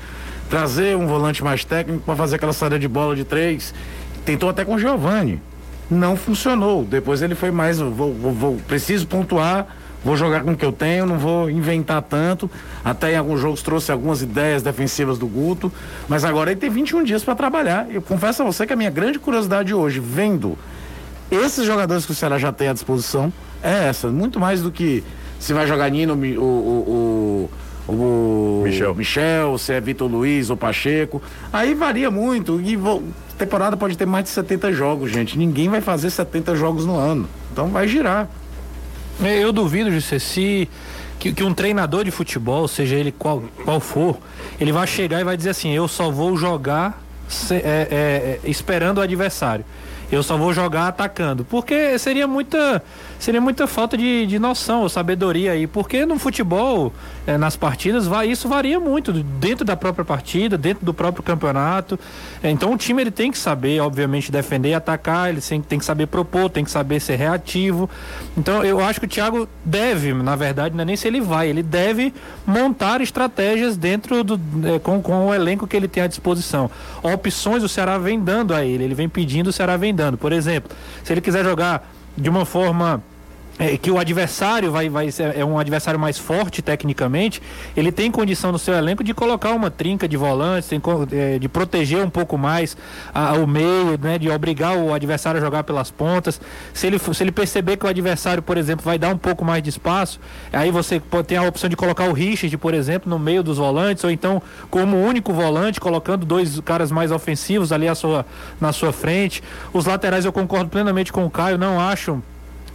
trazer 0.49 0.97
um 0.97 1.07
volante 1.07 1.43
mais 1.45 1.65
técnico 1.65 2.03
para 2.05 2.17
fazer 2.17 2.37
aquela 2.37 2.53
saída 2.53 2.79
de 2.79 2.89
bola 2.89 3.15
de 3.15 3.25
três. 3.25 3.75
Tentou 4.25 4.49
até 4.49 4.65
com 4.65 4.75
o 4.75 4.79
Giovani. 4.79 5.41
Não 5.91 6.17
funcionou. 6.17 6.85
Depois 6.85 7.23
ele 7.23 7.35
foi 7.35 7.51
mais, 7.51 7.79
vou, 7.79 8.13
vou- 8.13 8.33
vou- 8.33 8.57
preciso 8.67 9.07
pontuar, 9.07 9.67
vou 10.05 10.17
jogar 10.17 10.43
com 10.43 10.53
o 10.53 10.57
que 10.57 10.65
eu 10.65 10.73
tenho, 10.73 11.07
não 11.07 11.19
vou 11.19 11.49
inventar 11.51 12.03
tanto. 12.03 12.51
Até 12.85 13.13
em 13.13 13.17
alguns 13.17 13.41
jogos 13.41 13.63
trouxe 13.63 13.91
algumas 13.91 14.21
ideias 14.23 14.63
defensivas 14.63 15.19
do 15.19 15.27
Guto, 15.27 15.73
mas 16.09 16.25
agora 16.25 16.51
ele 16.51 16.61
tem 16.61 16.69
21 16.71 17.03
dias 17.05 17.25
para 17.25 17.35
trabalhar. 17.35 17.87
Eu 17.91 18.03
confesso 18.03 18.43
a 18.43 18.45
você 18.45 18.67
que 18.67 18.73
a 18.73 18.77
minha 18.77 18.91
grande 18.91 19.19
curiosidade 19.19 19.73
hoje, 19.75 19.99
vendo 20.01 20.59
esses 21.31 21.65
jogadores 21.65 22.05
que 22.07 22.13
o 22.13 22.15
Ceará 22.15 22.39
já 22.39 22.53
tem 22.53 22.69
à 22.69 22.73
disposição 22.73 23.33
é 23.63 23.89
essa, 23.89 24.09
muito 24.09 24.39
mais 24.39 24.63
do 24.63 24.71
que 24.71 25.03
se 25.39 25.53
vai 25.53 25.67
jogar 25.67 25.89
Nino, 25.91 26.15
o, 26.15 26.17
o, 26.17 26.21
o, 26.41 27.51
o 27.89 28.63
Michel. 28.65 28.95
Michel, 28.95 29.59
se 29.59 29.73
é 29.73 29.81
Vitor 29.81 30.11
Luiz 30.11 30.51
ou 30.51 30.57
Pacheco. 30.57 31.23
Aí 31.53 31.75
varia 31.75 32.11
muito. 32.11 32.61
E 32.61 32.77
vo- 32.77 33.03
temporada 33.39 33.77
pode 33.77 33.97
ter 33.97 34.07
mais 34.07 34.25
de 34.25 34.31
70 34.31 34.73
jogos, 34.73 35.11
gente. 35.11 35.39
Ninguém 35.39 35.69
vai 35.69 35.81
fazer 35.81 36.11
70 36.11 36.55
jogos 36.57 36.85
no 36.85 36.97
ano. 36.97 37.29
Então 37.53 37.69
vai 37.69 37.89
girar. 37.89 38.29
Eu 39.21 39.53
duvido, 39.53 39.91
José, 39.91 40.19
se 40.19 40.69
que, 41.19 41.33
que 41.33 41.43
um 41.43 41.53
treinador 41.53 42.05
de 42.05 42.11
futebol, 42.11 42.69
seja 42.69 42.95
ele 42.95 43.11
qual, 43.11 43.43
qual 43.65 43.81
for, 43.81 44.17
ele 44.61 44.71
vai 44.71 44.87
chegar 44.87 45.21
e 45.21 45.25
vai 45.25 45.37
dizer 45.37 45.51
assim: 45.51 45.73
eu 45.73 45.89
só 45.89 46.11
vou 46.11 46.37
jogar 46.37 47.03
se- 47.29 47.55
é, 47.55 47.59
é, 47.91 48.41
é, 48.45 48.51
esperando 48.51 48.99
o 48.99 49.01
adversário. 49.01 49.65
Eu 50.11 50.23
só 50.23 50.37
vou 50.39 50.55
jogar 50.55 50.89
atacando. 50.89 51.45
Porque 51.45 51.99
seria 51.99 52.27
muita, 52.27 52.83
seria 53.19 53.41
muita 53.41 53.67
falta 53.67 53.97
de, 53.97 54.27
de 54.27 54.39
noção 54.39 54.83
ou 54.83 54.89
sabedoria 54.89 55.53
aí. 55.53 55.67
Porque 55.67 56.07
no 56.07 56.19
futebol, 56.19 56.93
é, 57.27 57.37
nas 57.37 57.57
partidas, 57.57 58.07
vai, 58.07 58.31
isso 58.31 58.49
varia 58.49 58.79
muito 58.79 59.13
dentro 59.13 59.65
da 59.65 59.77
própria 59.77 60.05
partida, 60.05 60.57
dentro 60.57 60.85
do 60.85 60.95
próprio 60.95 61.23
campeonato. 61.23 61.99
É, 62.43 62.51
então 62.51 62.73
o 62.73 62.77
time 62.77 63.03
ele 63.03 63.11
tem 63.11 63.31
que 63.31 63.39
saber, 63.39 63.81
obviamente, 63.81 64.31
defender 64.31 64.71
e 64.71 64.75
atacar, 64.75 65.31
ele 65.31 65.41
tem, 65.41 65.61
tem 65.61 65.79
que 65.79 65.85
saber 65.85 66.07
propor, 66.07 66.49
tem 66.49 66.65
que 66.65 66.71
saber 66.71 67.01
ser 67.01 67.17
reativo. 67.17 67.91
Então 68.37 68.65
eu 68.65 68.81
acho 68.81 69.01
que 69.01 69.07
o 69.07 69.09
Thiago 69.09 69.49
deve, 69.65 70.13
na 70.15 70.37
verdade, 70.37 70.75
não 70.75 70.83
é 70.83 70.85
nem 70.85 70.97
se 70.97 71.07
ele 71.09 71.21
vai, 71.21 71.49
ele 71.49 71.63
deve 71.63 72.15
montar 72.47 73.01
estratégias 73.01 73.77
dentro 73.77 74.23
do. 74.23 74.41
é, 74.65 74.79
com, 74.79 75.03
com 75.03 75.27
o 75.27 75.35
elenco 75.35 75.67
que 75.67 75.77
ele 75.77 75.89
tem 75.89 76.03
à 76.03 76.07
disposição. 76.07 76.71
Opções 77.03 77.63
o 77.63 77.69
Ceará 77.69 77.99
vem 77.99 78.21
dando 78.21 78.55
a 78.55 78.65
ele, 78.65 78.85
ele 78.85 78.95
vem 78.95 79.09
pedindo, 79.09 79.49
o 79.49 79.53
Ceará 79.53 79.77
vem 79.77 79.95
dando. 79.95 80.17
Por 80.17 80.33
exemplo, 80.33 80.71
se 81.03 81.13
ele 81.13 81.21
quiser 81.21 81.45
jogar 81.45 81.98
de 82.21 82.29
uma 82.29 82.45
forma 82.45 83.03
é, 83.59 83.77
que 83.77 83.91
o 83.91 83.99
adversário 83.99 84.71
vai, 84.71 84.89
vai 84.89 85.09
é 85.35 85.45
um 85.45 85.59
adversário 85.59 85.99
mais 85.99 86.17
forte 86.17 86.63
tecnicamente, 86.63 87.43
ele 87.77 87.91
tem 87.91 88.11
condição 88.11 88.53
no 88.53 88.59
seu 88.59 88.75
elenco 88.75 89.03
de 89.03 89.13
colocar 89.13 89.53
uma 89.53 89.71
trinca 89.71 90.09
de 90.09 90.17
volantes, 90.17 90.69
tem 90.69 90.81
é, 91.13 91.39
de 91.39 91.49
proteger 91.49 92.05
um 92.05 92.11
pouco 92.11 92.39
mais 92.39 92.77
a- 93.13 93.33
o 93.35 93.47
meio, 93.47 93.99
né, 94.01 94.19
de 94.19 94.31
obrigar 94.31 94.77
o 94.77 94.95
adversário 94.95 95.41
a 95.41 95.45
jogar 95.45 95.65
pelas 95.65 95.91
pontas. 95.91 96.41
Se 96.73 96.87
ele, 96.87 96.99
se 96.99 97.23
ele 97.23 97.33
perceber 97.33 97.77
que 97.77 97.85
o 97.87 97.89
adversário, 97.89 98.43
por 98.43 98.57
exemplo, 98.57 98.85
vai 98.85 98.99
dar 98.99 99.09
um 99.09 99.19
pouco 99.19 99.45
mais 99.45 99.63
de 99.63 99.71
espaço, 99.71 100.21
aí 100.53 100.71
você 100.71 101.01
pode 101.01 101.29
ter 101.29 101.37
a 101.37 101.43
opção 101.43 101.69
de 101.69 101.77
colocar 101.77 102.05
o 102.09 102.13
Richard, 102.13 102.57
por 102.59 102.75
exemplo, 102.75 103.11
no 103.11 103.19
meio 103.19 103.43
dos 103.43 103.59
volantes, 103.59 104.05
ou 104.05 104.11
então 104.11 104.41
como 104.71 104.97
único 104.97 105.33
volante, 105.33 105.81
colocando 105.81 106.25
dois 106.25 106.61
caras 106.61 106.91
mais 106.93 107.11
ofensivos 107.11 107.73
ali 107.73 107.89
à 107.89 107.95
sua, 107.95 108.25
na 108.61 108.73
sua 108.73 108.93
frente. 108.93 109.43
Os 109.73 109.87
laterais 109.87 110.25
eu 110.25 110.33
concordo 110.33 110.69
plenamente 110.71 111.13
com 111.13 111.25
o 111.25 111.31
Caio, 111.31 111.59
não 111.59 111.81
acho 111.81 112.23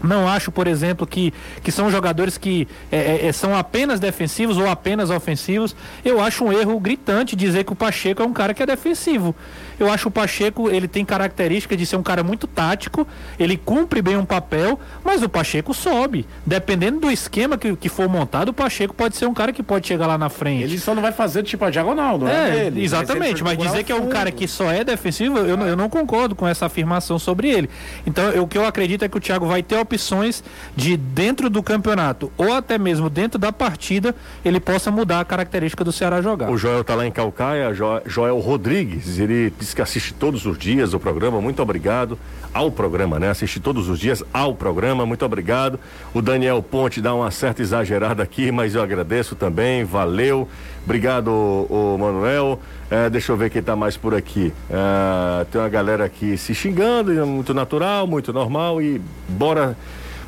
não 0.03 0.27
acho, 0.27 0.51
por 0.51 0.67
exemplo, 0.67 1.07
que, 1.07 1.33
que 1.63 1.71
são 1.71 1.89
jogadores 1.89 2.37
que 2.37 2.67
é, 2.91 3.27
é, 3.27 3.31
são 3.31 3.55
apenas 3.55 3.99
defensivos 3.99 4.57
ou 4.57 4.69
apenas 4.69 5.09
ofensivos. 5.09 5.75
Eu 6.03 6.19
acho 6.21 6.43
um 6.43 6.51
erro 6.51 6.79
gritante 6.79 7.35
dizer 7.35 7.63
que 7.63 7.71
o 7.71 7.75
Pacheco 7.75 8.21
é 8.21 8.25
um 8.25 8.33
cara 8.33 8.53
que 8.53 8.61
é 8.61 8.65
defensivo. 8.65 9.33
Eu 9.79 9.91
acho 9.91 10.07
o 10.09 10.11
Pacheco, 10.11 10.69
ele 10.69 10.87
tem 10.87 11.03
característica 11.03 11.75
de 11.75 11.85
ser 11.85 11.95
um 11.95 12.03
cara 12.03 12.21
muito 12.23 12.45
tático, 12.45 13.07
ele 13.39 13.57
cumpre 13.57 14.01
bem 14.01 14.15
um 14.17 14.25
papel, 14.25 14.79
mas 15.03 15.23
o 15.23 15.29
Pacheco 15.29 15.73
sobe. 15.73 16.25
Dependendo 16.45 16.99
do 16.99 17.09
esquema 17.11 17.57
que, 17.57 17.75
que 17.75 17.89
for 17.89 18.07
montado, 18.09 18.49
o 18.49 18.53
Pacheco 18.53 18.93
pode 18.93 19.15
ser 19.17 19.25
um 19.25 19.33
cara 19.33 19.51
que 19.53 19.63
pode 19.63 19.87
chegar 19.87 20.05
lá 20.07 20.17
na 20.17 20.29
frente. 20.29 20.63
Ele 20.63 20.77
só 20.77 20.93
não 20.93 21.01
vai 21.01 21.11
fazer 21.11 21.43
tipo 21.43 21.63
a 21.65 21.69
diagonal, 21.69 22.17
não 22.19 22.27
é? 22.27 22.33
É, 22.33 22.63
dele. 22.69 22.83
exatamente, 22.83 23.43
mas 23.43 23.57
dizer 23.57 23.83
que 23.83 23.91
é 23.91 23.95
um 23.95 24.07
cara 24.09 24.31
que 24.31 24.47
só 24.47 24.69
é 24.71 24.83
defensivo, 24.83 25.37
eu, 25.39 25.55
não- 25.57 25.67
eu 25.67 25.75
não 25.77 25.89
concordo 25.89 26.35
com 26.35 26.47
essa 26.47 26.65
afirmação 26.65 27.17
sobre 27.17 27.49
ele. 27.49 27.69
Então, 28.05 28.29
eu- 28.31 28.43
o 28.43 28.47
que 28.47 28.57
eu 28.57 28.65
acredito 28.65 29.03
é 29.03 29.09
que 29.09 29.17
o 29.17 29.19
Thiago 29.21 29.45
vai 29.47 29.63
ter 29.63 29.77
opção 29.77 29.92
opções 29.97 30.43
de 30.75 30.97
dentro 30.97 31.49
do 31.49 31.61
campeonato 31.61 32.31
ou 32.37 32.51
até 32.53 32.77
mesmo 32.77 33.09
dentro 33.09 33.37
da 33.37 33.51
partida 33.51 34.15
ele 34.43 34.59
possa 34.59 34.89
mudar 34.89 35.19
a 35.19 35.25
característica 35.25 35.83
do 35.83 35.91
Ceará 35.91 36.21
jogar. 36.21 36.49
O 36.49 36.57
Joel 36.57 36.83
tá 36.83 36.95
lá 36.95 37.05
em 37.05 37.11
Calcaia, 37.11 37.73
Jo- 37.73 38.01
Joel 38.05 38.39
Rodrigues, 38.39 39.19
ele 39.19 39.53
diz 39.59 39.73
que 39.73 39.81
assiste 39.81 40.13
todos 40.13 40.45
os 40.45 40.57
dias 40.57 40.93
o 40.93 40.99
programa, 40.99 41.39
muito 41.39 41.61
obrigado 41.61 42.17
ao 42.53 42.71
programa, 42.71 43.19
né? 43.19 43.29
Assiste 43.29 43.59
todos 43.59 43.87
os 43.89 43.99
dias 43.99 44.23
ao 44.33 44.53
programa, 44.55 45.05
muito 45.05 45.25
obrigado. 45.25 45.79
O 46.13 46.21
Daniel 46.21 46.61
Ponte 46.61 47.01
dá 47.01 47.13
uma 47.13 47.31
certa 47.31 47.61
exagerada 47.61 48.21
aqui, 48.21 48.51
mas 48.51 48.75
eu 48.75 48.81
agradeço 48.83 49.35
também, 49.35 49.83
valeu. 49.83 50.47
Obrigado, 50.85 51.29
o, 51.29 51.97
Manuel. 51.97 52.59
É, 52.91 53.09
deixa 53.09 53.31
eu 53.31 53.37
ver 53.37 53.49
quem 53.49 53.63
tá 53.63 53.75
mais 53.75 53.95
por 53.95 54.13
aqui. 54.13 54.53
É, 54.69 55.45
tem 55.45 55.59
uma 55.61 55.69
galera 55.69 56.05
aqui 56.05 56.37
se 56.37 56.53
xingando, 56.53 57.11
é 57.17 57.23
muito 57.23 57.53
natural, 57.53 58.05
muito 58.05 58.33
normal 58.33 58.81
e 58.81 59.01
bora, 59.27 59.77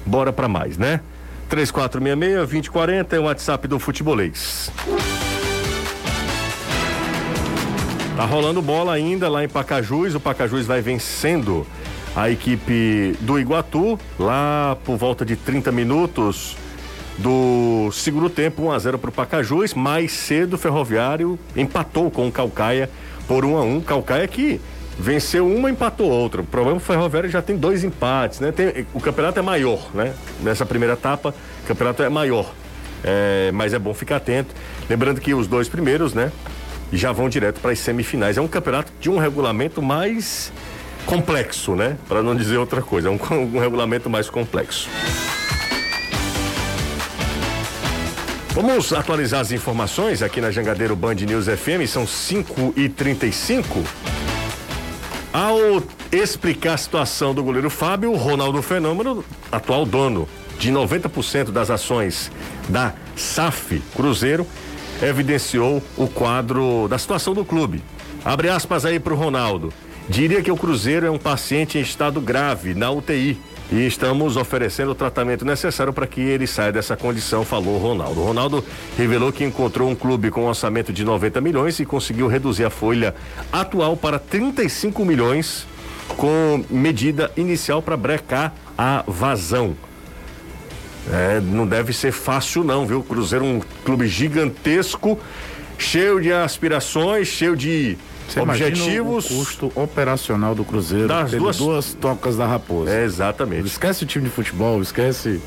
bora 0.06 0.32
pra 0.32 0.48
mais, 0.48 0.78
né? 0.78 1.02
3466-2040 1.50 3.14
é 3.14 3.20
o 3.20 3.24
WhatsApp 3.24 3.68
do 3.68 3.78
Futebolês. 3.78 4.72
Tá 8.16 8.26
rolando 8.26 8.62
bola 8.62 8.94
ainda 8.94 9.28
lá 9.28 9.44
em 9.44 9.50
Pacajus. 9.50 10.16
O 10.16 10.20
Pacajus 10.20 10.66
vai 10.66 10.82
vencendo 10.82 11.68
a 12.16 12.30
equipe 12.30 13.16
do 13.20 13.38
Iguatu 13.38 14.00
lá 14.18 14.78
por 14.86 14.96
volta 14.96 15.26
de 15.26 15.36
30 15.36 15.70
minutos 15.72 16.56
do 17.18 17.90
segundo 17.94 18.30
tempo, 18.30 18.64
1 18.64 18.72
a 18.72 18.80
0 18.80 19.00
para 19.00 19.10
o 19.10 19.14
Pacajus. 19.14 19.74
Mais 19.74 20.12
cedo, 20.12 20.56
o 20.56 20.58
Ferroviário 20.58 21.40
empatou 21.56 22.12
com 22.12 22.28
o 22.28 22.32
Calcaia 22.32 22.90
por 23.28 23.46
1 23.46 23.58
a 23.58 23.64
1. 23.64 23.82
Calcaia 23.82 24.28
que 24.28 24.60
venceu 25.00 25.48
uma, 25.48 25.70
empatou 25.70 26.10
outra. 26.10 26.42
O 26.42 26.46
problema 26.46 26.78
é 26.78 26.82
o 26.82 26.82
Ferroviário 26.82 27.30
já 27.30 27.42
tem 27.42 27.56
dois 27.58 27.84
empates, 27.84 28.40
né? 28.40 28.52
Tem- 28.52 28.86
o 28.94 29.00
campeonato 29.00 29.40
é 29.40 29.42
maior, 29.42 29.90
né? 29.94 30.14
Nessa 30.42 30.66
primeira 30.66 30.94
etapa, 30.94 31.34
o 31.64 31.68
campeonato 31.68 32.04
é 32.04 32.10
maior. 32.10 32.52
É, 33.04 33.52
mas 33.54 33.74
é 33.74 33.80
bom 33.80 33.94
ficar 33.94 34.18
atento. 34.18 34.54
Lembrando 34.90 35.22
que 35.22 35.34
os 35.34 35.48
dois 35.48 35.70
primeiros, 35.70 36.14
né? 36.14 36.32
Já 36.92 37.12
vão 37.12 37.30
direto 37.30 37.60
para 37.60 37.72
as 37.72 37.80
semifinais. 37.80 38.38
É 38.38 38.42
um 38.42 38.48
campeonato 38.48 38.92
de 39.00 39.10
um 39.10 39.18
regulamento 39.18 39.82
mais 39.82 40.52
complexo, 41.06 41.76
né? 41.76 41.98
Para 42.08 42.24
não 42.24 42.36
dizer 42.36 42.58
outra 42.58 42.82
coisa. 42.82 43.08
É 43.08 43.12
um, 43.12 43.20
um 43.56 43.60
regulamento 43.60 44.10
mais 44.10 44.30
complexo. 44.30 44.90
Vamos 48.56 48.94
atualizar 48.94 49.42
as 49.42 49.52
informações 49.52 50.24
aqui 50.24 50.40
na 50.40 50.50
Jangadeiro 50.50 50.96
Band 50.96 51.16
News 51.16 51.48
FM, 51.48 51.86
são 51.90 52.08
5 52.08 52.74
e 52.78 52.88
35 52.88 53.84
Ao 55.34 55.84
explicar 56.10 56.76
a 56.76 56.78
situação 56.78 57.36
do 57.36 57.44
goleiro 57.44 57.70
Fábio, 57.70 58.16
Ronaldo 58.16 58.62
Fenômeno, 58.62 59.26
atual 59.52 59.86
dono 59.86 60.26
de 60.58 60.72
90% 60.72 61.52
das 61.52 61.70
ações 61.70 62.32
da 62.70 62.94
SAF 63.18 63.84
Cruzeiro, 63.94 64.48
evidenciou 65.02 65.84
o 65.98 66.08
quadro 66.08 66.88
da 66.88 66.98
situação 66.98 67.34
do 67.34 67.44
clube. 67.44 67.84
Abre 68.24 68.48
aspas 68.48 68.86
aí 68.86 69.02
para 69.02 69.14
o 69.14 69.18
Ronaldo. 69.18 69.74
Diria 70.08 70.42
que 70.42 70.50
o 70.50 70.56
Cruzeiro 70.56 71.06
é 71.06 71.12
um 71.12 71.20
paciente 71.20 71.78
em 71.78 71.82
estado 71.82 72.22
grave 72.22 72.74
na 72.74 72.90
UTI 72.90 73.38
e 73.72 73.88
estamos 73.88 74.38
oferecendo 74.38 74.92
o 74.92 74.96
tratamento 74.96 75.44
necessário 75.44 75.92
para 75.92 76.06
que 76.06 76.22
ele 76.22 76.46
saia 76.46 76.72
dessa 76.72 76.96
condição, 76.96 77.44
falou 77.44 77.78
Ronaldo. 77.78 78.22
Ronaldo 78.22 78.66
revelou 78.98 79.32
que 79.32 79.44
encontrou 79.44 79.90
um 79.90 79.96
clube 79.96 80.30
com 80.30 80.44
um 80.44 80.48
orçamento 80.48 80.94
de 80.94 81.04
90 81.04 81.42
milhões 81.42 81.80
e 81.80 81.86
conseguiu 81.86 82.28
reduzir 82.28 82.66
a 82.66 82.70
folha 82.70 83.16
atual 83.52 83.98
para 83.98 84.20
35 84.20 85.04
milhões 85.04 85.66
com 86.10 86.64
medida 86.70 87.32
inicial 87.36 87.82
para 87.82 87.98
brecar 87.98 88.54
a 88.78 89.04
vazão. 89.08 89.76
É, 91.12 91.40
não 91.40 91.68
deve 91.68 91.94
ser 91.94 92.12
fácil 92.12 92.64
não, 92.64 92.86
viu? 92.86 93.02
Cruzeiro 93.04 93.46
um 93.46 93.62
clube 93.84 94.08
gigantesco, 94.08 95.20
cheio 95.78 96.22
de 96.22 96.32
aspirações, 96.32 97.28
cheio 97.28 97.56
de 97.56 97.98
Você 98.28 98.40
objetivos. 98.40 99.26
O 99.32 99.36
custo 99.38 99.72
operacional 99.76 100.54
do 100.56 100.64
Cruzeiro. 100.64 101.08
Das 101.08 101.32
duas- 101.32 101.58
duas 101.58 101.94
tocas 101.94 102.36
da 102.38 102.46
Raposa. 102.46 102.92
É, 102.92 103.04
exatamente. 103.04 103.68
Esquece 103.68 104.04
o 104.04 104.08
time 104.08 104.26
de 104.26 104.32
futebol, 104.32 104.82
esquece. 104.82 105.42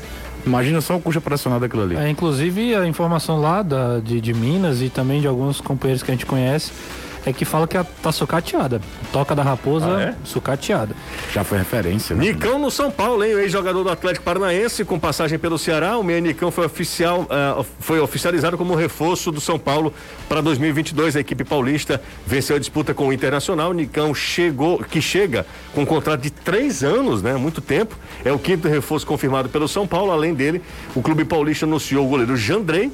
Imagina 0.45 0.79
só 0.79 0.95
o 0.95 1.01
custo 1.01 1.19
operacional 1.19 1.59
daquilo 1.59 1.83
ali. 1.83 1.95
É, 1.97 2.09
inclusive 2.09 2.73
a 2.75 2.87
informação 2.87 3.41
lá 3.41 3.61
da, 3.61 3.99
de, 3.99 4.21
de 4.21 4.33
Minas 4.33 4.81
e 4.81 4.89
também 4.89 5.19
de 5.19 5.27
alguns 5.27 5.59
companheiros 5.59 6.01
que 6.01 6.09
a 6.11 6.13
gente 6.13 6.25
conhece 6.25 6.71
é 7.29 7.33
que 7.33 7.45
fala 7.45 7.67
que 7.67 7.77
a, 7.77 7.83
tá 7.83 8.11
sucateada. 8.11 8.81
Toca 9.11 9.35
da 9.35 9.43
raposa 9.43 9.95
Ah, 9.95 10.01
é? 10.01 10.15
sucateada. 10.23 10.95
Já 11.33 11.43
foi 11.43 11.57
referência, 11.57 12.15
né? 12.15 12.23
Nicão 12.25 12.59
no 12.59 12.69
São 12.71 12.89
Paulo, 12.91 13.23
hein? 13.23 13.33
O 13.35 13.39
ex-jogador 13.39 13.83
do 13.83 13.89
Atlético 13.89 14.23
Paranaense, 14.25 14.83
com 14.85 14.99
passagem 14.99 15.37
pelo 15.39 15.57
Ceará. 15.57 15.97
O 15.97 16.03
meia 16.03 16.19
Nicão 16.19 16.51
foi, 16.51 16.65
oficial, 16.65 17.25
ah, 17.29 17.63
foi 17.79 17.99
oficializado 17.99 18.57
como 18.57 18.75
reforço 18.75 19.31
do 19.31 19.39
São 19.41 19.57
Paulo 19.59 19.93
para 20.27 20.41
2022. 20.41 21.15
A 21.15 21.19
equipe 21.19 21.43
paulista 21.43 22.01
venceu 22.25 22.55
a 22.55 22.59
disputa 22.59 22.93
com 22.93 23.07
o 23.07 23.13
Internacional. 23.13 23.73
Nicão 23.73 24.13
chegou, 24.13 24.79
que 24.83 25.01
chega 25.01 25.45
com 25.73 25.81
um 25.81 25.85
contrato 25.85 26.21
de 26.21 26.29
três 26.29 26.83
anos, 26.83 27.21
né? 27.21 27.35
Muito 27.35 27.61
tempo. 27.61 27.95
É 28.25 28.31
o 28.31 28.39
quinto 28.39 28.67
reforço 28.67 29.05
confirmado 29.05 29.49
pelo 29.49 29.67
São 29.67 29.87
Paulo. 29.87 30.11
Além 30.11 30.33
dele, 30.33 30.61
o 30.95 31.01
clube 31.01 31.25
paulista 31.25 31.65
anunciou 31.65 32.05
o 32.05 32.09
goleiro 32.09 32.35
Jandrei, 32.35 32.91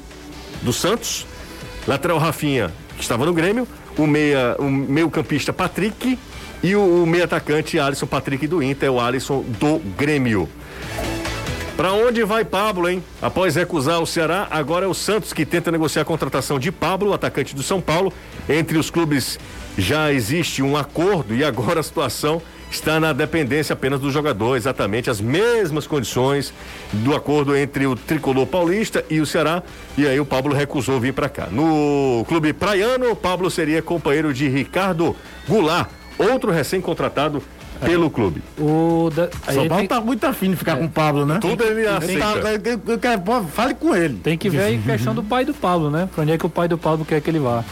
do 0.62 0.72
Santos. 0.72 1.26
Lateral 1.86 2.18
Rafinha, 2.18 2.72
que 2.96 3.02
estava 3.02 3.24
no 3.24 3.32
Grêmio. 3.32 3.66
O 3.96 4.06
meia, 4.06 4.56
o 4.58 4.70
meio-campista 4.70 5.52
Patrick. 5.52 6.18
E 6.62 6.74
o, 6.74 7.02
o 7.02 7.06
meio-atacante 7.06 7.78
Alisson 7.78 8.06
Patrick 8.06 8.46
do 8.46 8.62
Inter, 8.62 8.90
o 8.90 9.00
Alisson 9.00 9.42
do 9.42 9.78
Grêmio. 9.96 10.48
Pra 11.76 11.92
onde 11.92 12.24
vai 12.24 12.42
Pablo, 12.42 12.88
hein? 12.88 13.04
Após 13.20 13.54
recusar 13.54 14.00
o 14.00 14.06
Ceará, 14.06 14.48
agora 14.50 14.86
é 14.86 14.88
o 14.88 14.94
Santos 14.94 15.34
que 15.34 15.44
tenta 15.44 15.70
negociar 15.70 16.02
a 16.02 16.04
contratação 16.06 16.58
de 16.58 16.72
Pablo, 16.72 17.12
atacante 17.12 17.54
do 17.54 17.62
São 17.62 17.82
Paulo. 17.82 18.10
Entre 18.48 18.78
os 18.78 18.88
clubes 18.88 19.38
já 19.76 20.10
existe 20.10 20.62
um 20.62 20.74
acordo 20.74 21.34
e 21.34 21.44
agora 21.44 21.80
a 21.80 21.82
situação 21.82 22.40
está 22.70 22.98
na 23.00 23.12
dependência 23.12 23.72
apenas 23.72 24.00
do 24.00 24.10
jogador, 24.10 24.56
exatamente 24.56 25.08
as 25.08 25.20
mesmas 25.20 25.86
condições 25.86 26.52
do 26.92 27.14
acordo 27.14 27.56
entre 27.56 27.86
o 27.86 27.96
tricolor 27.96 28.46
paulista 28.46 29.04
e 29.08 29.20
o 29.20 29.26
Ceará. 29.26 29.62
E 29.96 30.06
aí 30.06 30.18
o 30.20 30.26
Pablo 30.26 30.54
recusou 30.54 31.00
vir 31.00 31.12
para 31.12 31.28
cá. 31.28 31.48
No 31.50 32.24
clube 32.28 32.52
praiano, 32.52 33.10
o 33.10 33.16
Pablo 33.16 33.50
seria 33.50 33.80
companheiro 33.82 34.32
de 34.34 34.48
Ricardo 34.48 35.16
Goulart, 35.48 35.88
outro 36.18 36.50
recém-contratado 36.50 37.42
pelo 37.84 38.10
clube. 38.10 38.42
O 38.58 39.10
da, 39.14 39.28
São 39.52 39.68
Paulo 39.68 39.76
tem, 39.76 39.86
tá 39.86 40.00
muito 40.00 40.24
afim 40.24 40.50
de 40.50 40.56
ficar 40.56 40.76
com 40.76 40.84
o 40.86 40.90
Pablo, 40.90 41.26
né? 41.26 41.38
Tudo 41.40 41.62
ele 41.62 41.86
aceita. 41.86 42.40
tá- 43.00 43.42
fale 43.52 43.74
com 43.74 43.94
ele. 43.94 44.18
tem 44.22 44.38
que 44.38 44.48
ver 44.48 44.60
aí 44.60 44.80
a 44.82 44.92
questão 44.92 45.14
do 45.14 45.22
pai 45.22 45.44
do 45.44 45.52
Pablo, 45.52 45.90
né? 45.90 46.08
Pra 46.14 46.22
onde 46.22 46.32
é 46.32 46.38
que 46.38 46.46
o 46.46 46.48
pai 46.48 46.68
do 46.68 46.78
Pablo 46.78 47.04
quer 47.04 47.20
que 47.20 47.28
ele 47.30 47.38
vá? 47.38 47.64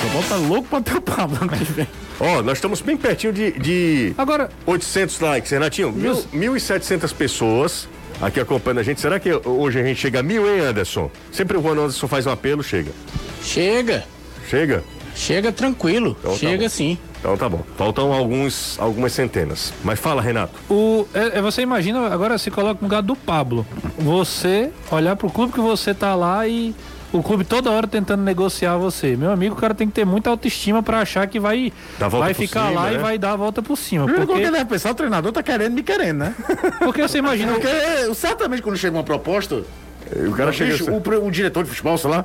São 0.00 0.10
Paulo 0.10 0.26
tá 0.28 0.36
louco 0.36 0.68
pra 0.68 0.80
ter 0.80 0.96
o 0.96 1.00
Pablo 1.02 1.38
ano 1.40 1.50
que 1.50 1.64
vem. 1.64 1.88
Ó, 2.18 2.42
nós 2.42 2.58
estamos 2.58 2.80
bem 2.80 2.96
pertinho 2.96 3.32
de, 3.32 3.52
de 3.52 4.14
Agora, 4.16 4.50
800 4.66 5.20
likes, 5.20 5.50
Renatinho. 5.50 5.92
Mil, 5.92 6.14
1.700 6.14 7.12
pessoas 7.14 7.88
aqui 8.20 8.40
acompanhando 8.40 8.78
a 8.80 8.82
gente. 8.82 9.00
Será 9.00 9.18
que 9.18 9.30
hoje 9.32 9.78
a 9.80 9.82
gente 9.82 10.00
chega 10.00 10.20
a 10.20 10.22
mil, 10.22 10.46
hein, 10.52 10.60
Anderson? 10.60 11.10
Sempre 11.32 11.56
o 11.56 11.62
Juan 11.62 11.72
Anderson 11.72 12.08
faz 12.08 12.26
um 12.26 12.30
apelo, 12.30 12.62
chega. 12.62 12.92
Chega, 13.42 14.04
Chega? 14.48 14.82
chega 15.14 15.50
tranquilo. 15.52 16.16
Então 16.20 16.32
tá 16.32 16.38
chega 16.38 16.62
bom. 16.64 16.68
sim. 16.68 16.98
Então 17.18 17.36
tá 17.36 17.48
bom. 17.48 17.62
Faltam 17.76 18.12
alguns, 18.12 18.78
algumas 18.78 19.12
centenas. 19.12 19.72
Mas 19.84 19.98
fala, 19.98 20.22
Renato. 20.22 20.54
o, 20.70 21.06
é, 21.12 21.38
é, 21.38 21.42
você 21.42 21.60
imagina, 21.62 22.06
agora 22.08 22.38
se 22.38 22.50
coloca 22.50 22.78
no 22.80 22.86
lugar 22.86 23.02
do 23.02 23.14
Pablo. 23.14 23.66
Você 23.98 24.70
olhar 24.90 25.16
pro 25.16 25.28
clube 25.30 25.52
que 25.52 25.60
você 25.60 25.92
tá 25.92 26.14
lá 26.14 26.46
e 26.48 26.74
o 27.12 27.22
clube 27.22 27.44
toda 27.44 27.70
hora 27.70 27.86
tentando 27.86 28.22
negociar 28.22 28.76
você. 28.76 29.16
Meu 29.16 29.30
amigo, 29.30 29.54
o 29.54 29.58
cara 29.58 29.74
tem 29.74 29.88
que 29.88 29.94
ter 29.94 30.04
muita 30.04 30.30
autoestima 30.30 30.82
pra 30.82 31.00
achar 31.00 31.26
que 31.26 31.40
vai, 31.40 31.72
vai 31.98 32.34
ficar 32.34 32.68
cima, 32.68 32.80
lá 32.80 32.90
né? 32.90 32.94
e 32.94 32.98
vai 32.98 33.18
dar 33.18 33.32
a 33.32 33.36
volta 33.36 33.60
por 33.62 33.76
cima. 33.76 34.04
Primeiro 34.04 34.26
que 34.26 34.32
Porque, 34.32 34.46
ele 34.46 34.52
deve 34.56 34.64
pensar, 34.70 34.90
o 34.90 34.94
treinador 34.94 35.32
tá 35.32 35.42
querendo 35.42 35.74
me 35.74 35.82
querendo, 35.82 36.18
né? 36.18 36.34
porque 36.78 37.02
você 37.02 37.18
imagina. 37.18 37.52
Porque 37.52 38.14
certamente 38.14 38.62
quando 38.62 38.76
chega 38.76 38.96
uma 38.96 39.02
proposta, 39.04 39.62
O 40.26 40.32
cara 40.32 40.52
chega. 40.52 40.72
bicho, 40.72 40.92
o, 40.92 41.00
pre- 41.00 41.16
o 41.16 41.30
diretor 41.30 41.64
de 41.64 41.70
futebol, 41.70 41.98
sei 41.98 42.10
lá. 42.10 42.24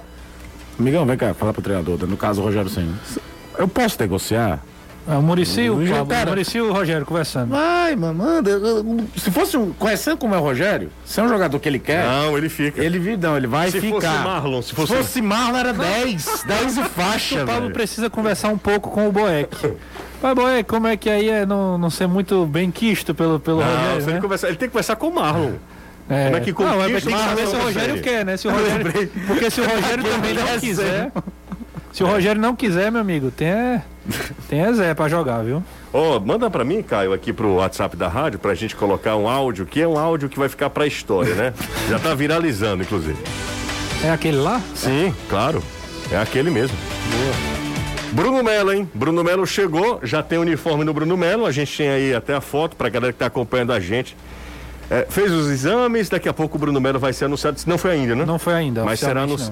Amigão, 0.80 1.06
vem 1.06 1.18
cá, 1.18 1.34
falar 1.34 1.54
pro 1.54 1.62
treinador, 1.62 2.06
no 2.08 2.18
caso 2.18 2.42
o 2.42 2.44
Rogério 2.44 2.70
Senna. 2.70 2.94
Eu 3.58 3.68
posso 3.68 3.98
negociar? 4.00 4.60
É, 5.08 5.16
o 5.16 5.22
Murici, 5.22 5.70
o, 5.70 5.76
O 5.84 6.06
cara- 6.08 6.26
o 6.26 6.30
Muricy 6.30 6.58
e 6.58 6.62
o 6.62 6.74
Rogério 6.74 7.06
conversando. 7.06 7.52
Vai, 7.52 7.96
mano, 7.96 8.16
manda. 8.24 8.52
Se 9.16 9.30
fosse 9.30 9.56
um. 9.56 9.72
Conhecendo 9.74 10.18
como 10.18 10.34
é 10.34 10.38
o 10.38 10.42
Rogério, 10.42 10.90
se 11.06 11.20
é 11.20 11.24
um 11.24 11.30
jogador 11.30 11.60
que 11.60 11.70
ele 11.70 11.78
quer, 11.78 12.06
Não, 12.08 12.36
ele 12.36 12.50
fica. 12.50 12.84
ele 12.84 13.16
não, 13.18 13.38
ele 13.38 13.46
vai 13.46 13.70
Se 13.70 13.80
ficar. 13.80 14.02
fosse 14.02 14.24
Marlon, 14.24 14.62
se 14.64 14.74
fosse- 14.74 15.22
Marlon 15.22 15.58
era 15.60 15.74
10. 15.74 16.44
10 16.48 16.78
e 16.78 16.84
faixa, 16.90 17.44
o 17.44 17.46
Pablo 17.46 17.62
velho. 17.64 17.74
precisa 17.74 18.10
conversar 18.10 18.50
um 18.50 18.58
pouco 18.58 18.90
com 18.90 19.08
o 19.08 19.12
Boeck. 19.12 19.56
Mas, 20.24 20.34
Boeck, 20.34 20.64
como 20.68 20.88
é 20.88 20.98
que 20.98 21.08
aí 21.10 21.30
é 21.30 21.46
não, 21.46 21.78
não 21.78 21.90
ser 21.92 22.08
muito 22.08 22.44
bem 22.48 22.72
quisto 22.72 23.14
pelo, 23.14 23.40
pelo 23.40 23.60
Não, 23.60 23.68
Rogério, 23.68 24.02
se 24.02 24.08
né? 24.08 24.14
ele, 24.14 24.22
conversar, 24.22 24.48
ele 24.48 24.58
tem 24.58 24.68
que 24.68 24.72
conversar 24.74 24.96
com 24.96 25.08
o 25.10 25.14
Marlon. 25.14 25.52
É. 26.10 26.26
Como 26.26 26.38
é 26.38 26.40
que 26.40 26.52
Não, 26.52 26.82
é, 26.82 26.88
conquista 26.88 27.10
tem 27.10 27.18
que 27.18 27.24
saber 27.24 27.42
Marlon 27.44 27.52
se 27.52 27.56
o 27.56 27.60
Rogério 27.64 28.02
quer, 28.02 28.26
né? 28.26 28.38
Se 28.38 28.48
o 28.48 28.52
Rogério, 28.52 29.10
porque 29.28 29.52
se 29.52 29.62
o 29.62 29.66
Rogério 29.70 30.04
também 30.04 30.34
não 30.34 30.60
quiser, 30.60 31.12
se 31.94 32.04
o 32.04 32.08
Rogério 32.08 32.42
não 32.42 32.56
quiser, 32.56 32.92
meu 32.92 33.02
amigo, 33.02 33.30
tem 33.30 33.48
é, 33.50 33.82
Tem 34.48 34.64
a 34.64 34.72
Zé 34.74 34.94
pra 34.94 35.10
jogar, 35.10 35.44
viu? 35.44 35.64
Ó, 35.92 36.20
manda 36.20 36.50
pra 36.50 36.64
mim, 36.64 36.82
Caio, 36.82 37.14
aqui 37.14 37.34
pro 37.34 37.56
WhatsApp 37.56 37.96
da 37.96 38.08
rádio, 38.08 38.38
pra 38.40 38.54
gente 38.54 38.76
colocar 38.76 39.16
um 39.16 39.28
áudio, 39.28 39.66
que 39.66 39.82
é 39.82 39.88
um 39.88 39.98
áudio 39.98 40.30
que 40.30 40.38
vai 40.38 40.50
ficar 40.50 40.70
pra 40.70 40.86
história, 40.86 41.34
né? 41.36 41.54
Já 41.90 41.98
tá 42.00 42.14
viralizando, 42.14 42.84
inclusive. 42.84 43.18
É 44.04 44.12
aquele 44.12 44.38
lá? 44.38 44.62
Sim, 44.76 45.14
claro. 45.30 45.64
É 46.12 46.18
aquele 46.18 46.52
mesmo. 46.52 46.78
Bruno 48.12 48.44
Melo, 48.44 48.72
hein? 48.72 48.90
Bruno 48.94 49.24
Melo 49.24 49.46
chegou, 49.46 50.00
já 50.04 50.22
tem 50.24 50.38
uniforme 50.38 50.84
no 50.84 50.94
Bruno 50.94 51.18
Melo, 51.18 51.46
a 51.46 51.52
gente 51.52 51.76
tem 51.76 51.90
aí 51.90 52.14
até 52.14 52.34
a 52.34 52.42
foto 52.42 52.76
pra 52.76 52.88
galera 52.88 53.12
que 53.12 53.20
tá 53.20 53.26
acompanhando 53.26 53.74
a 53.74 53.80
gente. 53.80 54.16
É, 54.90 55.08
fez 55.10 55.32
os 55.32 55.50
exames, 55.50 56.10
daqui 56.10 56.30
a 56.30 56.34
pouco 56.34 56.58
o 56.58 56.60
Bruno 56.60 56.80
Melo 56.80 57.00
vai 57.00 57.12
ser 57.12 57.26
anunciado. 57.26 57.60
Não 57.66 57.78
foi 57.78 57.92
ainda, 57.92 58.16
né? 58.16 58.24
Não 58.24 58.38
foi 58.38 58.54
ainda. 58.54 58.84
Mas 58.84 59.00
será, 59.00 59.24
anunci... 59.24 59.52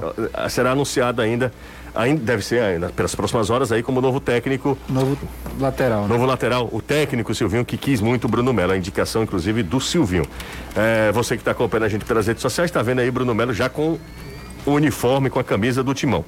será 0.50 0.72
anunciado 0.72 1.22
ainda, 1.22 1.52
ainda. 1.96 2.22
Deve 2.24 2.44
ser 2.44 2.62
ainda, 2.62 2.90
pelas 2.90 3.14
próximas 3.16 3.50
horas 3.50 3.72
aí, 3.72 3.82
como 3.84 4.02
novo 4.02 4.20
técnico. 4.20 4.78
Novo 4.90 5.18
lateral. 5.60 6.02
Né? 6.04 6.08
Novo 6.08 6.26
lateral, 6.26 6.70
o 6.72 6.82
técnico 6.82 7.34
Silvinho, 7.34 7.64
que 7.66 7.78
quis 7.78 8.00
muito 8.02 8.26
o 8.26 8.28
Bruno 8.28 8.52
Melo. 8.54 8.74
A 8.74 8.78
indicação, 8.78 9.24
inclusive, 9.24 9.64
do 9.64 9.80
Silvinho. 9.82 10.26
É, 10.76 11.12
você 11.12 11.36
que 11.36 11.42
está 11.42 11.52
acompanhando 11.52 11.86
a 11.86 11.90
gente 11.90 12.06
pelas 12.06 12.28
redes 12.28 12.42
sociais, 12.42 12.70
está 12.70 12.82
vendo 12.82 13.00
aí 13.00 13.10
Bruno 13.12 13.34
Melo 13.34 13.54
já 13.54 13.70
com 13.70 13.98
o 14.66 14.72
uniforme, 14.72 15.30
com 15.30 15.40
a 15.40 15.44
camisa 15.44 15.84
do 15.84 15.94
timão. 15.94 16.24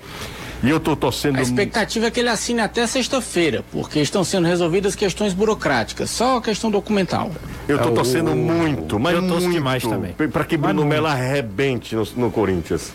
E 0.63 0.69
eu 0.69 0.79
tô 0.79 0.95
torcendo. 0.95 1.37
A 1.37 1.41
expectativa 1.41 2.07
é 2.07 2.11
que 2.11 2.19
ele 2.19 2.29
assine 2.29 2.59
até 2.61 2.87
sexta-feira, 2.87 3.63
porque 3.71 3.99
estão 3.99 4.23
sendo 4.23 4.47
resolvidas 4.47 4.95
questões 4.95 5.33
burocráticas, 5.33 6.09
só 6.09 6.37
a 6.37 6.41
questão 6.41 6.71
documental. 6.71 7.29
Eu 7.67 7.77
tô 7.77 7.89
É, 7.89 7.91
o- 7.91 7.93
torcendo 7.93 8.35
muito, 8.35 8.97
mas 8.97 9.15
eu 9.15 9.21
torço 9.27 9.41
muito 9.43 9.53
demais 9.53 9.83
também. 9.83 10.13
Para 10.13 10.43
que 10.45 10.57
Bruno. 10.57 10.85
Melo 10.85 11.07
arrebente 11.07 11.95
no, 11.95 12.07
no 12.15 12.31
Corinthians. 12.31 12.93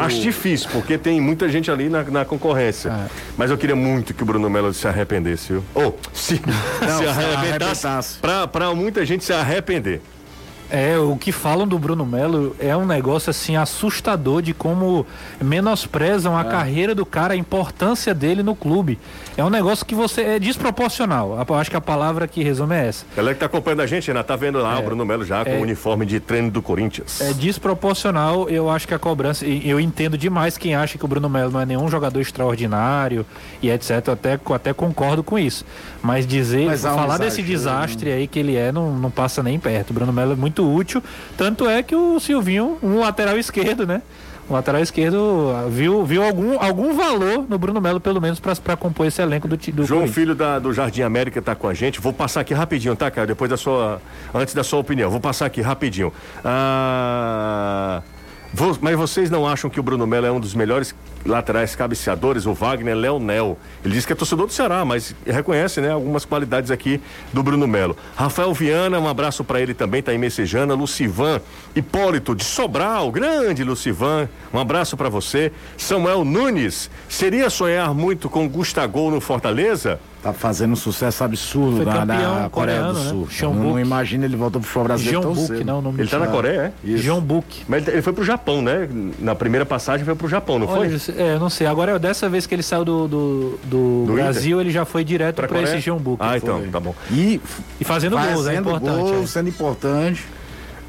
Acho 0.00 0.20
difícil, 0.20 0.68
porque 0.72 0.96
tem 0.98 1.20
muita 1.20 1.48
gente 1.48 1.70
ali 1.70 1.88
na, 1.88 2.02
na 2.04 2.24
concorrência. 2.24 2.90
É. 2.90 3.06
Mas 3.36 3.50
eu 3.50 3.58
queria 3.58 3.76
muito 3.76 4.12
que 4.14 4.22
o 4.22 4.26
Bruno 4.26 4.48
Melo 4.50 4.72
se 4.74 4.86
arrependesse, 4.86 5.52
viu? 5.52 5.64
Ou 5.74 5.98
se, 6.12 6.40
Não, 6.80 6.98
se 6.98 7.04
se 7.04 7.08
arrebentasse. 7.08 7.36
arrebentasse. 7.86 8.18
Pra, 8.18 8.46
pra 8.46 8.74
muita 8.74 9.04
gente 9.06 9.24
se 9.24 9.32
arrepender. 9.32 10.00
É, 10.70 10.96
o 10.98 11.16
que 11.16 11.32
falam 11.32 11.66
do 11.66 11.78
Bruno 11.78 12.06
Melo 12.06 12.54
é 12.58 12.76
um 12.76 12.86
negócio 12.86 13.30
assim 13.30 13.56
assustador 13.56 14.40
de 14.40 14.54
como 14.54 15.04
menosprezam 15.40 16.36
É. 16.38 16.40
a 16.40 16.44
carreira 16.44 16.94
do 16.94 17.04
cara, 17.04 17.34
a 17.34 17.36
importância 17.36 18.14
dele 18.14 18.42
no 18.42 18.54
clube. 18.54 18.98
É 19.36 19.44
um 19.44 19.50
negócio 19.50 19.84
que 19.84 19.94
você 19.94 20.22
é 20.22 20.38
desproporcional. 20.38 21.38
Eu 21.48 21.54
acho 21.54 21.70
que 21.70 21.76
a 21.76 21.80
palavra 21.80 22.28
que 22.28 22.42
resume 22.42 22.76
é 22.76 22.88
essa. 22.88 23.04
Galera 23.16 23.34
que 23.34 23.40
tá 23.40 23.46
acompanhando 23.46 23.80
a 23.80 23.86
gente, 23.86 24.06
Renato, 24.08 24.28
tá 24.28 24.36
vendo 24.36 24.58
lá 24.58 24.78
o 24.78 24.82
Bruno 24.82 25.04
Melo 25.04 25.24
já 25.24 25.44
com 25.44 25.50
é. 25.50 25.58
o 25.58 25.62
uniforme 25.62 26.06
de 26.06 26.20
treino 26.20 26.50
do 26.50 26.62
Corinthians. 26.62 27.20
É 27.20 27.32
desproporcional, 27.32 28.48
eu 28.48 28.70
acho 28.70 28.86
que 28.86 28.94
a 28.94 28.98
cobrança. 28.98 29.46
e 29.46 29.68
Eu 29.68 29.80
entendo 29.80 30.16
demais 30.16 30.56
quem 30.56 30.74
acha 30.74 30.98
que 30.98 31.04
o 31.04 31.08
Bruno 31.08 31.28
Melo 31.28 31.50
não 31.50 31.60
é 31.60 31.66
nenhum 31.66 31.88
jogador 31.88 32.20
extraordinário 32.20 33.24
e 33.62 33.70
etc. 33.70 34.06
Eu 34.06 34.12
até, 34.12 34.40
até 34.54 34.72
concordo 34.72 35.22
com 35.22 35.38
isso. 35.38 35.64
Mas 36.02 36.26
dizer, 36.26 36.66
Mas 36.66 36.84
há 36.84 36.92
um 36.92 36.96
falar 36.96 37.18
desse 37.18 37.40
exagero, 37.40 37.58
desastre 37.58 38.12
aí 38.12 38.26
que 38.26 38.38
ele 38.38 38.56
é, 38.56 38.70
não, 38.70 38.92
não 38.96 39.10
passa 39.10 39.42
nem 39.42 39.58
perto. 39.58 39.90
O 39.90 39.94
Bruno 39.94 40.12
Melo 40.12 40.32
é 40.32 40.36
muito 40.36 40.59
útil. 40.66 41.02
Tanto 41.36 41.68
é 41.68 41.82
que 41.82 41.94
o 41.94 42.18
Silvinho, 42.20 42.78
um 42.82 42.98
lateral 43.00 43.38
esquerdo, 43.38 43.86
né? 43.86 44.02
O 44.48 44.52
lateral 44.52 44.82
esquerdo 44.82 45.52
ah, 45.54 45.68
viu, 45.68 46.04
viu 46.04 46.24
algum, 46.24 46.60
algum 46.60 46.92
valor 46.92 47.46
no 47.48 47.56
Bruno 47.56 47.80
Melo, 47.80 48.00
pelo 48.00 48.20
menos, 48.20 48.40
para 48.40 48.76
compor 48.76 49.06
esse 49.06 49.22
elenco 49.22 49.46
do, 49.46 49.56
ti- 49.56 49.70
do 49.70 49.84
João. 49.84 50.08
Filho 50.08 50.34
da- 50.34 50.58
do 50.58 50.72
Jardim 50.72 51.02
América 51.02 51.40
tá 51.40 51.54
com 51.54 51.68
a 51.68 51.74
gente. 51.74 52.00
Vou 52.00 52.12
passar 52.12 52.40
aqui 52.40 52.52
rapidinho, 52.52 52.96
tá, 52.96 53.08
cara? 53.12 53.28
Depois 53.28 53.48
da 53.48 53.56
sua. 53.56 54.02
Antes 54.34 54.52
da 54.52 54.64
sua 54.64 54.80
opinião. 54.80 55.08
Vou 55.08 55.20
passar 55.20 55.46
aqui 55.46 55.60
rapidinho. 55.60 56.12
Ah, 56.44 58.02
mas 58.80 58.96
vocês 58.96 59.30
não 59.30 59.46
acham 59.46 59.70
que 59.70 59.78
o 59.78 59.82
Bruno 59.82 60.06
Melo 60.06 60.26
é 60.26 60.32
um 60.32 60.40
dos 60.40 60.54
melhores 60.54 60.94
laterais 61.24 61.76
cabeceadores? 61.76 62.46
O 62.46 62.52
Wagner 62.52 62.96
Leonel. 62.96 63.56
Ele 63.84 63.94
diz 63.94 64.04
que 64.04 64.12
é 64.12 64.16
torcedor 64.16 64.46
do 64.46 64.52
Ceará, 64.52 64.84
mas 64.84 65.14
reconhece, 65.24 65.80
né, 65.80 65.90
algumas 65.90 66.24
qualidades 66.24 66.70
aqui 66.70 67.00
do 67.32 67.42
Bruno 67.42 67.66
Melo. 67.66 67.96
Rafael 68.16 68.52
Viana, 68.52 68.98
um 68.98 69.08
abraço 69.08 69.44
pra 69.44 69.60
ele 69.60 69.72
também, 69.72 70.02
tá 70.02 70.12
em 70.12 70.18
Messejana. 70.18 70.74
Lucivan 70.74 71.40
Hipólito 71.74 72.34
de 72.34 72.44
Sobral, 72.44 73.10
grande 73.12 73.62
Lucivan. 73.62 74.28
Um 74.52 74.58
abraço 74.58 74.96
pra 74.96 75.08
você. 75.08 75.52
Samuel 75.76 76.24
Nunes, 76.24 76.90
seria 77.08 77.48
sonhar 77.50 77.94
muito 77.94 78.28
com 78.28 78.48
Gustavo 78.48 79.10
no 79.10 79.20
Fortaleza? 79.20 80.00
Tá 80.22 80.34
fazendo 80.34 80.72
um 80.72 80.76
sucesso 80.76 81.24
absurdo 81.24 81.76
Foi 81.78 81.86
na, 81.86 82.04
Coreia 82.04 82.42
do 82.44 82.50
coreano, 82.50 82.92
né? 82.92 83.08
Sul. 83.08 83.26
Jean 83.30 83.48
não, 83.54 83.54
não 83.70 83.80
imagina 83.80 84.26
ele 84.26 84.36
voltou 84.36 84.60
pro 84.60 84.68
futebol 84.68 84.84
brasileiro 84.84 85.22
Jean 85.22 85.26
tão 85.26 85.34
Book, 85.34 85.46
cedo. 85.46 85.64
não, 85.66 85.78
o 85.78 85.82
nome 85.82 85.98
Ele 86.00 86.08
do 86.08 86.10
tá 86.10 86.18
na. 86.18 86.26
Coreia, 86.26 86.60
é? 86.60 86.72
Isso. 86.90 87.02
João 87.02 87.20
Book. 87.22 87.62
Mas 87.66 87.88
ele 87.88 88.02
foi 88.02 88.12
pro 88.12 88.22
Japão, 88.22 88.60
né? 88.60 88.86
Na 89.18 89.34
primeira 89.34 89.64
passagem 89.64 90.04
foi 90.04 90.14
pro 90.14 90.28
Japão, 90.28 90.58
não 90.58 90.68
Olha, 90.68 90.98
foi? 90.98 91.14
é, 91.16 91.34
eu 91.36 91.40
não 91.40 91.48
sei. 91.48 91.66
Agora, 91.66 91.98
dessa 91.98 92.28
vez 92.28 92.46
que 92.46 92.54
ele 92.54 92.62
saiu 92.62 92.84
do, 92.84 93.08
do, 93.08 93.58
do 93.64 94.04
Do 94.08 94.12
Brasil, 94.12 94.60
ele 94.60 94.70
já 94.70 94.84
foi 94.84 95.04
direto 95.04 95.36
Pra 95.36 95.48
para 95.48 95.62
esse 95.62 95.80
Jean 95.80 95.96
Book. 95.96 96.18
Ah, 96.22 96.36
então, 96.36 96.62
tá 96.70 96.78
bom. 96.78 96.94
E 97.10 97.40
E 97.80 97.84
fazendo, 97.84 98.12
gols, 98.16 98.28
é 98.28 98.34
fazendo 98.34 98.60
importante. 98.68 99.10
gol, 99.12 99.22
é. 99.22 99.26
sendo 99.26 99.48
importante. 99.48 100.24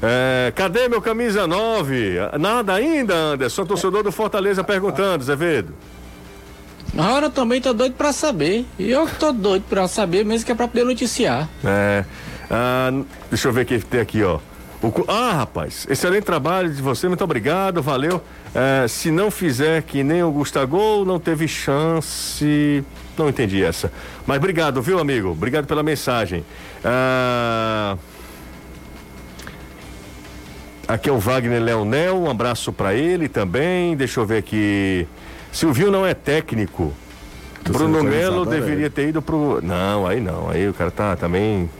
É, 0.02 0.52
cadê 0.54 0.88
meu 0.88 1.00
camisa 1.00 1.46
9? 1.46 2.16
Nada 2.38 2.74
ainda, 2.74 3.14
Anderson, 3.14 3.64
torcedor 3.64 4.02
do 4.02 4.12
Fortaleza 4.12 4.62
perguntando, 4.62 5.24
Zevedo. 5.24 5.72
Na 6.92 7.12
hora 7.12 7.30
também 7.30 7.60
tô 7.60 7.72
doido 7.72 7.94
pra 7.94 8.12
saber. 8.12 8.66
E 8.78 8.90
eu 8.90 9.06
que 9.06 9.16
tô 9.16 9.32
doido 9.32 9.64
pra 9.68 9.88
saber, 9.88 10.24
mesmo 10.24 10.44
que 10.44 10.52
é 10.52 10.54
pra 10.54 10.68
poder 10.68 10.84
noticiar. 10.84 11.48
É, 11.64 12.04
ah, 12.50 12.90
deixa 13.30 13.48
eu 13.48 13.52
ver 13.52 13.62
o 13.62 13.66
que 13.66 13.78
tem 13.78 14.00
aqui, 14.00 14.22
ó. 14.22 14.38
O 14.82 14.92
ah, 15.06 15.32
rapaz, 15.32 15.86
excelente 15.88 16.24
trabalho 16.24 16.68
de 16.68 16.82
você, 16.82 17.06
muito 17.06 17.22
obrigado, 17.22 17.80
valeu. 17.80 18.20
É, 18.52 18.86
se 18.88 19.12
não 19.12 19.30
fizer 19.30 19.82
que 19.82 20.02
nem 20.02 20.24
o 20.24 20.30
Gustavo, 20.30 21.04
não 21.04 21.20
teve 21.20 21.46
chance. 21.46 22.84
Não 23.16 23.28
entendi 23.28 23.62
essa. 23.62 23.92
Mas 24.26 24.38
obrigado, 24.38 24.82
viu, 24.82 24.98
amigo? 24.98 25.30
Obrigado 25.30 25.66
pela 25.66 25.82
mensagem. 25.82 26.44
Ah, 26.84 27.96
Aqui 30.92 31.08
é 31.08 31.12
o 31.12 31.18
Wagner 31.18 31.62
Leonel, 31.62 32.20
um 32.20 32.28
abraço 32.28 32.72
pra 32.72 32.92
ele 32.92 33.28
também. 33.28 33.96
Deixa 33.96 34.20
eu 34.20 34.26
ver 34.26 34.38
aqui. 34.38 35.06
Silvio 35.52 35.90
não 35.90 36.04
é 36.04 36.14
técnico. 36.14 36.92
Tu 37.62 37.72
Bruno 37.72 38.02
Melo 38.02 38.44
deveria 38.44 38.90
ter 38.90 39.08
ido 39.08 39.22
pro. 39.22 39.60
Não, 39.62 40.06
aí 40.06 40.18
não. 40.18 40.48
Aí 40.48 40.68
o 40.68 40.74
cara 40.74 40.90
tá 40.90 41.14
também. 41.14 41.70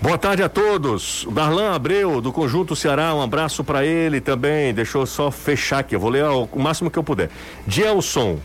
Boa 0.00 0.16
tarde 0.16 0.42
a 0.42 0.48
todos. 0.48 1.26
Darlan 1.30 1.74
Abreu, 1.74 2.20
do 2.20 2.32
Conjunto 2.32 2.76
Ceará, 2.76 3.14
um 3.14 3.20
abraço 3.20 3.64
pra 3.64 3.84
ele 3.84 4.20
também. 4.20 4.72
Deixa 4.72 4.96
eu 4.98 5.04
só 5.04 5.30
fechar 5.30 5.80
aqui, 5.80 5.96
eu 5.96 6.00
vou 6.00 6.10
ler 6.10 6.24
o, 6.24 6.48
o 6.52 6.60
máximo 6.60 6.90
que 6.90 6.98
eu 6.98 7.02
puder. 7.02 7.28
Gelson, 7.66 8.38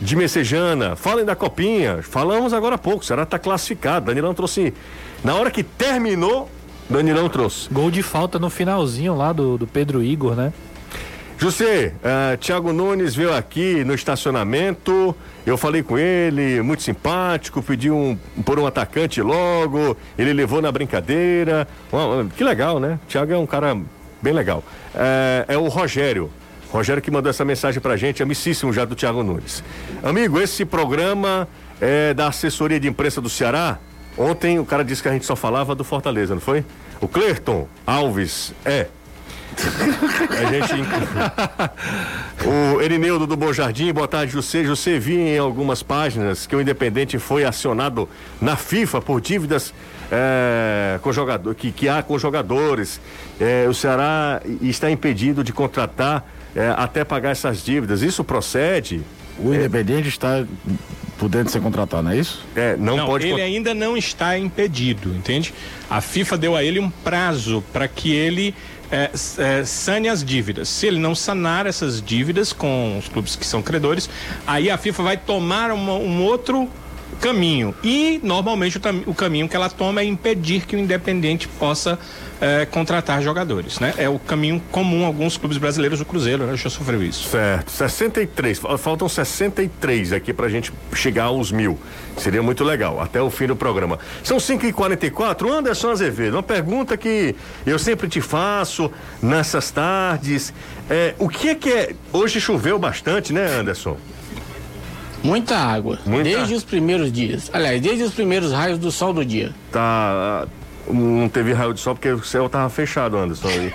de 0.00 0.16
Messejana, 0.16 0.96
falem 0.96 1.24
da 1.24 1.36
copinha. 1.36 2.02
Falamos 2.02 2.52
agora 2.52 2.74
há 2.74 2.78
pouco, 2.78 3.02
o 3.02 3.06
Ceará 3.06 3.24
tá 3.24 3.38
classificado. 3.38 4.06
Danilão 4.06 4.34
trouxe. 4.34 4.74
Na 5.22 5.34
hora 5.36 5.50
que 5.50 5.62
terminou, 5.62 6.50
Danilão 6.90 7.28
trouxe. 7.28 7.68
Gol 7.70 7.90
de 7.90 8.02
falta 8.02 8.38
no 8.38 8.50
finalzinho 8.50 9.14
lá 9.16 9.32
do, 9.32 9.56
do 9.56 9.66
Pedro 9.66 10.02
Igor, 10.02 10.34
né? 10.34 10.52
José, 11.38 11.92
ah, 12.02 12.36
Thiago 12.38 12.72
Nunes 12.72 13.14
veio 13.14 13.34
aqui 13.34 13.84
no 13.84 13.94
estacionamento. 13.94 15.14
Eu 15.44 15.56
falei 15.58 15.82
com 15.82 15.98
ele, 15.98 16.62
muito 16.62 16.82
simpático, 16.82 17.62
pedi 17.62 17.90
um, 17.90 18.16
por 18.44 18.58
um 18.58 18.66
atacante 18.66 19.20
logo. 19.20 19.96
Ele 20.18 20.32
levou 20.32 20.62
na 20.62 20.72
brincadeira. 20.72 21.68
Uma- 21.92 22.26
que 22.34 22.42
legal, 22.42 22.80
né? 22.80 22.98
Thiago 23.06 23.32
é 23.32 23.38
um 23.38 23.46
cara 23.46 23.76
bem 24.22 24.32
legal. 24.32 24.64
É, 24.94 25.44
é 25.48 25.58
o 25.58 25.68
Rogério. 25.68 26.30
Rogério 26.70 27.02
que 27.02 27.10
mandou 27.10 27.28
essa 27.30 27.44
mensagem 27.44 27.80
pra 27.80 27.96
gente, 27.96 28.22
amicíssimo 28.22 28.72
já 28.72 28.84
do 28.84 28.96
Thiago 28.96 29.22
Nunes. 29.22 29.62
Amigo, 30.02 30.40
esse 30.40 30.64
programa 30.64 31.46
é 31.80 32.12
da 32.14 32.28
assessoria 32.28 32.80
de 32.80 32.88
imprensa 32.88 33.20
do 33.20 33.28
Ceará. 33.28 33.78
Ontem 34.18 34.58
o 34.58 34.64
cara 34.64 34.82
disse 34.82 35.02
que 35.02 35.08
a 35.08 35.12
gente 35.12 35.26
só 35.26 35.36
falava 35.36 35.74
do 35.74 35.84
Fortaleza, 35.84 36.34
não 36.34 36.40
foi? 36.40 36.64
O 37.00 37.06
Clerton 37.06 37.68
Alves 37.86 38.54
é. 38.64 38.86
A 40.30 40.52
gente. 40.52 40.86
o 42.76 42.80
Erineudo 42.80 43.26
do 43.26 43.36
Bom 43.36 43.52
Jardim, 43.52 43.92
boa 43.92 44.08
tarde, 44.08 44.32
José. 44.32 44.64
José, 44.64 44.98
vi 44.98 45.16
em 45.16 45.38
algumas 45.38 45.82
páginas 45.82 46.46
que 46.46 46.54
o 46.54 46.60
Independente 46.60 47.18
foi 47.18 47.44
acionado 47.44 48.08
na 48.40 48.56
FIFA 48.56 49.00
por 49.00 49.20
dívidas 49.20 49.72
eh, 50.10 50.98
com 51.02 51.12
jogador, 51.12 51.54
que, 51.54 51.72
que 51.72 51.88
há 51.88 52.02
com 52.02 52.18
jogadores. 52.18 53.00
Eh, 53.40 53.66
o 53.68 53.74
Ceará 53.74 54.40
está 54.60 54.90
impedido 54.90 55.42
de 55.42 55.52
contratar 55.52 56.24
eh, 56.54 56.74
até 56.76 57.04
pagar 57.04 57.30
essas 57.30 57.64
dívidas. 57.64 58.02
Isso 58.02 58.22
procede? 58.22 59.02
O 59.38 59.54
Independente 59.54 60.08
está 60.08 60.44
podendo 61.18 61.50
ser 61.50 61.60
contratado, 61.60 62.02
não 62.02 62.10
é 62.10 62.16
isso? 62.16 62.44
É, 62.54 62.76
não, 62.76 62.96
Não, 62.96 63.06
pode. 63.06 63.26
ele 63.26 63.40
ainda 63.40 63.74
não 63.74 63.96
está 63.96 64.38
impedido, 64.38 65.10
entende? 65.10 65.52
A 65.88 66.00
FIFA 66.00 66.38
deu 66.38 66.56
a 66.56 66.62
ele 66.62 66.78
um 66.78 66.90
prazo 66.90 67.62
para 67.72 67.88
que 67.88 68.12
ele 68.12 68.54
é, 68.90 69.10
é, 69.38 69.64
sane 69.64 70.08
as 70.08 70.24
dívidas. 70.24 70.68
Se 70.68 70.86
ele 70.86 70.98
não 70.98 71.14
sanar 71.14 71.66
essas 71.66 72.00
dívidas 72.00 72.52
com 72.52 72.98
os 72.98 73.08
clubes 73.08 73.36
que 73.36 73.46
são 73.46 73.62
credores, 73.62 74.08
aí 74.46 74.70
a 74.70 74.78
FIFA 74.78 75.02
vai 75.02 75.16
tomar 75.16 75.70
uma- 75.72 75.94
um 75.94 76.22
outro 76.22 76.68
caminho. 77.16 77.74
E 77.82 78.20
normalmente 78.22 78.78
o, 78.78 79.10
o 79.10 79.14
caminho 79.14 79.48
que 79.48 79.56
ela 79.56 79.68
toma 79.70 80.00
é 80.00 80.04
impedir 80.04 80.66
que 80.66 80.76
o 80.76 80.78
Independente 80.78 81.48
possa 81.48 81.98
eh, 82.40 82.66
contratar 82.70 83.22
jogadores, 83.22 83.78
né? 83.80 83.94
É 83.96 84.08
o 84.08 84.18
caminho 84.18 84.62
comum 84.70 85.04
a 85.04 85.06
alguns 85.06 85.36
clubes 85.36 85.58
brasileiros, 85.58 86.00
o 86.00 86.04
Cruzeiro, 86.04 86.44
né? 86.46 86.56
Já 86.56 86.68
sofreu 86.70 87.02
isso. 87.02 87.28
Certo, 87.28 87.70
63. 87.70 88.58
Fa- 88.58 88.76
Faltam 88.78 89.08
63 89.08 90.12
aqui 90.12 90.32
pra 90.32 90.48
gente 90.48 90.72
chegar 90.94 91.24
aos 91.24 91.50
mil. 91.50 91.78
Seria 92.16 92.42
muito 92.42 92.64
legal, 92.64 93.00
até 93.00 93.20
o 93.20 93.30
fim 93.30 93.46
do 93.46 93.56
programa. 93.56 93.98
São 94.22 94.38
5h44. 94.38 95.50
Anderson 95.50 95.90
Azevedo, 95.90 96.34
uma 96.36 96.42
pergunta 96.42 96.96
que 96.96 97.34
eu 97.66 97.78
sempre 97.78 98.08
te 98.08 98.20
faço 98.20 98.90
nessas 99.22 99.70
tardes. 99.70 100.52
É, 100.88 101.14
o 101.18 101.28
que 101.28 101.48
é 101.48 101.54
que 101.54 101.70
é. 101.70 101.94
Hoje 102.12 102.40
choveu 102.40 102.78
bastante, 102.78 103.32
né, 103.32 103.46
Anderson? 103.60 103.96
Muita 105.26 105.56
água. 105.56 105.98
Muita. 106.06 106.24
Desde 106.24 106.54
os 106.54 106.64
primeiros 106.64 107.12
dias. 107.12 107.50
Aliás, 107.52 107.80
desde 107.80 108.04
os 108.04 108.14
primeiros 108.14 108.52
raios 108.52 108.78
do 108.78 108.90
sol 108.90 109.12
do 109.12 109.24
dia. 109.24 109.52
Tá. 109.72 110.46
Não 110.88 111.28
teve 111.28 111.52
raio 111.52 111.74
de 111.74 111.80
sol 111.80 111.96
porque 111.96 112.10
o 112.10 112.22
céu 112.22 112.48
tava 112.48 112.70
fechado, 112.70 113.16
Anderson. 113.16 113.48
Aí. 113.48 113.72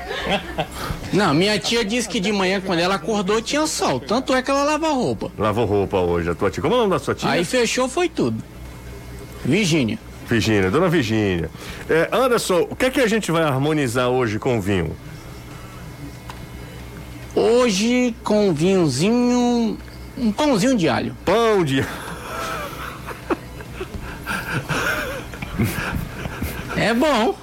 Não, 1.12 1.34
minha 1.34 1.60
tia 1.60 1.84
disse 1.84 2.08
que 2.08 2.22
de 2.22 2.32
manhã, 2.32 2.62
quando 2.62 2.80
ela 2.80 2.96
acordou, 2.96 3.42
tinha 3.42 3.68
sol. 3.68 4.00
Tanto 4.00 4.34
é 4.34 4.42
que 4.42 4.50
ela 4.50 4.64
lava 4.64 4.88
roupa. 4.90 5.30
Lavou 5.38 5.66
roupa 5.66 5.98
hoje, 5.98 6.30
a 6.30 6.36
tua 6.36 6.50
tia. 6.50 6.62
Como 6.62 6.74
é 6.74 6.78
o 6.78 6.82
nome 6.82 6.92
da 6.92 7.00
sua 7.00 7.14
tia? 7.14 7.30
Aí 7.30 7.44
fechou, 7.44 7.90
foi 7.90 8.08
tudo. 8.08 8.42
Virgínia. 9.44 10.00
Virgínia, 10.26 10.72
dona 10.72 10.88
Virgínia. 10.88 11.50
É, 11.90 12.08
Anderson, 12.14 12.66
o 12.70 12.76
que 12.76 12.86
é 12.86 12.90
que 12.90 13.02
a 13.02 13.08
gente 13.08 13.30
vai 13.30 13.44
harmonizar 13.44 14.08
hoje 14.08 14.40
com 14.40 14.58
o 14.58 14.62
vinho? 14.62 14.96
Hoje, 17.36 18.16
com 18.24 18.50
um 18.50 18.54
vinhozinho. 18.54 19.78
Um 20.18 20.32
pãozinho 20.32 20.78
de 20.78 20.88
alho. 20.90 21.16
Pão 21.26 21.64
de. 21.64 21.86
É 26.76 26.94
bom. 26.94 27.36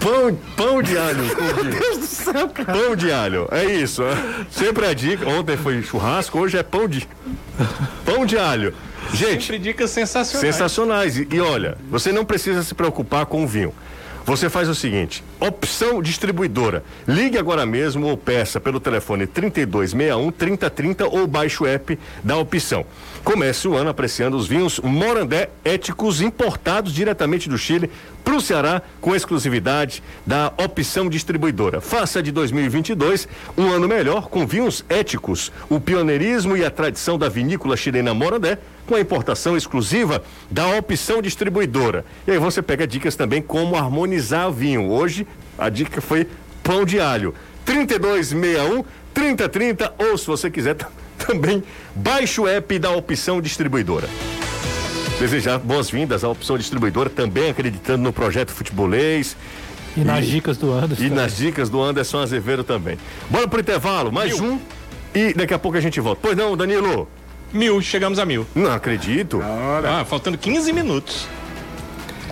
Pão, 0.00 0.38
pão 0.56 0.82
de 0.82 0.96
alho. 0.98 1.24
Meu 1.54 1.64
Deus 1.64 1.98
do 1.98 2.06
céu, 2.06 2.48
cara. 2.48 2.72
Pão 2.72 2.96
de 2.96 3.10
alho, 3.10 3.48
é 3.50 3.64
isso. 3.64 4.02
é. 4.02 4.14
Sempre 4.50 4.86
a 4.86 4.94
dica. 4.94 5.28
Ontem 5.28 5.56
foi 5.56 5.82
churrasco, 5.82 6.38
hoje 6.38 6.56
é 6.58 6.62
pão 6.62 6.88
de. 6.88 7.08
Pão 8.04 8.26
de 8.26 8.36
alho. 8.38 8.74
Gente, 9.12 9.42
Sempre 9.44 9.58
dicas 9.58 9.90
sensacionais. 9.90 10.54
sensacionais. 10.54 11.16
E, 11.18 11.28
e 11.30 11.40
olha, 11.40 11.76
você 11.90 12.10
não 12.10 12.24
precisa 12.24 12.62
se 12.62 12.74
preocupar 12.74 13.26
com 13.26 13.44
o 13.44 13.46
vinho. 13.46 13.72
Você 14.24 14.48
faz 14.48 14.68
o 14.68 14.74
seguinte: 14.74 15.22
opção 15.38 16.00
distribuidora. 16.00 16.82
Ligue 17.06 17.38
agora 17.38 17.66
mesmo 17.66 18.06
ou 18.06 18.16
peça 18.16 18.58
pelo 18.58 18.80
telefone 18.80 19.26
3261 19.26 20.30
3030 20.32 21.06
ou 21.06 21.26
baixe 21.26 21.62
o 21.62 21.66
app 21.66 21.98
da 22.22 22.36
opção. 22.36 22.86
Comece 23.24 23.66
o 23.66 23.74
ano 23.74 23.88
apreciando 23.88 24.36
os 24.36 24.46
vinhos 24.46 24.78
Morandé 24.80 25.48
éticos 25.64 26.20
importados 26.20 26.92
diretamente 26.92 27.48
do 27.48 27.56
Chile 27.56 27.90
para 28.22 28.34
o 28.36 28.40
Ceará 28.40 28.82
com 29.00 29.16
exclusividade 29.16 30.02
da 30.26 30.52
opção 30.62 31.08
distribuidora. 31.08 31.80
Faça 31.80 32.22
de 32.22 32.30
2022 32.30 33.26
um 33.56 33.70
ano 33.70 33.88
melhor 33.88 34.28
com 34.28 34.46
vinhos 34.46 34.84
éticos, 34.90 35.50
o 35.70 35.80
pioneirismo 35.80 36.54
e 36.54 36.64
a 36.66 36.70
tradição 36.70 37.18
da 37.18 37.30
vinícola 37.30 37.78
chilena 37.78 38.12
Morandé 38.12 38.58
com 38.86 38.94
a 38.94 39.00
importação 39.00 39.56
exclusiva 39.56 40.22
da 40.50 40.66
opção 40.76 41.22
distribuidora. 41.22 42.04
E 42.26 42.32
aí 42.32 42.38
você 42.38 42.60
pega 42.60 42.86
dicas 42.86 43.16
também 43.16 43.40
como 43.40 43.74
harmonizar 43.74 44.50
o 44.50 44.52
vinho. 44.52 44.90
Hoje 44.90 45.26
a 45.56 45.70
dica 45.70 46.02
foi 46.02 46.28
pão 46.62 46.84
de 46.84 47.00
alho. 47.00 47.34
3261 47.64 48.84
3030 49.14 49.94
ou 49.98 50.18
se 50.18 50.26
você 50.26 50.50
quiser 50.50 50.74
t- 50.74 50.84
também 51.26 51.62
baixe 51.94 52.40
o 52.40 52.46
app 52.48 52.78
da 52.78 52.90
opção 52.90 53.40
distribuidora. 53.40 54.08
Desejar 55.18 55.58
boas-vindas 55.58 56.24
à 56.24 56.28
opção 56.28 56.58
distribuidora, 56.58 57.08
também 57.08 57.50
acreditando 57.50 58.02
no 58.02 58.12
projeto 58.12 58.50
futebolês 58.50 59.36
E 59.96 60.00
nas 60.00 60.26
dicas 60.26 60.56
do 60.56 60.72
Anderson. 60.72 61.02
e 61.04 61.10
nas 61.10 61.36
dicas 61.36 61.70
do 61.70 61.80
Anderson 61.80 62.18
Azevedo 62.18 62.64
também. 62.64 62.98
Bora 63.30 63.46
pro 63.46 63.60
intervalo, 63.60 64.10
mais 64.10 64.40
um 64.40 64.58
e 65.14 65.32
daqui 65.32 65.54
a 65.54 65.58
pouco 65.58 65.78
a 65.78 65.80
gente 65.80 66.00
volta. 66.00 66.20
Pois 66.22 66.36
não, 66.36 66.56
Danilo? 66.56 67.08
Mil, 67.52 67.80
chegamos 67.80 68.18
a 68.18 68.24
mil. 68.26 68.44
Não 68.54 68.72
acredito. 68.72 69.40
Ah, 69.40 70.04
faltando 70.04 70.36
15 70.36 70.72
minutos. 70.72 71.28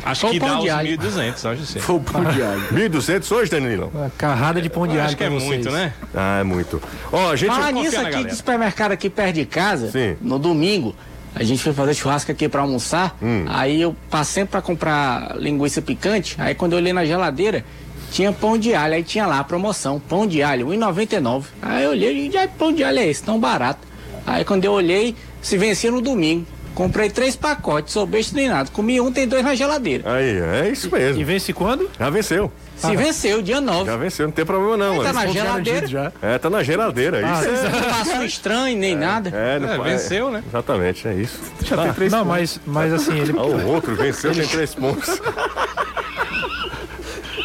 Acho 0.05 0.31
que 0.31 0.37
o 0.37 0.41
pão 0.41 0.65
dá 0.65 0.79
alho. 0.79 0.99
1.200, 0.99 1.53
acho 1.53 1.67
sim. 1.67 1.79
Foi 1.81 1.97
o 1.97 2.01
pão 2.01 2.25
de 2.25 2.43
alho. 2.43 2.63
1.200 2.73 3.33
hoje, 3.33 3.51
Danilo? 3.51 3.91
Uma 3.95 4.11
carrada 4.11 4.61
de 4.61 4.69
pão 4.69 4.87
de 4.87 4.95
alho 4.95 5.07
Acho 5.07 5.17
que 5.17 5.25
é 5.25 5.31
vocês. 5.31 5.45
muito, 5.49 5.71
né? 5.71 5.93
Ah, 6.15 6.41
é 6.41 6.45
muito. 6.45 6.83
Ó, 7.13 7.31
a 7.31 7.37
gente. 7.37 7.49
Falar 7.51 7.73
confia 7.73 7.83
nisso 7.83 7.97
aqui 8.01 8.11
galera. 8.11 8.29
de 8.31 8.37
supermercado 8.37 8.93
aqui 8.93 9.09
perto 9.11 9.35
de 9.35 9.45
casa, 9.47 9.91
Sim. 9.91 10.17
no 10.21 10.39
domingo, 10.39 10.95
a 11.35 11.43
gente 11.45 11.63
foi 11.63 11.73
fazer 11.73 11.95
churrasco 11.95 12.31
aqui 12.33 12.49
pra 12.49 12.63
almoçar. 12.63 13.17
Hum. 13.23 13.45
Aí 13.49 13.81
eu 13.81 13.95
passei 14.11 14.45
pra 14.45 14.61
comprar 14.61 15.37
linguiça 15.39 15.81
picante. 15.81 16.35
Aí 16.39 16.55
quando 16.55 16.73
eu 16.73 16.79
olhei 16.79 16.93
na 16.93 17.05
geladeira, 17.05 17.65
tinha 18.11 18.33
pão 18.33 18.59
de 18.59 18.75
alho. 18.75 18.95
Aí 18.95 19.03
tinha 19.03 19.27
lá 19.27 19.39
a 19.39 19.45
promoção, 19.45 20.01
pão 20.01 20.27
de 20.27 20.43
alho, 20.43 20.69
R$1,99. 20.69 21.45
Aí 21.63 21.85
eu 21.85 21.91
olhei 21.91 22.27
e 22.27 22.31
já 22.31 22.47
pão 22.49 22.73
de 22.73 22.83
alho 22.85 22.99
é 22.99 23.07
esse, 23.07 23.23
tão 23.23 23.39
barato. 23.39 23.81
Aí 24.27 24.45
quando 24.45 24.65
eu 24.65 24.73
olhei, 24.73 25.15
se 25.41 25.57
vencia 25.57 25.91
no 25.91 26.01
domingo. 26.01 26.45
Comprei 26.75 27.11
três 27.11 27.37
pacotes, 27.37 27.93
sou 27.93 28.07
besta 28.07 28.35
nem 28.35 28.49
nada. 28.49 28.71
Comi 28.73 29.01
um, 29.01 29.13
tem 29.13 29.29
dois 29.29 29.45
na 29.45 29.55
geladeira. 29.55 30.11
Aí, 30.15 30.39
é 30.41 30.71
isso 30.71 30.89
E 30.89 30.91
mesmo. 30.91 31.25
vence 31.25 31.53
quando? 31.53 31.89
Já 31.99 32.09
venceu. 32.09 32.51
Se 32.77 32.97
venceu, 32.97 33.41
dia 33.43 33.61
9. 33.61 33.85
Já 33.87 33.97
venceu, 33.97 34.27
não 34.27 34.33
tem 34.33 34.45
problema 34.45 34.77
não, 34.77 34.97
Tá 35.05 35.13
mano. 35.13 35.27
na 35.27 35.27
geladeira. 35.33 35.87
Já. 35.87 36.13
É, 36.21 36.39
tá 36.39 36.51
na 36.51 36.63
geladeira. 36.65 37.21
Isso 37.21 37.71
Não 37.71 37.83
passou 37.91 38.25
estranho, 38.25 38.77
nem 38.77 38.97
nada. 38.97 39.31
é. 39.33 39.57
É, 39.57 39.59
não 39.61 39.73
É, 39.73 39.77
pa- 39.77 39.83
venceu, 39.85 40.31
né? 40.31 40.43
Exatamente, 40.49 41.07
é 41.07 41.15
isso. 41.15 41.39
Já 41.65 41.77
tem 41.85 41.93
três 41.93 42.11
Não, 42.11 42.25
pontos. 42.25 42.33
mas, 42.33 42.61
mas 42.67 42.93
assim, 42.93 43.19
ele, 43.21 43.33
Ah, 43.39 43.43
o 43.43 43.67
outro 43.69 43.95
venceu, 43.95 44.35
tem 44.35 44.47
três 44.49 44.75
pontos. 44.75 45.21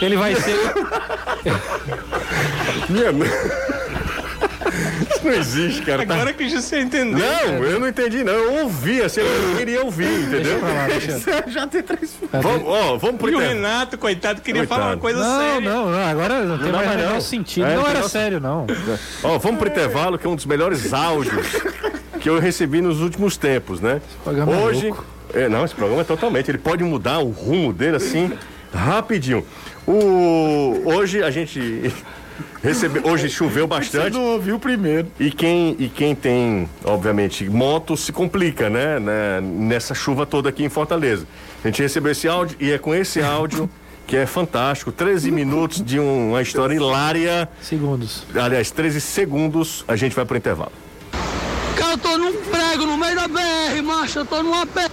ele 0.01 0.15
vai 0.17 0.34
ser. 0.36 0.57
Minha... 2.89 3.11
Isso 5.09 5.21
não 5.25 5.34
existe, 5.34 5.82
cara. 5.84 6.05
Tá- 6.05 6.13
Agora 6.13 6.34
que 6.34 6.49
você 6.49 6.80
entendeu. 6.82 7.19
Não, 7.19 7.63
eu 7.63 7.80
não 7.80 7.88
entendi, 7.88 8.23
não. 8.23 8.34
Eu 8.34 8.63
ouvi, 8.63 9.01
assim, 9.01 9.21
eu 9.21 9.57
queria 9.57 9.84
ouvir, 9.84 10.07
entendeu? 10.21 10.61
Lá, 10.61 10.88
deixa- 10.88 11.43
Já 11.47 11.67
tem 11.67 11.82
três 11.84 12.11
pontos. 12.11 12.41
Vamos, 12.41 12.63
ó, 12.67 12.97
vamos 12.97 13.17
pro 13.17 13.30
E 13.32 13.36
o. 13.36 13.39
Renato, 13.39 13.97
coitado, 13.97 14.41
queria 14.41 14.61
Coitado. 14.61 14.82
falar 14.82 14.93
uma 14.93 14.99
coisa 15.01 15.19
Não, 15.19 15.39
séria. 15.39 15.69
não, 15.69 15.91
não, 15.91 16.07
agora 16.07 16.43
não 16.43 16.57
tem 16.57 16.71
dá 16.71 16.78
mais 16.84 17.01
não. 17.01 17.21
sentido. 17.21 17.65
É, 17.67 17.75
não 17.75 17.88
era 17.88 18.03
sério, 18.07 18.39
não. 18.39 18.65
Ó, 19.23 19.38
vamos 19.38 19.59
pro 19.59 19.67
intervalo, 19.69 20.17
que 20.17 20.25
é 20.25 20.30
um 20.30 20.36
dos 20.36 20.45
melhores 20.45 20.93
áudios 20.93 21.45
que 22.19 22.30
eu 22.30 22.39
recebi 22.39 22.82
nos 22.82 22.99
últimos 23.01 23.38
tempos, 23.38 23.80
né? 23.80 24.01
programa 24.23 24.51
é 24.53 24.57
Hoje. 24.63 24.88
louco. 24.88 25.05
é, 25.34 25.47
não, 25.49 25.63
esse 25.65 25.75
programa 25.75 26.01
é 26.01 26.05
totalmente. 26.05 26.49
Ele 26.49 26.57
pode 26.57 26.84
mudar 26.84 27.19
o 27.19 27.30
rumo 27.30 27.71
dele 27.71 27.97
assim, 27.97 28.32
rapidinho. 28.73 29.45
O, 29.88 30.82
hoje 30.86 31.23
a 31.23 31.32
gente 31.32 31.93
recebeu. 32.63 33.03
Hoje 33.05 33.29
choveu 33.29 33.67
Você 33.67 33.79
bastante. 33.79 34.13
não 34.13 34.23
ouviu 34.33 34.59
primeiro. 34.59 35.11
E 35.19 35.31
quem, 35.31 35.75
e 35.79 35.88
quem 35.89 36.13
tem, 36.15 36.69
obviamente, 36.83 37.47
moto 37.49 37.95
se 37.97 38.11
complica, 38.11 38.69
né, 38.69 38.99
né? 38.99 39.41
Nessa 39.41 39.93
chuva 39.93 40.25
toda 40.25 40.49
aqui 40.49 40.63
em 40.63 40.69
Fortaleza. 40.69 41.25
A 41.63 41.67
gente 41.67 41.81
recebeu 41.81 42.11
esse 42.11 42.27
áudio 42.27 42.55
e 42.59 42.71
é 42.71 42.77
com 42.77 42.93
esse 42.93 43.21
áudio 43.21 43.69
que 44.05 44.15
é 44.15 44.25
fantástico. 44.25 44.91
13 44.91 45.31
minutos 45.31 45.83
de 45.83 45.99
um- 45.99 46.29
uma 46.29 46.41
história 46.41 46.73
hilária. 46.73 47.49
Segundos. 47.61 48.23
Aliás, 48.35 48.71
13 48.71 49.01
segundos, 49.01 49.83
a 49.88 49.95
gente 49.95 50.15
vai 50.15 50.23
pro 50.25 50.38
intervalo. 50.38 50.71
Cara, 51.75 51.91
eu 51.93 51.97
tô 51.97 52.17
num 52.17 52.33
prego 52.33 52.85
no 52.85 52.97
meio 52.97 53.15
da 53.15 53.27
BR, 53.27 53.81
macho. 53.83 54.19
Eu 54.19 54.25
tô 54.25 54.41
numa 54.41 54.65
pé. 54.65 54.88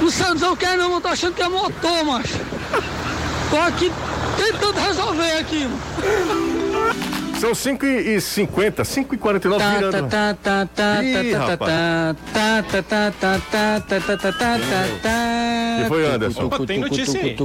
Não 0.00 0.10
sei, 0.10 0.26
não 0.28 0.38
sei 0.38 0.48
o 0.48 0.56
que 0.56 0.64
é, 0.64 0.76
não. 0.76 0.92
Eu 0.94 1.00
tô 1.00 1.08
achando 1.08 1.34
que 1.34 1.42
é 1.42 1.48
motor, 1.48 2.04
macho. 2.04 2.38
Tô 3.50 3.56
aqui 3.58 3.90
tentando 4.42 4.80
resolver 4.80 5.32
aqui. 5.38 5.68
São 7.40 7.54
5 7.54 7.86
e 7.86 8.20
50, 8.20 8.84
5 8.84 9.14
e 9.14 9.18
49 9.18 9.64
virando. 9.76 10.08
E 15.80 15.88
foi, 15.88 16.06
Anderson? 16.06 16.44
Opa, 16.46 16.66
tem 16.66 16.78
notícia 16.80 17.20
aí. 17.20 17.36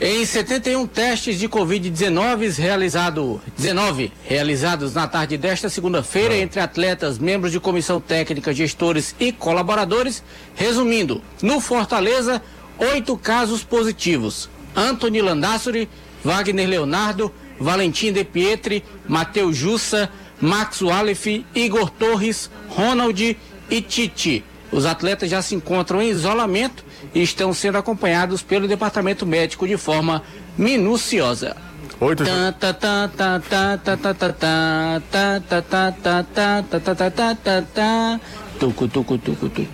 Em 0.00 0.26
71 0.26 0.84
testes 0.88 1.38
de 1.38 1.48
Covid-19 1.48 2.58
realizado, 2.58 3.40
19 3.56 4.12
realizados 4.24 4.94
na 4.94 5.06
tarde 5.06 5.38
desta 5.38 5.68
segunda-feira 5.68 6.36
entre 6.36 6.58
atletas, 6.58 7.20
membros 7.20 7.52
de 7.52 7.60
comissão 7.60 8.00
técnica, 8.00 8.52
gestores 8.52 9.14
e 9.20 9.30
colaboradores. 9.30 10.24
Resumindo, 10.56 11.22
no 11.40 11.60
Fortaleza, 11.60 12.42
oito 12.78 13.16
casos 13.16 13.62
positivos. 13.62 14.50
Antony 14.76 15.20
Landassuri, 15.20 15.88
Wagner 16.24 16.68
Leonardo, 16.68 17.32
Valentim 17.58 18.12
De 18.12 18.24
Pietri, 18.24 18.84
Matheus 19.06 19.56
Jussa, 19.56 20.10
Max 20.40 20.80
Walef, 20.80 21.44
Igor 21.54 21.90
Torres, 21.90 22.50
Ronald 22.68 23.36
e 23.70 23.80
Titi. 23.80 24.44
Os 24.70 24.86
atletas 24.86 25.30
já 25.30 25.42
se 25.42 25.54
encontram 25.54 26.00
em 26.00 26.08
isolamento 26.08 26.84
e 27.14 27.22
estão 27.22 27.52
sendo 27.52 27.76
acompanhados 27.76 28.42
pelo 28.42 28.66
departamento 28.66 29.26
médico 29.26 29.68
de 29.68 29.76
forma 29.76 30.22
minuciosa. 30.56 31.56
Oito. 32.00 32.24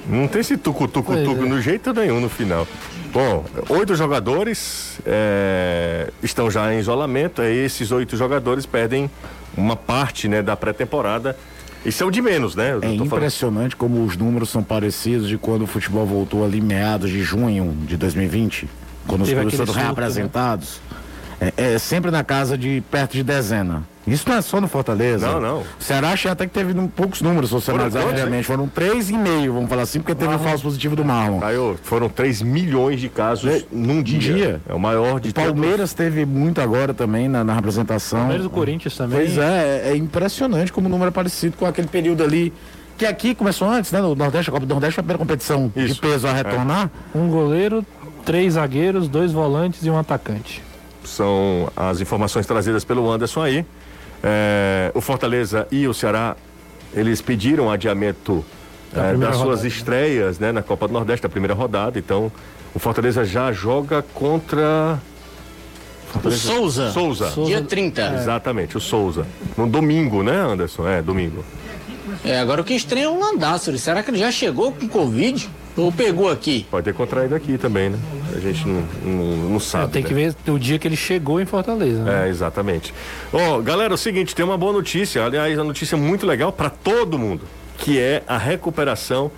Não 0.07 0.29
tem 0.29 0.41
esse 0.41 0.57
tucu-tucu-tucu 0.57 1.47
no 1.47 1.61
jeito 1.61 1.93
nenhum 1.93 2.21
no 2.21 2.29
final. 2.29 2.67
Bom, 3.13 3.45
oito 3.71 3.95
jogadores 3.95 4.99
é, 5.07 6.11
estão 6.23 6.51
já 6.51 6.73
em 6.73 6.79
isolamento. 6.79 7.43
E 7.43 7.65
esses 7.65 7.91
oito 7.91 8.17
jogadores 8.17 8.67
perdem 8.67 9.11
uma 9.57 9.77
parte 9.77 10.29
né, 10.29 10.43
da 10.43 10.57
pré-temporada. 10.57 11.37
Isso 11.85 12.03
é 12.03 12.07
o 12.07 12.11
de 12.11 12.21
menos, 12.21 12.55
né? 12.55 12.73
Eu 12.73 12.79
É 12.79 12.81
tô 12.81 12.87
falando- 12.89 13.07
impressionante 13.07 13.77
como 13.77 14.05
os 14.05 14.17
números 14.17 14.51
são 14.51 14.63
parecidos 14.63 15.29
de 15.29 15.39
quando 15.39 15.63
o 15.63 15.67
futebol 15.67 16.05
voltou 16.05 16.45
ali 16.45 16.61
meados 16.61 17.09
de 17.11 17.23
junho 17.23 17.73
de 17.87 17.97
2020, 17.97 18.69
quando 19.07 19.23
os 19.23 19.29
Teve 19.29 19.41
clubes 19.41 19.55
aquele 19.55 19.67
foram 19.73 19.73
surto, 19.73 19.87
reapresentados. 20.01 20.81
É, 21.41 21.53
é 21.75 21.79
sempre 21.79 22.11
na 22.11 22.25
casa 22.25 22.59
de 22.59 22.83
perto 22.91 23.13
de 23.13 23.23
dezena. 23.23 23.85
Isso 24.13 24.29
não 24.29 24.37
é 24.37 24.43
só 24.43 24.61
no 24.61 24.69
Fortaleza. 24.69 25.27
Não, 25.27 25.41
não. 25.41 25.59
O 25.61 25.83
Ceará 25.83 26.15
até 26.31 26.47
que 26.47 26.53
teve 26.53 26.75
poucos 26.89 27.21
números, 27.23 27.51
se 27.51 27.55
você 27.55 27.71
Foram 27.71 27.87
analisar 27.87 28.09
friamente. 28.09 28.45
Foram 28.45 28.67
três 28.67 29.11
e 29.11 29.13
meio, 29.17 29.53
vamos 29.55 29.69
falar 29.69 29.83
assim, 29.83 30.01
porque 30.01 30.15
teve 30.15 30.35
o 30.35 30.39
falso 30.39 30.63
positivo 30.63 30.97
do 30.97 31.05
Marlon. 31.05 31.41
Caio, 31.41 31.79
foram 31.83 32.09
3 32.09 32.43
milhões 32.43 33.01
de 33.01 33.09
casos 33.09 33.65
num 33.71 34.03
dia. 34.03 34.19
dia. 34.19 34.61
É 34.69 34.75
o 34.75 34.79
maior 34.79 35.21
de 35.21 35.31
O 35.31 35.35
Palmeiras 35.35 35.93
teve 35.93 36.25
muito 36.25 36.61
agora 36.61 36.93
também 36.93 37.29
na, 37.29 37.45
na 37.45 37.55
representação. 37.55 38.21
Palmeiras 38.21 38.45
do 38.45 38.51
Corinthians 38.51 38.97
também. 38.97 39.19
Pois 39.19 39.39
é, 39.39 39.83
é, 39.85 39.91
é 39.91 39.97
impressionante 39.97 40.73
como 40.73 40.89
o 40.89 40.91
número 40.91 41.09
é 41.09 41.13
parecido 41.13 41.57
com 41.57 41.67
aquele 41.67 41.89
período 41.89 42.23
ali. 42.23 42.53
Que 42.97 43.07
aqui 43.07 43.35
começou 43.35 43.69
antes, 43.69 43.93
né? 43.93 44.01
No 44.01 44.15
Nordeste, 44.17 44.51
a 44.51 44.53
Copa 44.53 44.67
do 44.67 44.71
Nordeste 44.71 44.97
foi 44.97 45.03
a 45.03 45.05
primeira 45.05 45.19
competição 45.19 45.73
Isso. 45.77 45.95
de 45.95 46.01
peso 46.01 46.27
a 46.27 46.33
retornar. 46.33 46.91
Um 47.15 47.29
goleiro, 47.29 47.87
três 48.25 48.55
zagueiros, 48.55 49.07
dois 49.09 49.31
volantes 49.31 49.85
e 49.85 49.91
um 49.91 49.97
atacante. 49.97 50.63
São 51.05 51.71
as 51.77 52.01
informações 52.01 52.45
trazidas 52.45 52.85
pelo 52.85 53.09
Anderson 53.11 53.43
aí. 53.43 53.65
É, 54.23 54.91
o 54.95 55.01
Fortaleza 55.01 55.67
e 55.71 55.87
o 55.87 55.95
Ceará, 55.95 56.37
eles 56.93 57.21
pediram 57.21 57.71
adiamento 57.71 58.45
Da 58.93 59.07
é, 59.07 59.15
das 59.15 59.37
suas 59.37 59.49
rodada. 59.49 59.69
estreias 59.69 60.39
né, 60.39 60.51
na 60.53 60.63
Copa 60.63 60.87
do 60.89 60.95
Nordeste, 60.95 61.23
da 61.23 61.29
primeira 61.29 61.55
rodada. 61.55 61.99
Então, 61.99 62.33
o 62.75 62.79
Fortaleza 62.79 63.25
já 63.25 63.53
joga 63.53 64.03
contra. 64.15 64.99
O 66.25 66.31
Souza. 66.31 66.91
Souza. 66.91 67.33
Dia 67.45 67.61
30. 67.63 68.15
Exatamente, 68.15 68.77
o 68.77 68.81
Souza. 68.81 69.27
No 69.57 69.67
domingo, 69.67 70.23
né, 70.23 70.37
Anderson? 70.37 70.89
É, 70.89 71.03
domingo. 71.03 71.45
É, 72.25 72.41
agora 72.41 72.63
o 72.63 72.65
que 72.65 72.73
estranha 72.75 73.05
é 73.05 73.09
o 73.09 73.19
Landássero. 73.21 73.77
Será 73.79 74.03
que 74.03 74.11
ele 74.11 74.19
já 74.19 74.33
chegou 74.33 74.73
com 74.73 74.89
Covid? 74.89 75.49
Ou 75.79 75.93
pegou 75.93 76.29
aqui? 76.29 76.67
Pode 76.69 76.85
ter 76.85 76.93
contraído 76.93 77.35
aqui 77.35 77.57
também, 77.57 77.91
né? 77.91 77.99
A 78.35 78.41
gente 78.41 78.67
não, 78.67 78.85
não, 79.05 79.37
não 79.51 79.61
sabe. 79.61 79.85
É, 79.85 79.89
tem 79.89 80.03
né? 80.03 80.09
que 80.09 80.15
ver 80.15 80.35
o 80.51 80.59
dia 80.59 80.79
que 80.79 80.89
ele 80.89 80.97
chegou 80.97 81.41
em 81.41 81.47
Fortaleza. 81.47 82.03
Né? 82.03 82.27
É, 82.27 82.29
exatamente. 82.29 82.93
Ó, 83.33 83.61
galera, 83.61 83.93
é 83.93 83.95
o 83.95 83.99
seguinte, 83.99 84.35
tem 84.35 84.45
uma 84.45 84.59
boa 84.59 84.73
notícia, 84.73 85.25
aliás, 85.25 85.57
uma 85.57 85.65
notícia 85.65 85.97
muito 85.97 86.27
legal 86.27 86.53
para 86.53 86.69
todo 86.69 87.17
mundo, 87.17 87.45
que 87.79 87.99
é 87.99 88.25
a 88.27 88.37
recuperação 88.37 89.31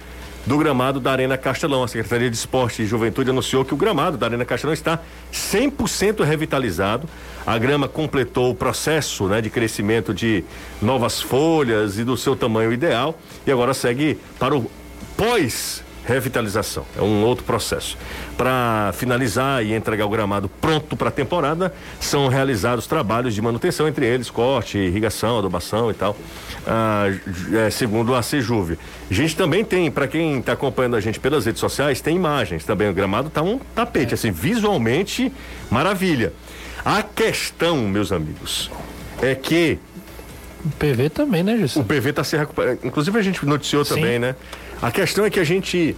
do 0.47 0.57
gramado 0.57 0.99
da 0.99 1.12
Arena 1.12 1.36
Castelão. 1.36 1.84
A 1.84 1.88
Secretaria 1.88 2.30
de 2.30 2.36
Esporte 2.36 2.82
e 2.82 2.86
Juventude 2.86 3.28
anunciou 3.28 3.62
que 3.62 3.74
o 3.74 3.76
gramado 3.76 4.16
da 4.16 4.26
Arena 4.26 4.45
Castelão 4.45 4.72
está 4.72 4.99
100% 5.32 6.24
revitalizado. 6.24 7.07
A 7.47 7.59
grama 7.59 7.86
completou 7.86 8.51
o 8.51 8.55
processo 8.55 9.26
né, 9.26 9.43
de 9.43 9.51
crescimento 9.51 10.14
de 10.14 10.43
novas 10.80 11.20
folhas 11.20 11.99
e 11.99 12.05
do 12.05 12.16
seu 12.16 12.34
tamanho 12.34 12.72
ideal 12.72 13.18
e 13.47 13.53
agora 13.53 13.74
segue 13.74 14.18
para 14.38 14.57
o 14.57 14.70
pós 15.16 15.82
revitalização. 16.05 16.84
É 16.96 17.03
um 17.03 17.22
outro 17.24 17.44
processo. 17.44 17.96
Para 18.36 18.92
finalizar 18.94 19.64
e 19.64 19.74
entregar 19.74 20.07
o 20.07 20.09
gramado 20.09 20.48
pronto 20.48 20.96
para 20.96 21.09
a 21.09 21.12
temporada, 21.12 21.72
são 22.01 22.28
realizados 22.28 22.86
trabalhos 22.86 23.34
de 23.34 23.42
manutenção, 23.42 23.86
entre 23.86 24.07
eles 24.07 24.30
corte, 24.30 24.78
irrigação, 24.78 25.38
adubação 25.38 25.90
e 25.90 25.94
tal, 25.94 26.16
ah, 26.66 27.07
é, 27.66 27.70
segundo 27.70 28.14
a 28.14 28.22
Sejuve. 28.22 28.78
A 29.11 29.14
gente 29.14 29.36
também 29.36 29.64
tem, 29.64 29.90
para 29.90 30.09
quem 30.09 30.38
está 30.38 30.53
acompanhando 30.53 30.96
a 30.96 31.01
gente 31.01 31.20
pelas 31.20 31.46
redes 31.46 31.61
sociais, 31.61 32.01
tem 32.01 32.16
imagens 32.16 32.64
também. 32.64 32.88
O 32.88 32.94
gramado 32.94 33.28
está 33.28 33.42
um 33.42 33.59
tapete, 33.74 34.14
assim, 34.14 34.30
visualmente 34.30 35.32
maravilha. 35.70 36.32
A 36.84 37.03
questão, 37.03 37.76
meus 37.76 38.11
amigos, 38.11 38.70
é 39.20 39.34
que 39.34 39.78
O 40.64 40.70
PV 40.70 41.11
também, 41.11 41.42
né, 41.42 41.55
o 41.55 41.59
Gilson? 41.59 41.82
PV 41.82 42.11
está 42.11 42.24
se 42.24 42.36
recuperando. 42.36 42.78
Inclusive 42.84 43.18
a 43.18 43.22
gente 43.22 43.44
noticiou 43.44 43.84
Sim. 43.84 43.94
também, 43.96 44.18
né? 44.18 44.34
A 44.83 44.91
questão 44.91 45.24
é 45.24 45.31
que 45.31 45.41
a 45.41 45.45
gente. 45.45 45.97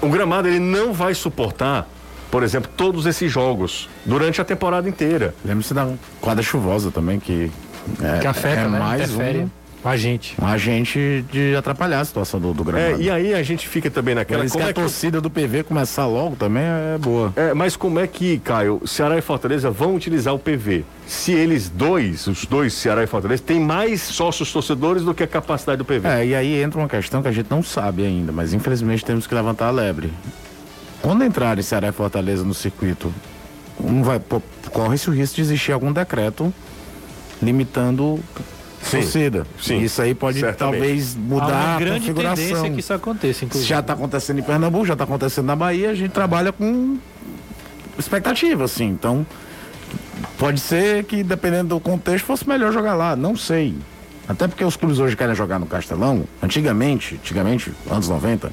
O 0.00 0.08
gramado 0.08 0.48
ele 0.48 0.58
não 0.58 0.92
vai 0.92 1.14
suportar, 1.14 1.88
por 2.30 2.42
exemplo, 2.42 2.70
todos 2.76 3.06
esses 3.06 3.30
jogos 3.30 3.88
durante 4.04 4.40
a 4.40 4.44
temporada 4.44 4.88
inteira. 4.88 5.34
Lembre-se 5.44 5.72
da 5.72 5.92
quadra 6.20 6.42
chuvosa 6.42 6.90
também, 6.90 7.20
que 7.20 7.50
é, 8.02 8.18
Que 8.18 8.26
afeta, 8.26 8.62
é 8.62 8.68
né? 8.68 8.78
mais 8.78 9.02
Interfere 9.02 9.38
um, 9.40 9.50
a 9.84 9.96
gente. 9.96 10.34
um 10.40 10.46
agente 10.46 11.24
de 11.30 11.54
atrapalhar 11.56 12.00
a 12.00 12.04
situação 12.04 12.38
do, 12.40 12.52
do 12.54 12.62
É, 12.70 12.72
gramado. 12.72 13.02
e 13.02 13.10
aí 13.10 13.34
a 13.34 13.42
gente 13.42 13.66
fica 13.68 13.90
também 13.90 14.14
naquela. 14.14 14.42
Mas 14.42 14.52
que 14.52 14.58
Como 14.58 14.66
a 14.66 14.70
é 14.70 14.72
que, 14.72 14.80
torcida 14.80 15.20
do 15.20 15.28
PV 15.30 15.64
começar 15.64 16.06
logo 16.06 16.36
também 16.36 16.62
é 16.62 16.98
boa. 16.98 17.32
é, 17.36 17.52
mas 17.54 17.74
como 17.76 17.98
é 17.98 18.06
que, 18.06 18.38
Caio, 18.38 18.80
Ceará 18.86 19.18
e 19.18 19.20
Fortaleza 19.20 19.70
vão 19.70 19.94
utilizar 19.96 20.34
o 20.34 20.38
PV? 20.38 20.84
Se 21.06 21.32
eles 21.32 21.68
dois, 21.68 22.26
os 22.26 22.44
dois, 22.46 22.72
Ceará 22.74 23.02
e 23.02 23.06
Fortaleza, 23.06 23.42
têm 23.44 23.58
mais 23.60 24.00
sócios 24.02 24.52
torcedores 24.52 25.02
do 25.02 25.12
que 25.12 25.22
a 25.22 25.26
capacidade 25.26 25.78
do 25.78 25.84
PV. 25.84 26.06
É, 26.08 26.26
e 26.26 26.34
aí 26.34 26.62
entra 26.62 26.78
uma 26.80 26.88
questão 26.88 27.20
que 27.22 27.28
a 27.28 27.32
gente 27.32 27.50
não 27.50 27.62
sabe 27.62 28.04
ainda, 28.04 28.30
mas 28.32 28.52
infelizmente 28.54 29.04
temos 29.04 29.26
que 29.26 29.34
levantar 29.34 29.66
a 29.66 29.70
lebre. 29.70 30.12
Quando 31.02 31.24
entrarem 31.24 31.62
Ceará 31.62 31.88
e 31.88 31.92
Fortaleza 31.92 32.44
no 32.44 32.54
circuito, 32.54 33.12
não 33.80 34.04
vai, 34.04 34.20
corre-se 34.72 35.10
o 35.10 35.12
risco 35.12 35.34
de 35.36 35.40
existir 35.42 35.72
algum 35.72 35.92
decreto 35.92 36.54
limitando 37.42 38.20
torcida. 39.00 39.46
sim, 39.60 39.80
Isso 39.80 40.00
aí 40.02 40.14
pode 40.14 40.40
certamente. 40.40 40.78
talvez 40.80 41.16
Há 41.16 41.18
mudar 41.18 41.76
a 41.76 41.78
configuração. 41.78 42.34
tendência 42.46 42.70
que 42.70 42.80
isso 42.80 42.92
aconteça, 42.92 43.38
Se 43.40 43.44
inclusive. 43.44 43.68
já 43.68 43.80
está 43.80 43.92
acontecendo 43.92 44.38
em 44.38 44.42
Pernambuco, 44.42 44.86
já 44.86 44.92
está 44.92 45.04
acontecendo 45.04 45.46
na 45.46 45.56
Bahia, 45.56 45.90
a 45.90 45.94
gente 45.94 46.10
trabalha 46.12 46.52
com 46.52 46.96
expectativa, 47.98 48.64
assim. 48.64 48.86
Então, 48.86 49.26
pode 50.38 50.60
ser 50.60 51.04
que, 51.04 51.22
dependendo 51.22 51.70
do 51.74 51.80
contexto, 51.80 52.24
fosse 52.24 52.48
melhor 52.48 52.72
jogar 52.72 52.94
lá. 52.94 53.14
Não 53.16 53.36
sei. 53.36 53.74
Até 54.28 54.46
porque 54.48 54.64
os 54.64 54.76
clubes 54.76 54.98
hoje 54.98 55.16
querem 55.16 55.34
jogar 55.34 55.58
no 55.58 55.66
Castelão. 55.66 56.24
Antigamente, 56.42 57.16
antigamente, 57.22 57.72
anos 57.90 58.08
90, 58.08 58.50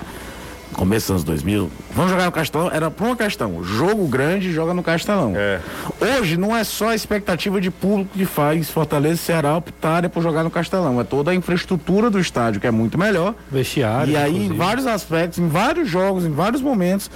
começo 0.73 1.07
dos 1.07 1.11
anos 1.11 1.23
2000, 1.23 1.69
vamos 1.93 2.11
jogar 2.11 2.25
no 2.25 2.31
Castelão, 2.31 2.69
era 2.71 2.89
por 2.89 3.05
uma 3.07 3.15
questão. 3.15 3.63
Jogo 3.63 4.07
grande, 4.07 4.51
joga 4.51 4.73
no 4.73 4.83
Castelão. 4.83 5.33
É. 5.35 5.59
Hoje 5.99 6.37
não 6.37 6.55
é 6.55 6.63
só 6.63 6.89
a 6.89 6.95
expectativa 6.95 7.59
de 7.59 7.69
público 7.71 8.11
que 8.13 8.25
faz 8.25 8.69
Fortaleza 8.69 9.15
e 9.15 9.17
Ceará 9.17 9.57
optarem 9.57 10.09
por 10.09 10.21
jogar 10.23 10.43
no 10.43 10.51
Castelão. 10.51 10.99
É 10.99 11.03
toda 11.03 11.31
a 11.31 11.35
infraestrutura 11.35 12.09
do 12.09 12.19
estádio, 12.19 12.61
que 12.61 12.67
é 12.67 12.71
muito 12.71 12.97
melhor. 12.97 13.33
Vestiário. 13.51 14.13
E 14.13 14.17
aí, 14.17 14.31
em 14.31 14.35
inclusive. 14.35 14.57
vários 14.57 14.87
aspectos, 14.87 15.39
em 15.39 15.47
vários 15.47 15.89
jogos, 15.89 16.25
em 16.25 16.31
vários 16.31 16.61
momentos, 16.61 17.09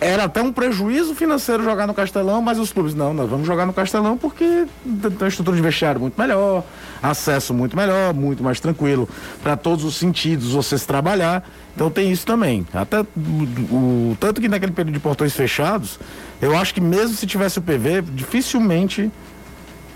era 0.00 0.24
até 0.24 0.40
um 0.40 0.52
prejuízo 0.52 1.14
financeiro 1.14 1.62
jogar 1.64 1.86
no 1.86 1.94
Castelão, 1.94 2.40
mas 2.40 2.58
os 2.58 2.72
clubes, 2.72 2.94
não, 2.94 3.12
nós 3.12 3.28
vamos 3.28 3.46
jogar 3.46 3.66
no 3.66 3.72
Castelão 3.72 4.16
porque 4.16 4.66
tem 4.84 5.10
uma 5.18 5.28
estrutura 5.28 5.56
de 5.56 5.62
vestiário 5.62 6.00
muito 6.00 6.18
melhor, 6.20 6.62
acesso 7.02 7.52
muito 7.52 7.76
melhor, 7.76 8.14
muito 8.14 8.42
mais 8.42 8.60
tranquilo, 8.60 9.08
para 9.42 9.56
todos 9.56 9.84
os 9.84 9.96
sentidos 9.96 10.52
você 10.52 10.78
se 10.78 10.86
trabalhar. 10.86 11.48
Então 11.74 11.90
tem 11.90 12.12
isso 12.12 12.24
também. 12.24 12.66
Até 12.72 13.00
o, 13.00 14.16
tanto 14.20 14.40
que 14.40 14.48
naquele 14.48 14.72
período 14.72 14.94
de 14.94 15.00
portões 15.00 15.34
fechados, 15.34 15.98
eu 16.40 16.56
acho 16.56 16.72
que 16.72 16.80
mesmo 16.80 17.16
se 17.16 17.26
tivesse 17.26 17.58
o 17.58 17.62
PV, 17.62 18.02
dificilmente 18.12 19.10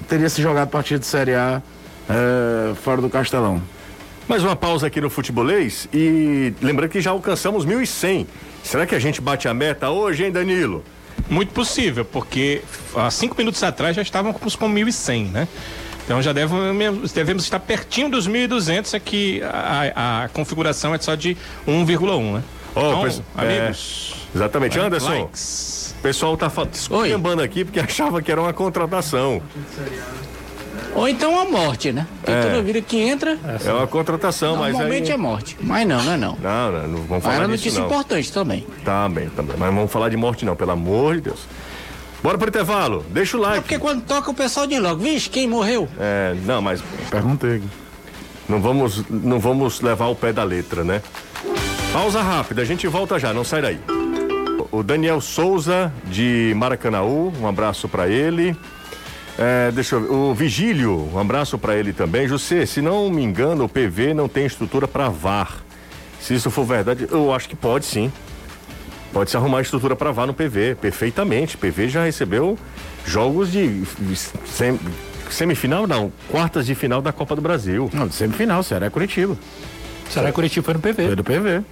teria 0.08 0.28
se 0.28 0.42
jogado 0.42 0.68
partida 0.68 0.98
de 0.98 1.06
Série 1.06 1.34
A 1.34 1.62
eh, 2.10 2.74
fora 2.82 3.00
do 3.00 3.08
Castelão. 3.08 3.62
Mais 4.28 4.42
uma 4.42 4.56
pausa 4.56 4.86
aqui 4.86 5.00
no 5.00 5.10
Futebolês 5.10 5.88
e 5.92 6.52
lembrando 6.60 6.90
que 6.90 7.00
já 7.00 7.10
alcançamos 7.10 7.64
1.100. 7.64 8.26
Será 8.62 8.86
que 8.86 8.94
a 8.94 8.98
gente 8.98 9.20
bate 9.20 9.48
a 9.48 9.54
meta 9.54 9.90
hoje, 9.90 10.24
hein, 10.24 10.32
Danilo? 10.32 10.84
Muito 11.28 11.52
possível, 11.52 12.04
porque 12.04 12.62
há 12.94 13.10
cinco 13.10 13.34
minutos 13.36 13.62
atrás 13.62 13.94
já 13.96 14.02
estávamos 14.02 14.56
com 14.56 14.68
1.100, 14.68 15.30
né? 15.30 15.48
Então 16.04 16.20
já 16.20 16.32
devemos, 16.32 17.12
devemos 17.12 17.44
estar 17.44 17.60
pertinho 17.60 18.10
dos 18.10 18.28
1.200, 18.28 18.94
é 18.94 18.98
que 19.00 19.40
a, 19.42 20.24
a 20.24 20.28
configuração 20.28 20.94
é 20.94 20.98
só 20.98 21.14
de 21.14 21.36
1,1, 21.66 22.34
né? 22.34 22.42
Ó, 22.74 22.80
então, 22.88 23.00
pois- 23.00 23.22
amigos, 23.36 24.14
Exatamente. 24.34 24.78
Anderson, 24.78 25.22
likes. 25.24 25.94
o 25.98 26.02
pessoal 26.02 26.36
tá 26.36 26.48
fa- 26.50 26.66
esculhambando 26.72 27.42
aqui 27.42 27.64
porque 27.64 27.78
achava 27.80 28.20
que 28.22 28.32
era 28.32 28.40
uma 28.40 28.52
contratação. 28.52 29.42
Ou 30.94 31.08
então 31.08 31.40
a 31.40 31.44
morte, 31.46 31.90
né? 31.90 32.06
Porque 32.20 32.30
É. 32.32 32.42
toda 32.42 32.62
vida 32.62 32.80
que 32.82 32.98
entra, 33.00 33.38
É 33.64 33.72
uma 33.72 33.86
contratação, 33.86 34.56
mas 34.56 34.66
aí... 34.66 34.72
normalmente 34.72 35.10
é 35.10 35.16
morte. 35.16 35.56
Mas 35.60 35.86
não, 35.88 36.02
não 36.02 36.12
é 36.12 36.16
não. 36.16 36.36
Não, 36.40 36.72
não, 36.72 36.80
não 36.88 36.96
vamos 36.98 37.08
Mas 37.10 37.22
falar 37.22 37.34
era 37.36 37.42
disso 37.48 37.50
notícia 37.64 37.80
não. 37.80 37.86
importante 37.86 38.32
também. 38.32 38.66
Também, 38.84 39.28
também. 39.30 39.56
Mas 39.58 39.68
não 39.68 39.76
vamos 39.76 39.92
falar 39.92 40.08
de 40.10 40.16
morte 40.16 40.44
não, 40.44 40.54
pelo 40.54 40.72
amor 40.72 41.14
de 41.14 41.22
Deus. 41.22 41.40
Bora 42.22 42.36
pro 42.38 42.48
intervalo. 42.48 43.04
Deixa 43.08 43.36
o 43.38 43.40
É 43.40 43.46
like. 43.48 43.62
porque 43.62 43.78
quando 43.78 44.02
toca 44.02 44.30
o 44.30 44.34
pessoal 44.34 44.66
diz 44.66 44.78
logo, 44.80 45.00
vixe, 45.02 45.28
quem 45.30 45.48
morreu? 45.48 45.88
É, 45.98 46.36
não, 46.44 46.60
mas 46.60 46.82
Perguntei. 47.10 47.62
não 48.48 48.60
vamos, 48.60 49.02
não 49.08 49.40
vamos 49.40 49.80
levar 49.80 50.06
o 50.06 50.14
pé 50.14 50.32
da 50.32 50.44
letra, 50.44 50.84
né? 50.84 51.02
Pausa 51.92 52.22
rápida, 52.22 52.62
a 52.62 52.64
gente 52.64 52.86
volta 52.86 53.18
já, 53.18 53.32
não 53.34 53.44
sai 53.44 53.62
daí. 53.62 53.80
O 54.70 54.82
Daniel 54.82 55.20
Souza, 55.20 55.92
de 56.04 56.52
Maracanaú, 56.56 57.32
um 57.40 57.46
abraço 57.46 57.88
pra 57.88 58.08
ele. 58.08 58.56
É, 59.38 59.70
deixa 59.70 59.96
eu 59.96 60.02
ver, 60.02 60.10
o 60.10 60.34
Vigílio, 60.34 61.08
um 61.12 61.18
abraço 61.18 61.58
pra 61.58 61.76
ele 61.76 61.92
também. 61.92 62.28
José, 62.28 62.66
se 62.66 62.80
não 62.80 63.10
me 63.10 63.22
engano, 63.22 63.64
o 63.64 63.68
PV 63.68 64.14
não 64.14 64.28
tem 64.28 64.44
estrutura 64.46 64.86
pra 64.86 65.08
VAR. 65.08 65.62
Se 66.20 66.34
isso 66.34 66.50
for 66.50 66.64
verdade, 66.64 67.08
eu 67.10 67.32
acho 67.32 67.48
que 67.48 67.56
pode 67.56 67.84
sim. 67.84 68.12
Pode 69.12 69.30
se 69.30 69.36
arrumar 69.36 69.60
estrutura 69.60 69.96
para 69.96 70.10
VAR 70.12 70.26
no 70.26 70.34
PV, 70.34 70.76
perfeitamente. 70.80 71.56
PV 71.56 71.88
já 71.88 72.04
recebeu 72.04 72.58
jogos 73.04 73.50
de 73.50 73.82
sem, 74.46 74.78
semifinal, 75.30 75.86
não, 75.86 76.12
quartas 76.30 76.66
de 76.66 76.74
final 76.74 77.02
da 77.02 77.12
Copa 77.12 77.34
do 77.34 77.42
Brasil. 77.42 77.90
Não, 77.92 78.06
de 78.06 78.14
semifinal, 78.14 78.62
Ceará 78.62 78.86
é 78.86 78.90
Curitiba. 78.90 79.36
Será 80.08 80.30
Curitiba 80.30 80.64
foi 80.64 80.74
no 80.74 80.80
PV? 80.80 81.06
Foi 81.06 81.16
do 81.16 81.24
PV. 81.24 81.62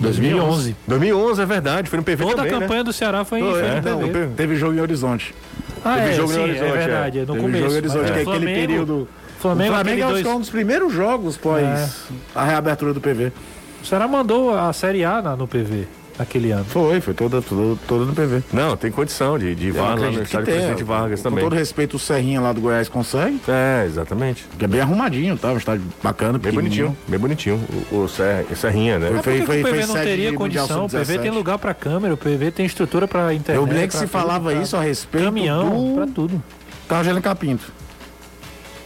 2011. 0.00 0.76
2011, 0.86 1.42
é 1.42 1.46
verdade, 1.46 1.88
foi 1.90 1.96
no 1.98 2.02
PV 2.04 2.24
Toda 2.24 2.36
também, 2.36 2.50
a 2.50 2.54
né? 2.54 2.60
campanha 2.60 2.84
do 2.84 2.92
Ceará 2.92 3.24
foi, 3.24 3.40
Foi, 3.40 3.50
foi 3.52 3.62
é, 3.62 3.74
no 3.76 4.08
PV. 4.08 4.18
não. 4.26 4.32
Teve 4.34 4.56
jogo 4.56 4.74
em 4.74 4.80
Horizonte. 4.80 5.34
Ah, 5.84 5.94
Teve 5.96 6.08
é, 6.10 6.12
jogo 6.14 6.30
em 6.30 6.34
sim, 6.34 6.40
Horizonte, 6.42 6.64
é 6.64 6.68
é. 6.68 6.72
verdade, 6.72 7.18
é 7.18 7.20
no 7.22 7.26
Teve 7.28 7.40
começo. 7.40 7.58
jogo 7.62 7.74
em 7.74 7.76
Horizonte, 7.78 8.00
mas 8.02 8.10
que 8.10 8.18
é 8.18 8.22
aquele 8.22 8.36
Flamengo- 8.36 8.60
período. 8.60 9.08
Flamengo, 9.40 9.70
o 9.70 9.74
Flamengo 9.74 10.06
dois- 10.08 10.26
é 10.26 10.28
um 10.30 10.40
dos 10.40 10.50
primeiros 10.50 10.92
jogos 10.92 11.36
pós 11.36 11.62
É. 11.64 11.88
a 12.34 12.44
reabertura 12.44 12.92
do 12.92 13.00
PV. 13.00 13.32
O 13.82 13.86
Ceará 13.86 14.08
mandou 14.08 14.56
a 14.56 14.72
Série 14.72 15.04
A 15.04 15.22
na- 15.22 15.36
no 15.36 15.46
PV 15.46 15.86
naquele 16.18 16.50
ano. 16.50 16.64
Foi, 16.64 17.00
foi 17.00 17.14
toda, 17.14 17.40
toda, 17.40 17.78
toda 17.86 18.04
no 18.04 18.12
PV. 18.14 18.42
Não, 18.52 18.76
tem 18.76 18.90
condição 18.90 19.38
de, 19.38 19.54
de 19.54 19.68
Eu 19.68 19.74
VAR 19.74 19.98
lá 19.98 20.06
no 20.10 20.18
que 20.18 20.22
estádio 20.24 20.46
tenha. 20.46 20.56
Presidente 20.58 20.82
Vargas 20.84 21.20
Com 21.22 21.28
também. 21.30 21.44
todo 21.44 21.54
respeito, 21.54 21.96
o 21.96 21.98
Serrinha 21.98 22.40
lá 22.40 22.52
do 22.52 22.60
Goiás 22.60 22.88
consegue, 22.88 23.40
É, 23.48 23.84
exatamente. 23.86 24.44
que 24.58 24.64
é 24.64 24.68
bem 24.68 24.80
arrumadinho, 24.80 25.36
tá? 25.36 25.52
Um 25.52 25.56
estádio 25.56 25.84
bacana, 26.02 26.38
Bem 26.38 26.52
bonitinho, 26.52 26.96
bem 27.06 27.18
bonitinho. 27.18 27.60
O, 27.92 27.96
o 28.04 28.08
Serrinha, 28.56 28.98
né? 28.98 29.06
Foi- 29.08 29.16
Mas 29.16 29.24
que, 29.24 29.32
que 29.40 29.46
foi- 29.46 29.60
o 29.60 29.64
PV 29.64 29.82
foi 29.84 29.86
não 29.96 30.02
teria 30.04 30.32
condição? 30.32 30.84
O 30.84 30.88
PV 30.88 31.04
Sub-17. 31.04 31.22
tem 31.22 31.30
lugar 31.30 31.58
pra 31.58 31.72
câmera, 31.74 32.14
o 32.14 32.16
PV 32.16 32.50
tem 32.50 32.66
estrutura 32.66 33.06
pra 33.06 33.32
internet. 33.34 33.56
Eu 33.56 33.64
lembro 33.66 33.82
que 33.82 33.88
pra 33.88 33.98
se 34.00 34.06
tudo, 34.06 34.10
falava 34.10 34.50
pra 34.50 34.60
isso 34.62 34.76
a 34.76 34.80
respeito 34.82 35.24
Caminhão, 35.24 35.92
pra 35.94 36.04
do 36.04 36.12
tudo. 36.12 36.42
Carlos 36.88 37.06
Angélica 37.08 37.34
Pinto. 37.34 37.72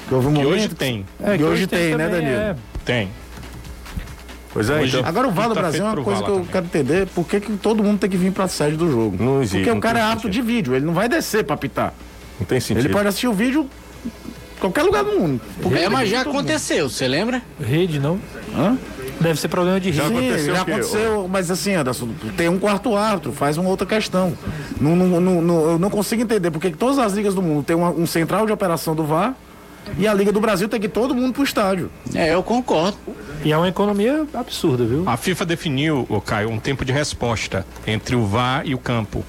Que 0.09 0.15
houve 0.15 0.27
um 0.27 0.33
Que 0.35 0.39
momento 0.43 0.55
hoje 0.55 0.69
tem. 0.71 1.07
É, 1.23 1.37
que 1.39 1.45
hoje 1.45 1.67
tem, 1.67 1.95
né, 1.97 2.07
também, 2.09 2.21
Danilo? 2.23 2.41
é. 2.43 2.57
Tem. 2.85 3.09
Pois 4.53 4.69
é, 4.69 4.81
Hoje- 4.81 4.97
então. 4.99 5.09
Agora 5.09 5.29
o 5.29 5.31
VAR 5.31 5.49
do 5.49 5.55
Tá 5.55 5.61
Brasil 5.63 5.85
é 5.87 5.89
uma 5.91 6.03
coisa 6.03 6.23
que 6.23 6.29
eu 6.31 6.39
lá 6.39 6.45
quero 6.53 6.67
entender, 6.67 7.07
por 7.09 7.27
que, 7.27 7.41
que 7.41 7.53
todo 7.57 7.83
mundo 7.83 7.99
tem 7.99 8.11
que 8.11 8.17
vir 8.17 8.33
pra 8.33 8.47
sede 8.49 8.77
do 8.77 8.91
jogo? 8.91 9.17
Não 9.23 9.39
existe, 9.43 9.57
Porque 9.59 9.71
não 9.71 9.79
o 9.79 9.81
cara 9.81 9.99
é 9.99 10.03
apto 10.03 10.29
de 10.29 10.43
vídeo, 10.43 10.75
ele 10.75 10.85
não 10.85 10.93
vai 10.95 11.09
descer 11.09 11.45
pra 11.45 11.55
apitar. 11.55 11.95
Não 12.39 12.47
tem 12.47 12.61
sentido. 12.61 12.85
Ele 12.85 12.93
pode 12.93 13.09
assistir 13.09 13.29
o 13.29 13.33
vídeo 13.33 13.67
em 14.05 14.61
qualquer 14.61 14.83
lugar 14.83 15.05
do 15.05 15.13
mundo. 15.19 15.41
Por 15.61 15.73
que 15.73 15.79
É, 15.79 15.89
mas 15.89 16.09
já 16.11 16.21
aconteceu, 16.21 16.89
você 16.91 17.09
lembra? 17.09 17.41
Rede, 17.61 17.99
não? 17.99 18.19
Hã? 18.55 18.77
Deve 19.21 19.39
ser 19.41 19.49
problema 19.49 19.79
de 19.81 19.93
Já 19.93 20.03
rede. 20.09 20.15
Sim, 20.19 20.27
aconteceu 20.27 20.55
já 20.55 20.63
aconteceu, 20.63 21.29
mas 21.31 21.51
assim, 21.51 21.75
Anderson, 21.75 22.09
tem 22.37 22.49
um 22.49 22.59
quarto 22.59 22.97
árbitro, 22.97 23.33
faz 23.33 23.57
uma 23.57 23.69
outra 23.71 23.87
questão. 23.87 24.33
Não, 24.81 24.97
não, 24.97 25.21
não, 25.21 25.41
não- 25.43 25.71
eu 25.73 25.79
não 25.79 25.89
consigo 25.91 26.23
entender 26.23 26.51
porque 26.51 26.71
que 26.71 26.77
todas 26.77 26.99
as 26.99 27.13
ligas 27.13 27.33
do 27.35 27.41
mundo 27.41 27.63
tem 27.65 27.77
uma- 27.77 27.91
um 27.91 28.05
central 28.07 28.45
de 28.47 28.53
operação 28.53 28.95
do 28.97 29.05
VAR 29.05 29.35
e 29.99 30.07
a 30.07 30.15
Liga 30.15 30.33
do 30.33 30.41
Brasil 30.41 30.69
tem 30.69 30.81
que 30.81 30.87
ir 30.87 30.91
todo 30.91 31.15
mundo 31.15 31.33
pro 31.33 31.43
estádio. 31.43 31.91
É, 32.15 32.35
eu 32.35 32.43
concordo. 32.43 32.97
E 33.45 33.53
é 33.53 33.57
uma 33.57 33.69
economia 33.69 34.25
absurda, 34.35 34.85
viu? 34.85 35.03
A 35.09 35.17
FIFA 35.17 35.45
definiu, 35.45 36.07
ô 36.09 36.21
Caio, 36.21 36.49
um 36.51 36.59
tempo 36.61 36.85
de 36.85 36.93
resposta 36.93 37.67
entre 37.87 38.15
o 38.15 38.25
VAR 38.25 38.63
e 38.65 38.75
o 38.75 38.79
campo. 38.79 39.25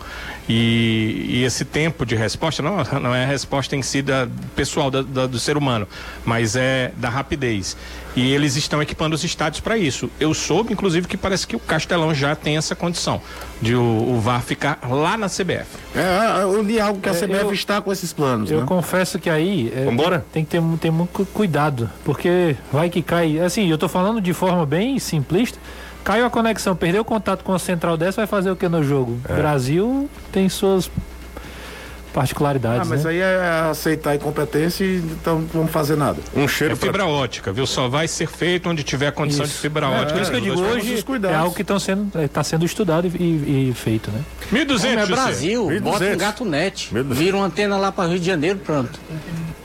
E, 0.47 1.26
e 1.30 1.43
esse 1.43 1.64
tempo 1.64 2.06
de 2.06 2.16
resposta 2.16 2.62
não, 2.62 2.78
não 3.01 3.16
é 3.16 3.24
a 3.24 3.28
resposta 3.28 3.76
em 3.76 3.82
si 3.82 4.01
da, 4.01 4.28
pessoal 4.56 4.91
da- 4.91 5.01
da- 5.01 5.26
do 5.26 5.39
ser 5.39 5.56
humano, 5.58 5.88
mas 6.26 6.56
é 6.56 6.91
da 6.97 7.10
rapidez. 7.10 7.78
E 8.16 8.32
eles 8.32 8.55
estão 8.55 8.80
equipando 8.82 9.16
os 9.16 9.24
estádios 9.24 9.59
para 9.59 9.76
isso. 9.78 10.09
Eu 10.20 10.34
soube, 10.36 10.72
inclusive, 10.72 11.07
que 11.07 11.18
parece 11.18 11.47
que 11.47 11.55
o 11.55 11.59
Castelão 11.59 12.14
já 12.14 12.36
tem 12.36 12.57
essa 12.57 12.76
condição 12.76 13.20
de 13.61 13.76
o, 13.76 13.82
o 13.82 14.20
VAR 14.20 14.41
ficar 14.43 14.78
lá 14.88 15.18
na 15.18 15.28
CBF. 15.28 15.66
É, 15.95 16.43
eu 16.43 16.61
li 16.61 16.80
algo 16.80 16.99
que 17.01 17.09
a 17.09 17.11
É, 17.11 17.16
CBF 17.16 17.43
eu- 17.45 17.53
está 17.53 17.82
com 17.82 17.91
esses 17.91 18.14
planos, 18.14 18.51
Eu 18.51 18.59
né? 18.61 18.66
confesso 18.68 19.18
que 19.18 19.30
aí 19.30 19.74
é, 19.76 19.86
Vambora? 19.86 20.24
tem 20.32 20.45
que 20.45 20.51
ter, 20.51 20.61
ter 20.80 20.91
muito 20.91 21.09
cu- 21.11 21.26
cuidado, 21.26 21.89
porque 22.05 22.55
vai 22.72 22.89
que 22.89 23.01
cai. 23.01 23.39
Assim, 23.39 23.68
eu 23.70 23.78
tô 23.80 23.88
falando 23.89 24.22
de 24.22 24.32
forma 24.34 24.64
bem 24.66 24.99
simplista. 24.99 25.57
Caiu 26.03 26.26
a 26.26 26.30
conexão, 26.30 26.76
perdeu 26.76 27.01
o 27.01 27.05
contato 27.05 27.43
com 27.43 27.53
a 27.53 27.57
central 27.57 27.95
dessa, 27.97 28.18
vai 28.18 28.28
fazer 28.28 28.51
o 28.51 28.55
que 28.57 28.68
no 28.68 28.84
jogo? 28.84 29.18
É. 29.28 29.34
Brasil 29.34 30.09
tem 30.34 30.49
suas 30.49 30.91
particularidades. 32.14 32.82
Ah, 32.82 32.86
mas 32.86 33.03
né? 33.03 33.11
aí 33.11 33.18
é 33.20 33.68
aceitar 33.70 34.11
a 34.11 34.16
incompetência 34.16 34.84
e 34.86 34.97
então 34.97 35.39
não 35.39 35.47
vamos 35.47 35.72
fazer 35.72 35.95
nada. 35.97 36.20
Um 36.36 36.43
É 36.43 36.47
cheiro 36.47 36.78
pra... 36.78 36.86
fibra 36.88 37.05
ótica, 37.05 37.51
viu? 37.51 37.66
Só 37.66 37.88
vai 37.88 38.07
ser 38.07 38.28
feito 38.28 38.70
onde 38.70 38.84
tiver 38.84 39.11
condição 39.11 39.45
de 39.45 39.51
Isso. 39.51 39.61
fibra 39.61 39.88
É, 39.88 39.89
ótica. 39.89 40.14
por 40.14 40.22
isso 40.22 40.32
que 40.32 40.38
eu 40.38 40.41
digo, 40.41 40.55
Todos 40.55 40.72
hoje 40.76 41.03
é 41.30 41.36
algo 41.36 41.55
que 41.55 41.61
está 41.64 41.80
sendo, 41.80 42.18
é, 42.20 42.28
tá 42.28 42.43
sendo 42.43 42.66
estudado 42.66 43.07
e, 43.07 43.09
e- 43.22 43.70
e 43.72 43.74
feito, 43.74 44.11
né? 44.11 44.22
1.200, 44.51 44.80
Como 44.82 44.99
é. 44.99 45.05
Brasil, 45.07 45.66
1.200. 45.68 45.80
bota 45.82 46.05
um 46.05 46.18
gato 46.18 46.45
net. 46.45 46.89
1.200. 46.93 47.14
Vira 47.14 47.38
uma 47.38 47.45
antena 47.47 47.78
lá 47.78 47.91
para 47.91 48.09
Rio 48.09 48.20
de 48.20 48.26
Janeiro, 48.26 48.59
pronto. 48.59 48.99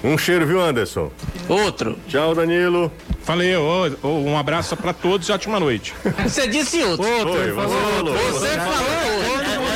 Um 0.03 0.17
cheiro, 0.17 0.47
viu, 0.47 0.61
Anderson? 0.61 1.11
Outro. 1.49 1.99
Tchau, 2.09 2.35
Danilo. 2.35 2.91
Falei, 3.25 3.55
ô, 3.57 3.91
ô, 4.03 4.09
um 4.21 4.39
abraço 4.39 4.77
para 4.77 4.93
todos 4.93 5.29
e 5.29 5.33
ótima 5.33 5.59
noite. 5.61 5.93
Você 6.25 6.47
disse 6.47 6.81
outro. 6.83 7.05
Oi, 7.05 7.51
você 7.51 7.55
falou. 7.55 8.15
Você 8.33 8.49
falou 8.49 9.29
outro. 9.33 9.68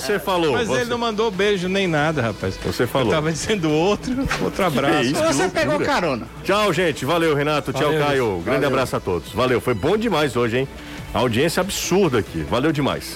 Você 0.00 0.18
falou. 0.18 0.52
Mas 0.52 0.68
você, 0.68 0.80
ele 0.82 0.90
não 0.90 0.98
mandou 0.98 1.30
beijo 1.30 1.68
nem 1.68 1.86
nada, 1.86 2.22
rapaz. 2.22 2.58
Você 2.64 2.86
falou. 2.86 3.08
Eu 3.08 3.14
tava 3.14 3.30
dizendo 3.32 3.70
outro, 3.70 4.26
outro 4.42 4.64
abraço. 4.66 5.02
isso? 5.02 5.14
Você 5.22 5.42
loucura. 5.42 5.50
pegou 5.50 5.80
carona. 5.80 6.26
Tchau, 6.44 6.72
gente. 6.72 7.04
Valeu, 7.04 7.34
Renato. 7.34 7.72
Tchau, 7.72 7.92
Valeu. 7.92 8.06
Caio. 8.06 8.42
Grande 8.44 8.64
abraço 8.66 8.96
a 8.96 9.00
todos. 9.00 9.32
Valeu. 9.32 9.60
Foi 9.60 9.74
bom 9.74 9.96
demais 9.96 10.36
hoje, 10.36 10.58
hein? 10.58 10.68
Audiência 11.12 11.60
absurda 11.60 12.18
aqui. 12.18 12.42
Valeu 12.48 12.72
demais. 12.72 13.14